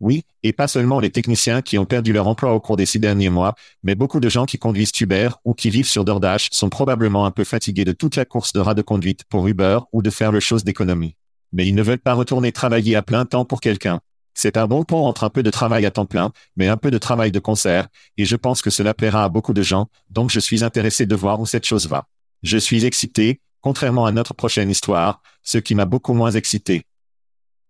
Oui, 0.00 0.22
et 0.44 0.52
pas 0.52 0.68
seulement 0.68 1.00
les 1.00 1.10
techniciens 1.10 1.60
qui 1.60 1.76
ont 1.76 1.84
perdu 1.84 2.12
leur 2.12 2.28
emploi 2.28 2.54
au 2.54 2.60
cours 2.60 2.76
des 2.76 2.86
six 2.86 3.00
derniers 3.00 3.30
mois, 3.30 3.54
mais 3.82 3.96
beaucoup 3.96 4.20
de 4.20 4.28
gens 4.28 4.46
qui 4.46 4.56
conduisent 4.56 4.92
Uber 4.98 5.30
ou 5.44 5.54
qui 5.54 5.70
vivent 5.70 5.88
sur 5.88 6.04
DoorDash 6.04 6.48
sont 6.52 6.70
probablement 6.70 7.26
un 7.26 7.32
peu 7.32 7.44
fatigués 7.44 7.84
de 7.84 7.92
toute 7.92 8.16
la 8.16 8.24
course 8.24 8.52
de 8.52 8.60
rat 8.60 8.74
de 8.74 8.82
conduite 8.82 9.24
pour 9.28 9.46
Uber 9.48 9.80
ou 9.92 10.00
de 10.00 10.10
faire 10.10 10.30
le 10.30 10.40
chose 10.40 10.62
d'économie. 10.62 11.16
Mais 11.52 11.66
ils 11.66 11.74
ne 11.74 11.82
veulent 11.82 11.98
pas 11.98 12.14
retourner 12.14 12.52
travailler 12.52 12.94
à 12.94 13.02
plein 13.02 13.24
temps 13.24 13.44
pour 13.44 13.60
quelqu'un. 13.60 14.00
C'est 14.40 14.56
un 14.56 14.68
bon 14.68 14.84
pont 14.84 15.04
entre 15.04 15.24
un 15.24 15.30
peu 15.30 15.42
de 15.42 15.50
travail 15.50 15.84
à 15.84 15.90
temps 15.90 16.06
plein, 16.06 16.30
mais 16.54 16.68
un 16.68 16.76
peu 16.76 16.92
de 16.92 16.98
travail 16.98 17.32
de 17.32 17.40
concert, 17.40 17.88
et 18.16 18.24
je 18.24 18.36
pense 18.36 18.62
que 18.62 18.70
cela 18.70 18.94
plaira 18.94 19.24
à 19.24 19.28
beaucoup 19.28 19.52
de 19.52 19.62
gens, 19.62 19.88
donc 20.10 20.30
je 20.30 20.38
suis 20.38 20.62
intéressé 20.62 21.06
de 21.06 21.16
voir 21.16 21.40
où 21.40 21.44
cette 21.44 21.66
chose 21.66 21.88
va. 21.88 22.06
Je 22.44 22.56
suis 22.56 22.84
excité, 22.84 23.40
contrairement 23.62 24.06
à 24.06 24.12
notre 24.12 24.34
prochaine 24.34 24.70
histoire, 24.70 25.22
ce 25.42 25.58
qui 25.58 25.74
m'a 25.74 25.86
beaucoup 25.86 26.14
moins 26.14 26.30
excité. 26.30 26.84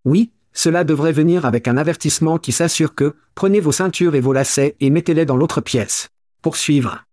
Oui, 0.05 0.31
cela 0.53 0.83
devrait 0.83 1.11
venir 1.11 1.43
avec 1.43 1.67
un 1.67 1.75
avertissement 1.75 2.37
qui 2.37 2.51
s'assure 2.51 2.93
que, 2.93 3.15
prenez 3.33 3.61
vos 3.61 3.71
ceintures 3.71 4.13
et 4.13 4.21
vos 4.21 4.31
lacets 4.31 4.75
et 4.79 4.91
mettez-les 4.91 5.25
dans 5.25 5.37
l'autre 5.37 5.61
pièce. 5.61 6.09
Poursuivre. 6.43 7.03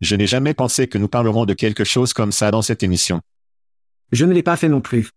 Je 0.00 0.16
n'ai 0.16 0.26
jamais 0.26 0.54
pensé 0.54 0.88
que 0.88 0.98
nous 0.98 1.06
parlerons 1.06 1.44
de 1.44 1.54
quelque 1.54 1.84
chose 1.84 2.12
comme 2.12 2.32
ça 2.32 2.50
dans 2.50 2.62
cette 2.62 2.82
émission. 2.82 3.20
Je 4.10 4.24
ne 4.24 4.32
l'ai 4.32 4.42
pas 4.42 4.56
fait 4.56 4.68
non 4.68 4.80
plus. 4.80 5.10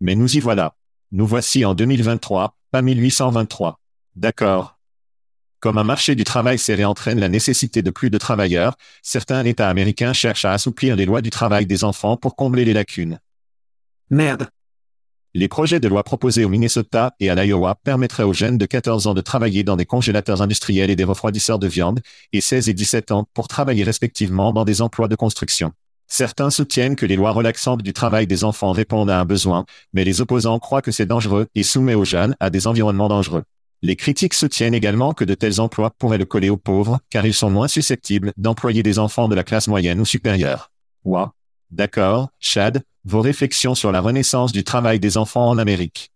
Mais 0.00 0.16
nous 0.16 0.36
y 0.36 0.40
voilà. 0.40 0.74
Nous 1.12 1.26
voici 1.26 1.64
en 1.64 1.74
2023, 1.74 2.54
pas 2.70 2.82
1823. 2.82 3.80
D'accord. 4.14 4.78
Comme 5.58 5.76
un 5.76 5.84
marché 5.84 6.14
du 6.14 6.22
travail 6.22 6.56
serré 6.56 6.84
entraîne 6.84 7.18
la 7.18 7.28
nécessité 7.28 7.82
de 7.82 7.90
plus 7.90 8.10
de 8.10 8.18
travailleurs, 8.18 8.76
certains 9.02 9.44
États 9.44 9.68
américains 9.68 10.12
cherchent 10.12 10.44
à 10.44 10.52
assouplir 10.52 10.94
les 10.94 11.06
lois 11.06 11.20
du 11.20 11.30
travail 11.30 11.66
des 11.66 11.82
enfants 11.82 12.16
pour 12.16 12.36
combler 12.36 12.64
les 12.64 12.72
lacunes. 12.72 13.18
Merde. 14.08 14.50
Les 15.34 15.48
projets 15.48 15.80
de 15.80 15.88
loi 15.88 16.04
proposés 16.04 16.44
au 16.44 16.48
Minnesota 16.48 17.12
et 17.18 17.28
à 17.28 17.34
l'Iowa 17.34 17.74
permettraient 17.74 18.22
aux 18.22 18.32
jeunes 18.32 18.56
de 18.56 18.66
14 18.66 19.08
ans 19.08 19.14
de 19.14 19.20
travailler 19.20 19.64
dans 19.64 19.76
des 19.76 19.86
congélateurs 19.86 20.42
industriels 20.42 20.90
et 20.90 20.96
des 20.96 21.04
refroidisseurs 21.04 21.58
de 21.58 21.66
viande, 21.66 22.00
et 22.32 22.40
16 22.40 22.68
et 22.68 22.74
17 22.74 23.10
ans 23.10 23.26
pour 23.34 23.48
travailler 23.48 23.82
respectivement 23.82 24.52
dans 24.52 24.64
des 24.64 24.80
emplois 24.80 25.08
de 25.08 25.16
construction. 25.16 25.72
Certains 26.12 26.50
soutiennent 26.50 26.96
que 26.96 27.06
les 27.06 27.14
lois 27.14 27.30
relaxantes 27.30 27.82
du 27.82 27.92
travail 27.92 28.26
des 28.26 28.42
enfants 28.42 28.72
répondent 28.72 29.10
à 29.10 29.20
un 29.20 29.24
besoin, 29.24 29.64
mais 29.92 30.02
les 30.02 30.20
opposants 30.20 30.58
croient 30.58 30.82
que 30.82 30.90
c'est 30.90 31.06
dangereux 31.06 31.46
et 31.54 31.62
soumet 31.62 31.94
aux 31.94 32.04
jeunes 32.04 32.34
à 32.40 32.50
des 32.50 32.66
environnements 32.66 33.08
dangereux. 33.08 33.44
Les 33.80 33.94
critiques 33.94 34.34
soutiennent 34.34 34.74
également 34.74 35.14
que 35.14 35.24
de 35.24 35.34
tels 35.34 35.60
emplois 35.60 35.90
pourraient 35.96 36.18
le 36.18 36.24
coller 36.24 36.50
aux 36.50 36.56
pauvres, 36.56 36.98
car 37.10 37.24
ils 37.26 37.32
sont 37.32 37.48
moins 37.48 37.68
susceptibles 37.68 38.32
d'employer 38.36 38.82
des 38.82 38.98
enfants 38.98 39.28
de 39.28 39.36
la 39.36 39.44
classe 39.44 39.68
moyenne 39.68 40.00
ou 40.00 40.04
supérieure. 40.04 40.72
Ouah. 41.04 41.32
D'accord, 41.70 42.30
Chad, 42.40 42.82
vos 43.04 43.20
réflexions 43.20 43.76
sur 43.76 43.92
la 43.92 44.00
renaissance 44.00 44.50
du 44.50 44.64
travail 44.64 44.98
des 44.98 45.16
enfants 45.16 45.48
en 45.48 45.58
Amérique. 45.58 46.10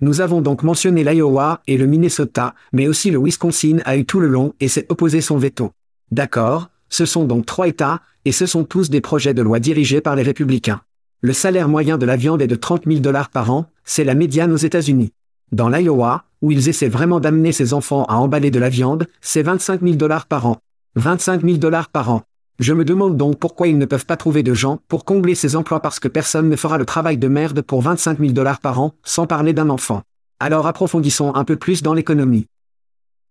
Nous 0.00 0.20
avons 0.20 0.42
donc 0.42 0.62
mentionné 0.62 1.04
l'Iowa 1.04 1.62
et 1.66 1.78
le 1.78 1.86
Minnesota, 1.86 2.54
mais 2.74 2.86
aussi 2.86 3.10
le 3.10 3.18
Wisconsin 3.18 3.78
a 3.86 3.96
eu 3.96 4.04
tout 4.04 4.20
le 4.20 4.28
long 4.28 4.52
et 4.60 4.68
s'est 4.68 4.84
opposé 4.90 5.22
son 5.22 5.38
veto. 5.38 5.72
D'accord, 6.10 6.68
ce 6.88 7.04
sont 7.04 7.24
donc 7.24 7.46
trois 7.46 7.68
États, 7.68 8.00
et 8.24 8.32
ce 8.32 8.46
sont 8.46 8.64
tous 8.64 8.90
des 8.90 9.00
projets 9.00 9.34
de 9.34 9.42
loi 9.42 9.60
dirigés 9.60 10.00
par 10.00 10.16
les 10.16 10.22
républicains. 10.22 10.80
Le 11.20 11.32
salaire 11.32 11.68
moyen 11.68 11.98
de 11.98 12.06
la 12.06 12.16
viande 12.16 12.42
est 12.42 12.46
de 12.46 12.56
30 12.56 12.84
000 12.86 13.00
dollars 13.00 13.30
par 13.30 13.50
an, 13.50 13.66
c'est 13.84 14.04
la 14.04 14.14
médiane 14.14 14.52
aux 14.52 14.56
États-Unis. 14.56 15.12
Dans 15.52 15.68
l'Iowa, 15.68 16.24
où 16.42 16.50
ils 16.50 16.68
essaient 16.68 16.88
vraiment 16.88 17.20
d'amener 17.20 17.52
ces 17.52 17.72
enfants 17.72 18.04
à 18.04 18.16
emballer 18.16 18.50
de 18.50 18.58
la 18.58 18.68
viande, 18.68 19.06
c'est 19.20 19.42
25 19.42 19.80
000 19.82 19.94
dollars 19.94 20.26
par 20.26 20.46
an. 20.46 20.58
25 20.96 21.42
000 21.42 21.56
dollars 21.58 21.88
par 21.88 22.10
an. 22.10 22.22
Je 22.58 22.72
me 22.72 22.84
demande 22.84 23.16
donc 23.16 23.38
pourquoi 23.38 23.68
ils 23.68 23.78
ne 23.78 23.84
peuvent 23.84 24.06
pas 24.06 24.16
trouver 24.16 24.42
de 24.42 24.54
gens 24.54 24.80
pour 24.88 25.04
combler 25.04 25.34
ces 25.34 25.56
emplois 25.56 25.80
parce 25.80 26.00
que 26.00 26.08
personne 26.08 26.48
ne 26.48 26.56
fera 26.56 26.78
le 26.78 26.86
travail 26.86 27.18
de 27.18 27.28
merde 27.28 27.60
pour 27.60 27.82
25 27.82 28.18
000 28.18 28.32
dollars 28.32 28.60
par 28.60 28.80
an, 28.80 28.94
sans 29.04 29.26
parler 29.26 29.52
d'un 29.52 29.68
enfant. 29.68 30.02
Alors 30.40 30.66
approfondissons 30.66 31.34
un 31.34 31.44
peu 31.44 31.56
plus 31.56 31.82
dans 31.82 31.94
l'économie. 31.94 32.46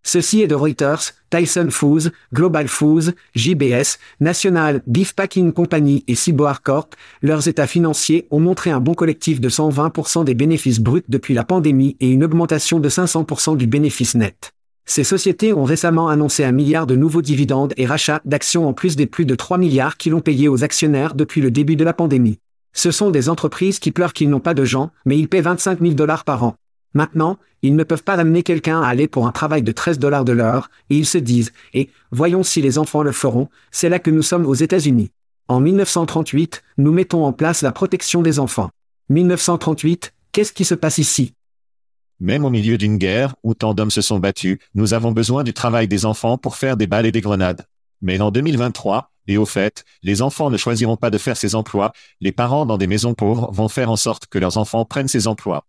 Ceci 0.08 0.44
est 0.44 0.48
de 0.48 0.54
Reuters, 0.54 1.14
Tyson 1.32 1.70
Foods, 1.72 2.12
Global 2.32 2.68
Foods, 2.68 3.14
JBS, 3.34 3.98
National 4.20 4.84
Beef 4.86 5.16
Packing 5.16 5.52
Company 5.52 6.04
et 6.08 6.14
Ciboire 6.14 6.62
Corp. 6.62 6.96
Leurs 7.24 7.48
états 7.48 7.66
financiers 7.66 8.28
ont 8.30 8.40
montré 8.40 8.70
un 8.70 8.80
bon 8.80 8.94
collectif 8.94 9.42
de 9.42 9.50
120% 9.50 10.24
des 10.24 10.36
bénéfices 10.36 10.80
bruts 10.80 11.04
depuis 11.10 11.34
la 11.34 11.44
pandémie 11.44 11.98
et 12.00 12.12
une 12.12 12.24
augmentation 12.24 12.80
de 12.80 12.88
500% 12.88 13.58
du 13.58 13.66
bénéfice 13.66 14.14
net. 14.14 14.52
Ces 14.86 15.04
sociétés 15.04 15.54
ont 15.54 15.64
récemment 15.64 16.08
annoncé 16.08 16.44
un 16.44 16.52
milliard 16.52 16.86
de 16.86 16.96
nouveaux 16.96 17.24
dividendes 17.24 17.74
et 17.76 17.88
rachats 17.88 18.22
d'actions 18.26 18.68
en 18.68 18.74
plus 18.74 18.96
des 18.96 19.08
plus 19.08 19.26
de 19.26 19.34
3 19.34 19.58
milliards 19.58 19.98
qu'ils 19.98 20.14
ont 20.14 20.22
payés 20.22 20.48
aux 20.48 20.64
actionnaires 20.64 21.16
depuis 21.16 21.42
le 21.42 21.50
début 21.50 21.76
de 21.76 21.84
la 21.84 21.94
pandémie. 21.94 22.38
Ce 22.74 22.92
sont 22.92 23.10
des 23.10 23.28
entreprises 23.28 23.80
qui 23.80 23.92
pleurent 23.92 24.14
qu'ils 24.14 24.30
n'ont 24.30 24.40
pas 24.40 24.54
de 24.54 24.66
gens, 24.66 24.92
mais 25.06 25.18
ils 25.18 25.28
paient 25.28 25.42
25 25.42 25.80
000 25.82 25.94
dollars 25.96 26.26
par 26.26 26.44
an. 26.44 26.56
Maintenant, 26.96 27.38
ils 27.62 27.76
ne 27.76 27.84
peuvent 27.84 28.04
pas 28.04 28.16
amener 28.16 28.42
quelqu'un 28.42 28.82
à 28.82 28.88
aller 28.88 29.08
pour 29.08 29.28
un 29.28 29.32
travail 29.32 29.62
de 29.62 29.72
13 29.72 30.00
dollars 30.00 30.24
de 30.26 30.32
l'heure, 30.32 30.72
et 30.90 30.98
ils 30.98 31.06
se 31.06 31.18
disent, 31.18 31.52
et, 31.74 31.90
voyons 32.10 32.42
si 32.42 32.62
les 32.62 32.78
enfants 32.78 33.04
le 33.04 33.12
feront, 33.12 33.50
c'est 33.70 33.90
là 33.90 34.00
que 34.00 34.10
nous 34.10 34.22
sommes 34.22 34.46
aux 34.46 34.56
États-Unis. 34.56 35.12
En 35.50 35.60
1938, 35.60 36.64
nous 36.78 36.94
mettons 36.94 37.26
en 37.26 37.34
place 37.34 37.62
la 37.62 37.74
protection 37.74 38.22
des 38.22 38.40
enfants. 38.40 38.70
1938, 39.10 40.14
qu'est-ce 40.32 40.54
qui 40.54 40.64
se 40.64 40.74
passe 40.74 40.98
ici? 40.98 41.34
Même 42.22 42.46
au 42.46 42.50
milieu 42.50 42.78
d'une 42.78 42.98
guerre 42.98 43.36
où 43.44 43.54
tant 43.54 43.74
d'hommes 43.74 43.92
se 43.92 44.02
sont 44.02 44.20
battus, 44.20 44.58
nous 44.74 44.94
avons 44.94 45.12
besoin 45.12 45.44
du 45.44 45.54
travail 45.54 45.90
des 45.90 46.06
enfants 46.06 46.38
pour 46.38 46.56
faire 46.56 46.78
des 46.78 46.88
balles 46.88 47.06
et 47.06 47.12
des 47.12 47.22
grenades. 47.22 47.66
Mais 48.02 48.22
en 48.22 48.32
2023, 48.32 49.12
et 49.28 49.38
au 49.38 49.46
fait, 49.46 49.84
les 50.02 50.22
enfants 50.22 50.50
ne 50.50 50.58
choisiront 50.58 50.96
pas 50.96 51.10
de 51.10 51.18
faire 51.18 51.36
ces 51.36 51.56
emplois, 51.56 51.92
les 52.22 52.32
parents 52.32 52.66
dans 52.66 52.78
des 52.78 52.88
maisons 52.88 53.16
pauvres 53.16 53.52
vont 53.52 53.68
faire 53.68 53.92
en 53.92 53.98
sorte 53.98 54.28
que 54.28 54.40
leurs 54.40 54.58
enfants 54.58 54.86
prennent 54.86 55.10
ces 55.10 55.28
emplois. 55.28 55.66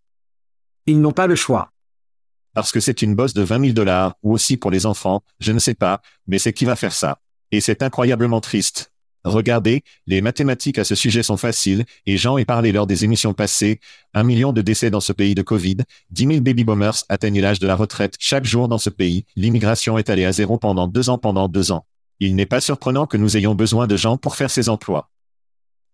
Ils 0.87 1.01
n'ont 1.01 1.13
pas 1.13 1.27
le 1.27 1.35
choix. 1.35 1.73
Parce 2.55 2.71
que 2.71 2.81
c'est 2.81 3.03
une 3.03 3.15
bosse 3.15 3.35
de 3.35 3.43
20 3.43 3.61
000 3.61 3.73
dollars, 3.73 4.15
ou 4.23 4.33
aussi 4.33 4.57
pour 4.57 4.71
les 4.71 4.87
enfants, 4.87 5.23
je 5.41 5.53
ne 5.53 5.59
sais 5.59 5.75
pas, 5.75 6.01
mais 6.27 6.39
c'est 6.39 6.53
qui 6.53 6.65
va 6.65 6.77
faire 6.77 6.93
ça. 6.93 7.19
Et 7.51 7.61
c'est 7.61 7.83
incroyablement 7.83 8.41
triste. 8.41 8.93
Regardez, 9.25 9.83
les 10.07 10.21
mathématiques 10.21 10.79
à 10.79 10.85
ce 10.85 10.95
sujet 10.95 11.25
sont 11.25 11.37
faciles, 11.37 11.85
et 12.07 12.17
j'en 12.17 12.39
ai 12.39 12.45
parlé 12.45 12.71
lors 12.71 12.87
des 12.87 13.05
émissions 13.05 13.35
passées. 13.35 13.81
Un 14.15 14.23
million 14.23 14.53
de 14.53 14.63
décès 14.63 14.89
dans 14.89 15.01
ce 15.01 15.13
pays 15.13 15.35
de 15.35 15.43
Covid, 15.43 15.79
10 16.11 16.27
000 16.27 16.41
baby 16.41 16.63
boomers 16.63 17.03
atteignent 17.09 17.41
l'âge 17.41 17.59
de 17.59 17.67
la 17.67 17.75
retraite 17.75 18.15
chaque 18.21 18.45
jour 18.45 18.69
dans 18.69 18.79
ce 18.79 18.91
pays, 18.91 19.27
l'immigration 19.35 19.99
est 19.99 20.09
allée 20.09 20.25
à 20.25 20.31
zéro 20.31 20.57
pendant 20.57 20.87
deux 20.87 21.11
ans 21.11 21.19
pendant 21.19 21.49
deux 21.49 21.73
ans. 21.73 21.85
Il 22.21 22.37
n'est 22.37 22.47
pas 22.47 22.61
surprenant 22.61 23.07
que 23.07 23.17
nous 23.17 23.37
ayons 23.37 23.57
besoin 23.57 23.89
de 23.89 23.97
gens 23.97 24.17
pour 24.17 24.37
faire 24.37 24.51
ces 24.51 24.69
emplois. 24.69 25.11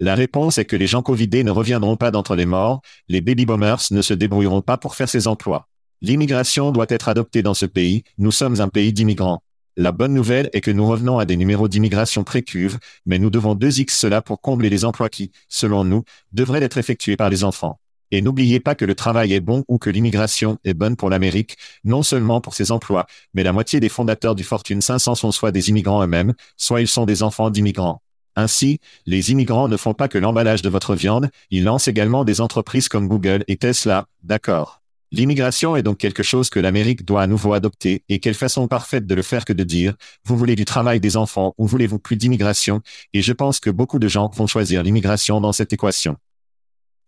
La 0.00 0.14
réponse 0.14 0.58
est 0.58 0.64
que 0.64 0.76
les 0.76 0.86
gens 0.86 1.02
Covidés 1.02 1.44
ne 1.44 1.50
reviendront 1.50 1.96
pas 1.96 2.10
d'entre 2.10 2.34
les 2.34 2.46
morts, 2.46 2.82
les 3.08 3.20
baby 3.20 3.46
boomers 3.46 3.82
ne 3.90 4.02
se 4.02 4.14
débrouilleront 4.14 4.62
pas 4.62 4.76
pour 4.76 4.94
faire 4.94 5.08
ces 5.08 5.28
emplois. 5.28 5.68
L'immigration 6.00 6.72
doit 6.72 6.86
être 6.88 7.08
adoptée 7.08 7.42
dans 7.42 7.54
ce 7.54 7.66
pays, 7.66 8.02
nous 8.18 8.32
sommes 8.32 8.60
un 8.60 8.68
pays 8.68 8.92
d'immigrants. 8.92 9.42
La 9.76 9.92
bonne 9.92 10.12
nouvelle 10.12 10.50
est 10.52 10.60
que 10.60 10.70
nous 10.70 10.86
revenons 10.86 11.18
à 11.18 11.24
des 11.24 11.36
numéros 11.36 11.68
d'immigration 11.68 12.24
précuves, 12.24 12.78
mais 13.06 13.18
nous 13.18 13.30
devons 13.30 13.54
2x 13.54 13.90
cela 13.90 14.20
pour 14.20 14.40
combler 14.40 14.68
les 14.68 14.84
emplois 14.84 15.08
qui, 15.08 15.30
selon 15.48 15.84
nous, 15.84 16.02
devraient 16.32 16.62
être 16.62 16.76
effectués 16.76 17.16
par 17.16 17.30
les 17.30 17.44
enfants. 17.44 17.78
Et 18.10 18.20
n'oubliez 18.20 18.60
pas 18.60 18.74
que 18.74 18.84
le 18.84 18.94
travail 18.94 19.32
est 19.32 19.40
bon 19.40 19.64
ou 19.68 19.78
que 19.78 19.88
l'immigration 19.88 20.58
est 20.64 20.74
bonne 20.74 20.96
pour 20.96 21.08
l'Amérique, 21.08 21.56
non 21.84 22.02
seulement 22.02 22.42
pour 22.42 22.54
ses 22.54 22.70
emplois, 22.70 23.06
mais 23.32 23.42
la 23.42 23.54
moitié 23.54 23.80
des 23.80 23.88
fondateurs 23.88 24.34
du 24.34 24.44
Fortune 24.44 24.82
500 24.82 25.14
sont 25.14 25.32
soit 25.32 25.52
des 25.52 25.70
immigrants 25.70 26.02
eux-mêmes, 26.02 26.34
soit 26.58 26.82
ils 26.82 26.88
sont 26.88 27.06
des 27.06 27.22
enfants 27.22 27.48
d'immigrants. 27.48 28.02
Ainsi, 28.36 28.80
les 29.06 29.30
immigrants 29.30 29.68
ne 29.68 29.76
font 29.76 29.94
pas 29.94 30.08
que 30.08 30.18
l'emballage 30.18 30.62
de 30.62 30.68
votre 30.68 30.94
viande, 30.94 31.28
ils 31.50 31.64
lancent 31.64 31.88
également 31.88 32.24
des 32.24 32.40
entreprises 32.40 32.88
comme 32.88 33.08
Google 33.08 33.44
et 33.48 33.56
Tesla, 33.56 34.06
d'accord. 34.22 34.82
L'immigration 35.14 35.76
est 35.76 35.82
donc 35.82 35.98
quelque 35.98 36.22
chose 36.22 36.48
que 36.48 36.58
l'Amérique 36.58 37.04
doit 37.04 37.20
à 37.20 37.26
nouveau 37.26 37.52
adopter, 37.52 38.02
et 38.08 38.18
quelle 38.18 38.34
façon 38.34 38.66
parfaite 38.66 39.06
de 39.06 39.14
le 39.14 39.20
faire 39.20 39.44
que 39.44 39.52
de 39.52 39.62
dire, 39.62 39.94
vous 40.24 40.38
voulez 40.38 40.56
du 40.56 40.64
travail 40.64 41.00
des 41.00 41.18
enfants 41.18 41.54
ou 41.58 41.66
voulez-vous 41.66 41.98
plus 41.98 42.16
d'immigration, 42.16 42.80
et 43.12 43.20
je 43.20 43.34
pense 43.34 43.60
que 43.60 43.68
beaucoup 43.68 43.98
de 43.98 44.08
gens 44.08 44.30
vont 44.34 44.46
choisir 44.46 44.82
l'immigration 44.82 45.42
dans 45.42 45.52
cette 45.52 45.74
équation. 45.74 46.16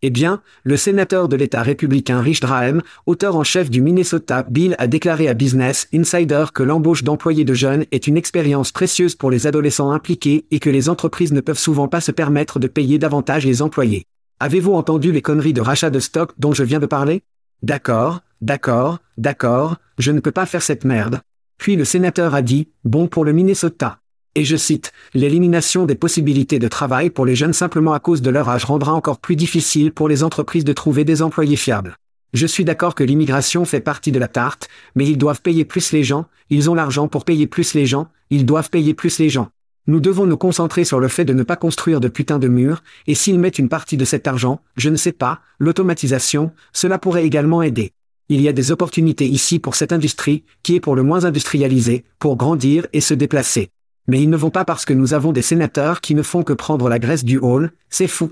Eh 0.03 0.11
bien, 0.11 0.43
le 0.65 0.77
sénateur 0.77 1.29
de 1.29 1.37
l'État 1.37 1.63
républicain 1.63 2.21
Rich 2.21 2.41
Graham, 2.41 2.83
auteur 3.07 3.37
en 3.37 3.45
chef 3.45 3.71
du 3.71 3.81
Minnesota 3.81 4.45
Bill, 4.49 4.75
a 4.79 4.87
déclaré 4.87 5.29
à 5.29 5.35
Business 5.35 5.89
Insider 5.95 6.45
que 6.53 6.63
l'embauche 6.63 7.05
d'employés 7.05 7.45
de 7.45 7.55
jeunes 7.55 7.87
est 7.91 8.07
une 8.07 8.17
expérience 8.17 8.71
précieuse 8.71 9.15
pour 9.15 9.31
les 9.31 9.47
adolescents 9.47 9.93
impliqués 9.93 10.47
et 10.51 10.61
que 10.61 10.71
les 10.71 10.89
entreprises 10.89 11.33
ne 11.33 11.41
peuvent 11.41 11.59
souvent 11.59 11.89
pas 11.89 12.01
se 12.03 12.13
permettre 12.13 12.59
de 12.59 12.67
payer 12.67 12.99
davantage 12.99 13.47
les 13.47 13.63
employés. 13.63 14.05
Avez-vous 14.41 14.75
entendu 14.75 15.11
les 15.11 15.23
conneries 15.23 15.55
de 15.55 15.63
rachat 15.63 15.91
de 15.91 16.01
stock 16.01 16.33
dont 16.39 16.53
je 16.53 16.65
viens 16.65 16.81
de 16.81 16.87
parler? 16.87 17.23
D'accord, 17.63 18.21
d'accord, 18.43 18.99
d'accord, 19.17 19.77
je 19.99 20.13
ne 20.13 20.21
peux 20.21 20.33
pas 20.33 20.45
faire 20.45 20.63
cette 20.63 20.85
merde. 20.85 21.21
Puis 21.57 21.77
le 21.77 21.85
sénateur 21.87 22.35
a 22.35 22.43
dit, 22.43 22.69
bon 22.85 23.07
pour 23.07 23.25
le 23.25 23.33
Minnesota. 23.33 24.01
Et 24.37 24.45
je 24.45 24.57
cite, 24.57 24.93
l'élimination 25.15 25.87
des 25.87 25.95
possibilités 25.95 26.59
de 26.59 26.67
travail 26.67 27.11
pour 27.11 27.25
les 27.25 27.37
jeunes 27.37 27.53
simplement 27.53 27.93
à 27.93 28.01
cause 28.01 28.21
de 28.21 28.31
leur 28.31 28.49
âge 28.49 28.65
rendra 28.65 28.93
encore 28.93 29.19
plus 29.19 29.37
difficile 29.37 29.93
pour 29.93 30.09
les 30.09 30.25
entreprises 30.25 30.65
de 30.65 30.73
trouver 30.73 31.05
des 31.05 31.23
employés 31.23 31.57
fiables. 31.57 31.97
Je 32.33 32.47
suis 32.47 32.65
d'accord 32.65 32.97
que 32.97 33.05
l'immigration 33.05 33.65
fait 33.65 33.81
partie 33.81 34.11
de 34.11 34.19
la 34.19 34.27
tarte, 34.27 34.69
mais 34.97 35.07
ils 35.07 35.19
doivent 35.19 35.41
payer 35.41 35.65
plus 35.65 35.93
les 35.93 36.03
gens, 36.03 36.27
ils 36.51 36.69
ont 36.69 36.75
l'argent 36.75 37.07
pour 37.07 37.25
payer 37.25 37.47
plus 37.47 37.75
les 37.75 37.87
gens, 37.87 38.09
ils 38.29 38.45
doivent 38.45 38.71
payer 38.71 38.93
plus 38.93 39.21
les 39.21 39.31
gens. 39.31 39.51
Nous 39.87 40.01
devons 40.01 40.27
nous 40.27 40.37
concentrer 40.37 40.83
sur 40.85 40.99
le 40.99 41.07
fait 41.07 41.25
de 41.25 41.33
ne 41.33 41.45
pas 41.45 41.55
construire 41.55 42.01
de 42.01 42.09
putain 42.09 42.41
de 42.41 42.49
murs, 42.49 42.83
et 43.07 43.15
s'ils 43.15 43.39
mettent 43.39 43.61
une 43.61 43.69
partie 43.69 43.97
de 43.97 44.05
cet 44.05 44.27
argent, 44.27 44.61
je 44.77 44.91
ne 44.91 44.97
sais 44.97 45.13
pas, 45.13 45.43
l'automatisation, 45.61 46.51
cela 46.73 46.99
pourrait 46.99 47.25
également 47.25 47.63
aider. 47.63 47.93
Il 48.29 48.41
y 48.41 48.49
a 48.49 48.53
des 48.53 48.73
opportunités 48.73 49.29
ici 49.29 49.61
pour 49.61 49.77
cette 49.77 49.93
industrie, 49.93 50.43
qui 50.65 50.75
est 50.75 50.81
pour 50.81 50.97
le 50.97 51.05
moins 51.05 51.27
industrialisée, 51.27 52.05
pour 52.19 52.37
grandir 52.37 52.89
et 52.93 53.01
se 53.01 53.15
déplacer. 53.15 53.71
Mais 54.07 54.21
ils 54.21 54.31
ne 54.31 54.37
vont 54.37 54.51
pas 54.51 54.65
parce 54.65 54.85
que 54.85 54.93
nous 54.93 55.15
avons 55.15 55.33
des 55.33 55.43
sénateurs 55.43 56.01
qui 56.01 56.15
ne 56.15 56.23
font 56.23 56.43
que 56.43 56.53
prendre 56.53 56.89
la 56.89 56.99
graisse 56.99 57.25
du 57.25 57.39
hall, 57.39 57.73
c'est 57.89 58.09
fou. 58.09 58.31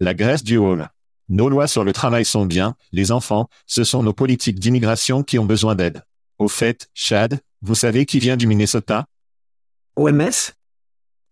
La 0.00 0.14
graisse 0.14 0.44
du 0.44 0.56
hall. 0.56 0.88
Nos 1.28 1.48
lois 1.48 1.66
sur 1.66 1.84
le 1.84 1.92
travail 1.92 2.24
sont 2.24 2.46
bien, 2.46 2.74
les 2.92 3.12
enfants, 3.12 3.48
ce 3.66 3.84
sont 3.84 4.02
nos 4.02 4.14
politiques 4.14 4.58
d'immigration 4.58 5.22
qui 5.22 5.38
ont 5.38 5.44
besoin 5.44 5.74
d'aide. 5.74 6.02
Au 6.38 6.48
fait, 6.48 6.88
Chad, 6.94 7.40
vous 7.60 7.74
savez 7.74 8.06
qui 8.06 8.18
vient 8.18 8.36
du 8.36 8.46
Minnesota? 8.46 9.06
OMS 9.96 10.52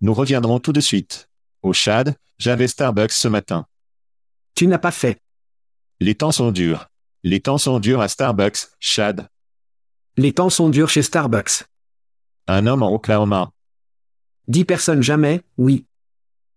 nous 0.01 0.15
reviendrons 0.15 0.61
tout 0.61 0.73
de 0.73 0.81
suite. 0.81 1.29
Au 1.63 1.73
Chad, 1.73 2.15
j'avais 2.39 2.69
Starbucks 2.69 3.13
ce 3.13 3.29
matin. 3.29 3.67
Tu 4.55 4.67
n'as 4.67 4.79
pas 4.79 4.91
fait. 4.91 5.21
Les 6.01 6.15
temps 6.15 6.33
sont 6.33 6.53
durs. 6.53 6.89
Les 7.23 7.41
temps 7.41 7.59
sont 7.59 7.81
durs 7.81 8.01
à 8.01 8.09
Starbucks, 8.09 8.69
Chad. 8.79 9.29
Les 10.17 10.33
temps 10.33 10.51
sont 10.51 10.69
durs 10.69 10.89
chez 10.91 11.03
Starbucks. 11.03 11.65
Un 12.49 12.69
homme 12.69 12.85
en 12.85 12.93
Oklahoma. 12.95 13.51
Dix 14.47 14.65
personnes 14.65 15.03
jamais, 15.03 15.41
oui. 15.59 15.85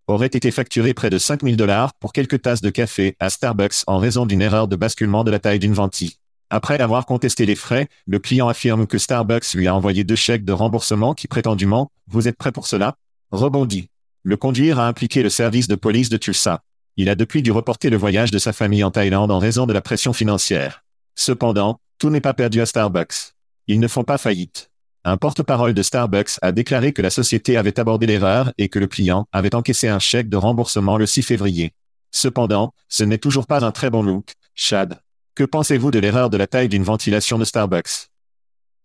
aurait 0.06 0.28
été 0.28 0.52
facturé 0.52 0.94
près 0.94 1.10
de 1.10 1.18
5000 1.18 1.58
dollars 1.58 1.96
pour 1.96 2.14
quelques 2.14 2.44
tasses 2.44 2.62
de 2.62 2.70
café 2.70 3.16
à 3.20 3.32
Starbucks 3.32 3.84
en 3.88 3.98
raison 3.98 4.28
d'une 4.28 4.44
erreur 4.44 4.68
de 4.68 4.76
basculement 4.76 5.24
de 5.24 5.32
la 5.32 5.40
taille 5.40 5.58
d'une 5.58 5.74
ventille. 5.74 6.14
Après 6.52 6.80
avoir 6.80 7.08
contesté 7.08 7.48
les 7.48 7.56
frais, 7.56 7.88
le 8.06 8.20
client 8.20 8.48
affirme 8.48 8.86
que 8.86 9.00
Starbucks 9.00 9.54
lui 9.56 9.68
a 9.68 9.74
envoyé 9.74 10.04
deux 10.04 10.16
chèques 10.16 10.46
de 10.46 10.54
remboursement 10.54 11.16
qui 11.16 11.28
prétendument, 11.28 11.92
vous 12.06 12.28
êtes 12.28 12.38
prêt 12.38 12.52
pour 12.52 12.68
cela? 12.68 12.96
Rebondit. 13.32 13.90
Le 14.22 14.38
conduire 14.38 14.78
a 14.80 14.88
impliqué 14.88 15.24
le 15.24 15.30
service 15.30 15.68
de 15.68 15.76
police 15.76 16.10
de 16.10 16.18
Tulsa. 16.18 16.62
Il 16.98 17.10
a 17.10 17.16
depuis 17.16 17.42
dû 17.42 17.52
reporter 17.52 17.90
le 17.90 17.98
voyage 17.98 18.30
de 18.30 18.38
sa 18.38 18.54
famille 18.54 18.84
en 18.84 18.92
Thaïlande 18.92 19.32
en 19.32 19.40
raison 19.40 19.66
de 19.66 19.74
la 19.74 19.82
pression 19.82 20.14
financière. 20.14 20.84
Cependant, 21.16 21.80
tout 21.98 22.12
n'est 22.12 22.22
pas 22.22 22.36
perdu 22.36 22.62
à 22.62 22.68
Starbucks. 22.68 23.34
Ils 23.66 23.80
ne 23.80 23.88
font 23.88 24.04
pas 24.04 24.20
faillite. 24.20 24.70
Un 25.06 25.16
porte-parole 25.16 25.74
de 25.74 25.82
Starbucks 25.82 26.38
a 26.42 26.52
déclaré 26.52 26.92
que 26.92 27.02
la 27.02 27.10
société 27.10 27.56
avait 27.56 27.80
abordé 27.80 28.06
l'erreur 28.06 28.52
et 28.58 28.68
que 28.68 28.80
le 28.80 28.88
client 28.88 29.28
avait 29.32 29.56
encaissé 29.56 29.88
un 29.88 30.00
chèque 30.00 30.28
de 30.28 30.36
remboursement 30.36 30.98
le 30.98 31.06
6 31.06 31.24
février. 31.24 31.72
Cependant, 32.12 32.74
ce 32.90 33.04
n'est 33.06 33.18
toujours 33.18 33.48
pas 33.48 33.64
un 33.64 33.72
très 33.72 33.90
bon 33.90 34.04
look, 34.04 34.34
Chad. 34.56 35.00
Que 35.36 35.46
pensez-vous 35.46 35.92
de 35.92 36.00
l'erreur 36.00 36.30
de 36.30 36.36
la 36.36 36.48
taille 36.48 36.68
d'une 36.68 36.84
ventilation 36.84 37.38
de 37.40 37.46
Starbucks? 37.46 38.10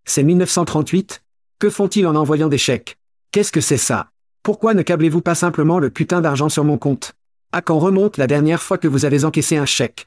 C'est 0.04 0.22
1938 0.22 1.24
Que 1.58 1.68
font-ils 1.68 2.06
en 2.06 2.14
envoyant 2.14 2.48
des 2.48 2.58
chèques? 2.58 2.96
Qu'est-ce 3.32 3.50
que 3.50 3.60
c'est 3.60 3.76
ça? 3.76 4.10
Pourquoi 4.44 4.74
ne 4.74 4.82
câblez-vous 4.82 5.22
pas 5.22 5.34
simplement 5.34 5.80
le 5.80 5.90
putain 5.90 6.20
d'argent 6.20 6.48
sur 6.48 6.62
mon 6.62 6.78
compte? 6.78 7.14
À 7.50 7.60
quand 7.60 7.80
remonte 7.80 8.18
la 8.18 8.28
dernière 8.28 8.62
fois 8.62 8.78
que 8.78 8.86
vous 8.86 9.04
avez 9.04 9.24
encaissé 9.24 9.56
un 9.56 9.66
chèque? 9.66 10.06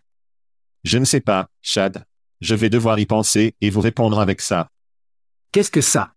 Je 0.85 0.99
ne 0.99 1.05
sais 1.05 1.21
pas, 1.21 1.47
Chad. 1.61 2.05
Je 2.39 2.55
vais 2.55 2.69
devoir 2.69 2.97
y 2.99 3.05
penser 3.05 3.55
et 3.59 3.69
vous 3.69 3.81
répondre 3.81 4.19
avec 4.21 4.39
ça. 4.39 4.69
Qu'est-ce 5.51 5.71
que 5.71 5.81
ça? 5.81 6.13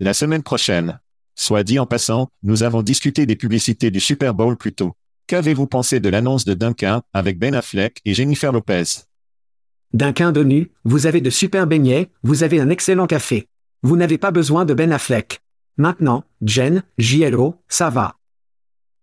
La 0.00 0.12
semaine 0.12 0.42
prochaine. 0.42 1.00
Soit 1.36 1.62
dit 1.62 1.78
en 1.78 1.86
passant, 1.86 2.28
nous 2.42 2.62
avons 2.62 2.82
discuté 2.82 3.24
des 3.24 3.36
publicités 3.36 3.90
du 3.90 4.00
Super 4.00 4.34
Bowl 4.34 4.56
plus 4.56 4.72
tôt. 4.72 4.92
Qu'avez-vous 5.28 5.66
pensé 5.66 6.00
de 6.00 6.08
l'annonce 6.08 6.44
de 6.44 6.54
Duncan 6.54 7.02
avec 7.12 7.38
Ben 7.38 7.54
Affleck 7.54 8.00
et 8.04 8.14
Jennifer 8.14 8.52
Lopez? 8.52 9.04
Duncan 9.92 10.32
de 10.32 10.42
nu, 10.42 10.72
vous 10.84 11.06
avez 11.06 11.20
de 11.20 11.30
super 11.30 11.66
beignets, 11.66 12.10
vous 12.22 12.42
avez 12.42 12.60
un 12.60 12.70
excellent 12.70 13.06
café. 13.06 13.48
Vous 13.82 13.96
n'avez 13.96 14.18
pas 14.18 14.32
besoin 14.32 14.64
de 14.64 14.74
Ben 14.74 14.92
Affleck. 14.92 15.40
Maintenant, 15.76 16.24
Jen, 16.42 16.82
JLO, 16.98 17.54
ça 17.68 17.88
va. 17.88 18.16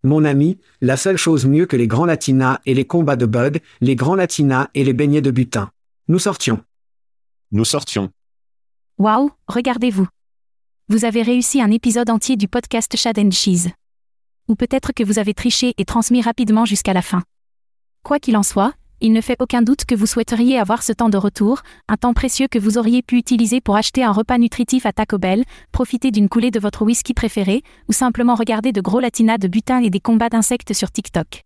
Mon 0.02 0.24
ami, 0.24 0.58
la 0.80 0.96
seule 0.96 1.16
chose 1.16 1.46
mieux 1.46 1.66
que 1.66 1.76
les 1.76 1.88
grands 1.88 2.06
latinas 2.06 2.60
et 2.66 2.74
les 2.74 2.86
combats 2.86 3.16
de 3.16 3.26
bug, 3.26 3.60
les 3.80 3.96
grands 3.96 4.14
latinas 4.14 4.68
et 4.74 4.84
les 4.84 4.92
beignets 4.92 5.22
de 5.22 5.30
butin. 5.30 5.70
Nous 6.06 6.18
sortions. 6.18 6.62
Nous 7.50 7.64
sortions. 7.64 8.12
Waouh, 8.98 9.30
regardez-vous. 9.46 10.08
Vous 10.88 11.04
avez 11.04 11.22
réussi 11.22 11.62
un 11.62 11.70
épisode 11.70 12.10
entier 12.10 12.34
du 12.34 12.48
podcast 12.48 12.96
Chad 12.96 13.16
and 13.16 13.30
Cheese. 13.30 13.68
Ou 14.48 14.56
peut-être 14.56 14.90
que 14.92 15.04
vous 15.04 15.20
avez 15.20 15.34
triché 15.34 15.72
et 15.78 15.84
transmis 15.84 16.20
rapidement 16.20 16.64
jusqu'à 16.64 16.94
la 16.94 17.02
fin. 17.02 17.22
Quoi 18.02 18.18
qu'il 18.18 18.36
en 18.36 18.42
soit, 18.42 18.72
il 19.00 19.12
ne 19.12 19.20
fait 19.20 19.40
aucun 19.40 19.62
doute 19.62 19.84
que 19.84 19.94
vous 19.94 20.06
souhaiteriez 20.06 20.58
avoir 20.58 20.82
ce 20.82 20.92
temps 20.92 21.10
de 21.10 21.16
retour, 21.16 21.62
un 21.86 21.96
temps 21.96 22.12
précieux 22.12 22.48
que 22.50 22.58
vous 22.58 22.76
auriez 22.76 23.02
pu 23.02 23.18
utiliser 23.18 23.60
pour 23.60 23.76
acheter 23.76 24.02
un 24.02 24.10
repas 24.10 24.36
nutritif 24.36 24.84
à 24.84 24.92
Taco 24.92 25.16
Bell, 25.16 25.44
profiter 25.70 26.10
d'une 26.10 26.28
coulée 26.28 26.50
de 26.50 26.58
votre 26.58 26.84
whisky 26.84 27.14
préféré, 27.14 27.62
ou 27.88 27.92
simplement 27.92 28.34
regarder 28.34 28.72
de 28.72 28.80
gros 28.80 28.98
latinas 28.98 29.38
de 29.38 29.46
butin 29.46 29.80
et 29.80 29.90
des 29.90 30.00
combats 30.00 30.28
d'insectes 30.28 30.72
sur 30.72 30.90
TikTok. 30.90 31.44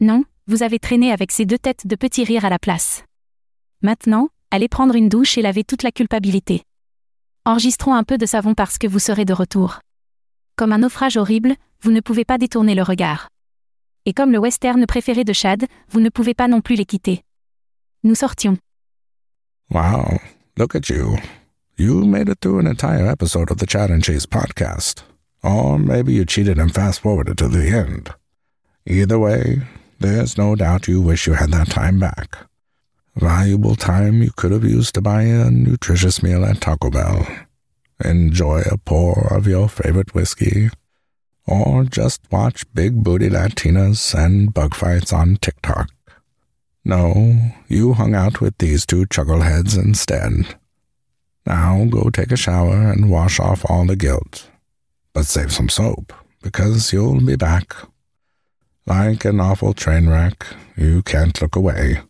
Non, 0.00 0.24
vous 0.46 0.62
avez 0.62 0.78
traîné 0.78 1.12
avec 1.12 1.30
ces 1.30 1.44
deux 1.44 1.58
têtes 1.58 1.86
de 1.86 1.94
petits 1.94 2.24
rires 2.24 2.46
à 2.46 2.50
la 2.50 2.58
place. 2.58 3.04
Maintenant, 3.82 4.30
allez 4.50 4.68
prendre 4.68 4.94
une 4.94 5.10
douche 5.10 5.36
et 5.36 5.42
laver 5.42 5.62
toute 5.62 5.82
la 5.82 5.92
culpabilité. 5.92 6.62
Enregistrons 7.46 7.94
un 7.94 8.04
peu 8.04 8.18
de 8.18 8.26
savon 8.26 8.54
parce 8.54 8.76
que 8.76 8.86
vous 8.86 8.98
serez 8.98 9.24
de 9.24 9.32
retour. 9.32 9.80
Comme 10.56 10.72
un 10.72 10.78
naufrage 10.78 11.16
horrible, 11.16 11.54
vous 11.82 11.90
ne 11.90 12.00
pouvez 12.00 12.26
pas 12.26 12.36
détourner 12.36 12.74
le 12.74 12.82
regard. 12.82 13.28
Et 14.04 14.12
comme 14.12 14.30
le 14.30 14.38
western 14.38 14.84
préféré 14.84 15.24
de 15.24 15.32
Chad, 15.32 15.64
vous 15.88 16.00
ne 16.00 16.10
pouvez 16.10 16.34
pas 16.34 16.48
non 16.48 16.60
plus 16.60 16.76
les 16.76 16.84
quitter. 16.84 17.22
Nous 18.04 18.14
sortions. 18.14 18.58
Wow, 19.70 20.18
look 20.58 20.74
at 20.74 20.90
you. 20.90 21.16
You 21.78 22.04
made 22.04 22.28
it 22.28 22.40
through 22.42 22.60
an 22.60 22.66
entire 22.66 23.06
episode 23.06 23.50
of 23.50 23.56
the 23.56 23.66
Chad 23.66 23.90
and 23.90 24.02
Cheese 24.02 24.26
podcast. 24.26 25.02
Or 25.42 25.78
maybe 25.78 26.12
you 26.12 26.26
cheated 26.26 26.58
and 26.58 26.70
fast 26.70 27.00
forwarded 27.00 27.38
to 27.38 27.48
the 27.48 27.70
end. 27.70 28.10
Either 28.86 29.18
way, 29.18 29.62
there's 29.98 30.36
no 30.36 30.54
doubt 30.54 30.88
you 30.88 31.00
wish 31.00 31.26
you 31.26 31.32
had 31.32 31.52
that 31.52 31.68
time 31.68 31.98
back. 31.98 32.49
Valuable 33.16 33.74
time 33.74 34.22
you 34.22 34.30
could 34.30 34.52
have 34.52 34.64
used 34.64 34.94
to 34.94 35.02
buy 35.02 35.22
a 35.22 35.50
nutritious 35.50 36.22
meal 36.22 36.44
at 36.44 36.60
Taco 36.60 36.90
Bell, 36.90 37.26
enjoy 38.04 38.62
a 38.70 38.78
pour 38.78 39.34
of 39.34 39.46
your 39.46 39.68
favorite 39.68 40.14
whiskey, 40.14 40.70
or 41.46 41.84
just 41.84 42.20
watch 42.30 42.64
big 42.72 43.02
booty 43.02 43.28
Latinas 43.28 44.14
and 44.14 44.54
bug 44.54 44.74
fights 44.74 45.12
on 45.12 45.36
TikTok. 45.36 45.90
No, 46.84 47.52
you 47.68 47.94
hung 47.94 48.14
out 48.14 48.40
with 48.40 48.56
these 48.58 48.86
two 48.86 49.04
chuckleheads 49.06 49.76
instead. 49.76 50.56
Now 51.46 51.84
go 51.90 52.10
take 52.10 52.32
a 52.32 52.36
shower 52.36 52.90
and 52.90 53.10
wash 53.10 53.40
off 53.40 53.68
all 53.68 53.86
the 53.86 53.96
guilt. 53.96 54.48
But 55.12 55.26
save 55.26 55.52
some 55.52 55.68
soap, 55.68 56.12
because 56.42 56.92
you'll 56.92 57.20
be 57.20 57.36
back. 57.36 57.74
Like 58.86 59.24
an 59.24 59.40
awful 59.40 59.74
train 59.74 60.08
wreck, 60.08 60.46
you 60.76 61.02
can't 61.02 61.40
look 61.42 61.56
away. 61.56 62.02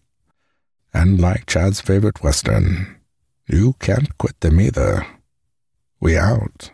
And 0.93 1.20
like 1.20 1.47
Chad's 1.47 1.80
favorite 1.80 2.22
Western, 2.22 2.97
you 3.47 3.74
can't 3.78 4.16
quit 4.18 4.41
them 4.41 4.61
either. 4.61 5.07
We 6.01 6.16
out. 6.16 6.70